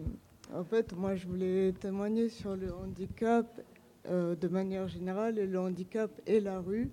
[0.53, 3.47] En fait, moi, je voulais témoigner sur le handicap
[4.07, 6.91] euh, de manière générale, le handicap et la rue,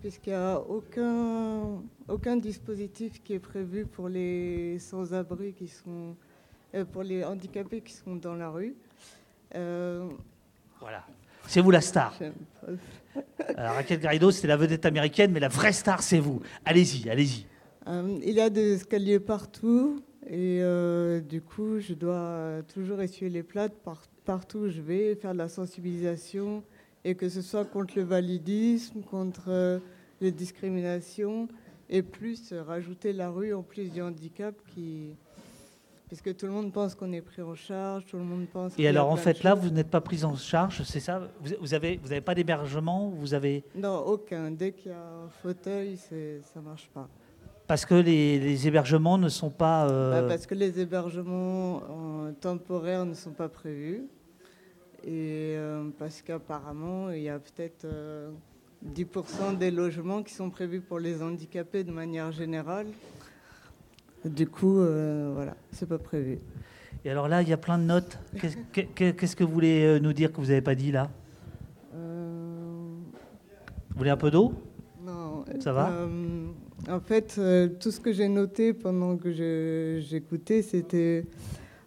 [0.00, 6.14] puisqu'il n'y a aucun, aucun dispositif qui est prévu pour les sans-abri qui sont,
[6.92, 8.76] pour les handicapés qui sont dans la rue.
[9.52, 11.04] voilà.
[11.46, 12.14] C'est vous la star.
[13.56, 16.40] Raquel Garrido, c'était la vedette américaine, mais la vraie star, c'est vous.
[16.64, 17.46] Allez-y, allez-y.
[17.86, 23.30] Euh, il y a des escaliers partout, et euh, du coup, je dois toujours essuyer
[23.30, 23.74] les plates
[24.24, 26.64] partout où je vais, faire de la sensibilisation,
[27.04, 29.78] et que ce soit contre le validisme, contre euh,
[30.20, 31.48] les discriminations,
[31.90, 35.10] et plus rajouter la rue en plus du handicap qui,
[36.14, 38.72] puisque tout le monde pense qu'on est pris en charge, tout le monde pense.
[38.78, 41.28] Et alors en fait là, vous n'êtes pas pris en charge, c'est ça?
[41.60, 44.52] Vous avez vous avez pas d'hébergement Vous avez Non, aucun.
[44.52, 47.08] Dès qu'il y a un fauteuil, ça marche pas.
[47.66, 49.88] Parce que les, hébergements ne sont pas.
[49.88, 51.82] Euh, bah, parce que les hébergements
[52.40, 54.04] temporaires ne sont pas prévus.
[55.02, 57.86] Et euh, parce qu'apparemment, il y a peut-être
[58.86, 62.86] 10% euh, des logements qui sont prévus pour les handicapés de manière générale.
[64.24, 66.38] Du coup, euh, voilà, c'est pas prévu.
[67.04, 68.18] Et alors là, il y a plein de notes.
[68.72, 71.10] Qu'est-ce que vous voulez euh, nous dire que vous n'avez pas dit là?
[71.94, 72.88] Euh,
[73.90, 74.54] Vous voulez un peu d'eau?
[75.04, 75.44] Non.
[75.60, 75.92] Ça va?
[76.88, 77.38] En fait,
[77.78, 79.30] tout ce que j'ai noté pendant que
[80.00, 81.26] j'écoutais, c'était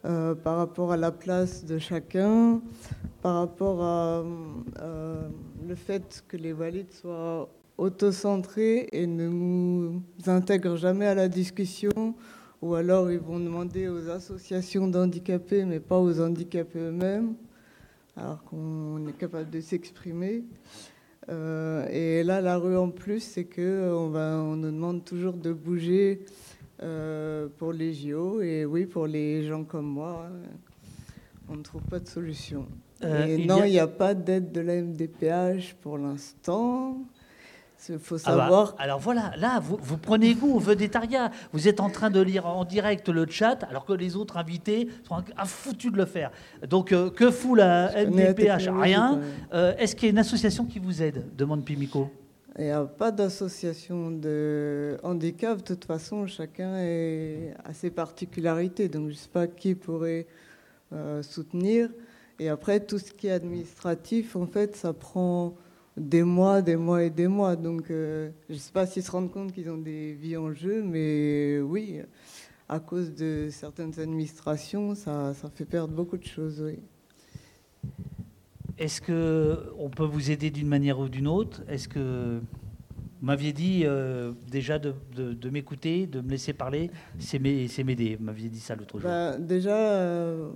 [0.03, 2.61] par rapport à la place de chacun,
[3.23, 4.23] par rapport à
[5.68, 12.15] le fait que les valides soient autocentrés et ne nous intègrent jamais à la discussion,
[12.61, 17.35] ou alors ils vont demander aux associations d'handicapés, mais pas aux handicapés eux-mêmes,
[18.15, 20.43] alors qu'on est capable de s'exprimer.
[21.29, 25.33] Euh, et là, la rue en plus, c'est que on, va, on nous demande toujours
[25.33, 26.25] de bouger
[26.81, 30.27] euh, pour les JO, et oui, pour les gens comme moi,
[31.49, 32.65] on ne trouve pas de solution.
[33.03, 37.05] Euh, non, il n'y a pas d'aide de la MDPH pour l'instant.
[37.89, 38.75] Il faut ah bah, savoir.
[38.79, 41.31] alors voilà, là, vous, vous prenez goût au vedettariat.
[41.53, 44.89] Vous êtes en train de lire en direct le chat, alors que les autres invités
[45.07, 46.31] sont foutus de le faire.
[46.67, 49.21] Donc, euh, que fout la MDPH Rien.
[49.53, 51.25] Euh, est-ce qu'il y a une association qui vous aide?
[51.35, 52.09] Demande Pimico.
[52.57, 55.59] Il n'y a pas d'association de handicap.
[55.59, 58.89] De toute façon, chacun a ses particularités.
[58.89, 60.25] Donc, je ne sais pas qui pourrait
[60.91, 61.89] euh, soutenir.
[62.39, 65.55] Et après, tout ce qui est administratif, en fait, ça prend
[65.97, 67.55] des mois, des mois et des mois.
[67.55, 70.83] Donc, je ne sais pas s'ils se rendent compte qu'ils ont des vies en jeu,
[70.83, 72.01] mais oui,
[72.69, 76.63] à cause de certaines administrations, ça, ça fait perdre beaucoup de choses.
[78.77, 81.63] Est-ce qu'on peut vous aider d'une manière ou d'une autre?
[81.67, 82.39] Est-ce que
[83.19, 84.94] vous m'aviez dit euh, déjà de,
[85.49, 88.15] m'écouter, de me laisser parler, c'est m'aider.
[88.15, 89.10] Vous m'aviez dit ça l'autre jour.
[89.10, 90.49] Bah, déjà, euh,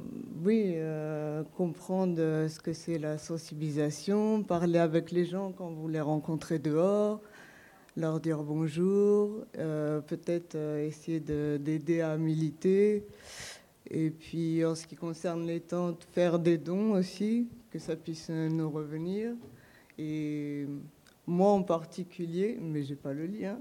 [0.46, 6.02] oui, euh, comprendre ce que c'est la sensibilisation, parler avec les gens quand vous les
[6.02, 7.22] rencontrez dehors,
[7.98, 13.08] leur dire bonjour, peut-être essayer d'aider à militer.
[13.90, 18.30] Et puis en ce qui concerne les tentes, faire des dons aussi, que ça puisse
[18.30, 19.32] nous revenir.
[19.98, 20.68] Et
[21.28, 23.60] moi en particulier, mais j'ai pas le lien.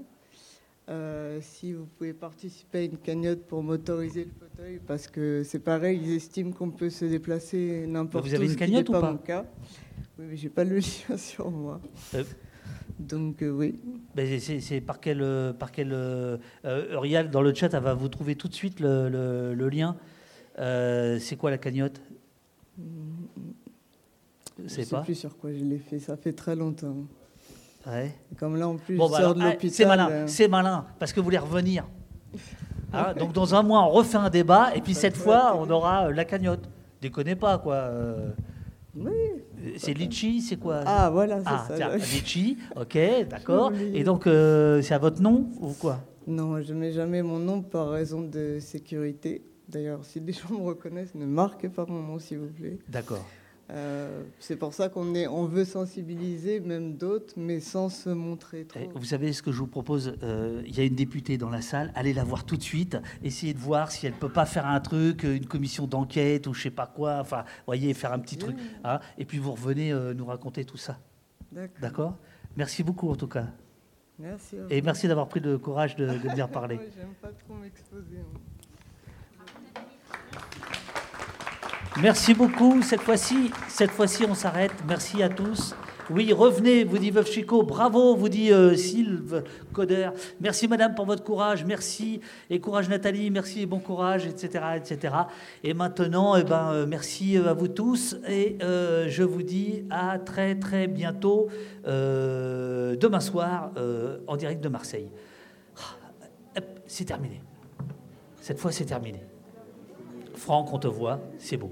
[0.89, 5.59] Euh, si vous pouvez participer à une cagnotte pour m'autoriser le fauteuil, parce que c'est
[5.59, 8.29] pareil, ils estiment qu'on peut se déplacer n'importe où.
[8.29, 9.45] Vous avez une cagnotte ou pas, cas.
[10.17, 10.77] Oui, mais j'ai pas le
[11.09, 11.79] lien sur moi.
[12.15, 12.23] Euh.
[12.99, 13.79] Donc euh, oui.
[14.17, 15.23] c'est par quel,
[15.57, 15.95] par quel
[16.63, 19.07] Uriel dans le chat, elle va vous trouver tout de suite le,
[19.53, 19.95] le lien.
[20.57, 22.01] c'est quoi la cagnotte?
[24.63, 25.01] Je sais pas.
[25.01, 25.99] plus sur quoi je l'ai fait.
[25.99, 27.05] Ça fait très longtemps.
[27.87, 28.11] Ouais.
[28.37, 29.71] Comme là, en plus, bah de l'hôpital.
[29.71, 30.27] C'est malin, euh.
[30.27, 31.85] c'est malin, parce que vous voulez revenir.
[32.93, 36.07] Ah, donc dans un mois, on refait un débat, et puis cette fois, on aura
[36.07, 36.69] euh, la cagnotte.
[37.01, 37.75] Déconnez pas, quoi.
[37.75, 38.31] Euh.
[38.95, 39.11] Oui.
[39.77, 41.75] C'est litchi, c'est quoi Ah, voilà, c'est ah, ça.
[41.75, 42.97] Tiens, litchi, ok,
[43.29, 43.71] d'accord.
[43.93, 45.99] Et donc, c'est à votre nom ou quoi?
[46.27, 49.43] Non, je ne mets jamais mon nom par raison de sécurité.
[49.67, 52.77] D'ailleurs, si des gens me reconnaissent, ne marquez pas mon nom, s'il vous plaît.
[52.89, 53.25] D'accord.
[53.73, 58.65] Euh, c'est pour ça qu'on est, on veut sensibiliser même d'autres, mais sans se montrer
[58.65, 58.79] trop.
[58.95, 61.61] Vous savez ce que je vous propose euh, Il y a une députée dans la
[61.61, 61.91] salle.
[61.95, 62.97] Allez la voir tout de suite.
[63.23, 66.63] Essayez de voir si elle peut pas faire un truc, une commission d'enquête ou je
[66.63, 67.19] sais pas quoi.
[67.19, 68.57] Enfin, voyez, faire un petit truc.
[68.83, 70.99] Hein, et puis vous revenez euh, nous raconter tout ça.
[71.81, 72.17] D'accord.
[72.57, 73.47] Merci beaucoup en tout cas.
[74.19, 74.57] Merci.
[74.69, 76.79] Et merci d'avoir pris le courage de, de venir parler.
[76.95, 78.19] J'aime pas trop m'exposer.
[78.19, 78.39] Hein.
[82.01, 82.81] Merci beaucoup.
[82.81, 84.71] Cette fois-ci, cette fois-ci, on s'arrête.
[84.87, 85.75] Merci à tous.
[86.09, 87.61] Oui, revenez, vous dit Veuve Chico.
[87.61, 90.09] Bravo, vous dit euh, Sylve Coder.
[90.39, 91.63] Merci, madame, pour votre courage.
[91.63, 92.19] Merci.
[92.49, 93.29] Et courage, Nathalie.
[93.29, 94.63] Merci et bon courage, etc.
[94.77, 95.13] etc.
[95.63, 98.17] Et maintenant, eh ben, euh, merci à vous tous.
[98.27, 101.49] Et euh, je vous dis à très, très bientôt,
[101.85, 103.71] demain soir,
[104.25, 105.11] en direct de Marseille.
[105.77, 107.43] Ah, c'est terminé.
[108.41, 109.23] Cette fois, c'est terminé.
[110.33, 111.69] Franck, on te voit, c'est beau.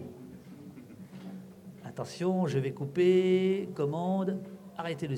[2.00, 4.42] Attention, je vais couper, commande,
[4.78, 5.18] arrêtez le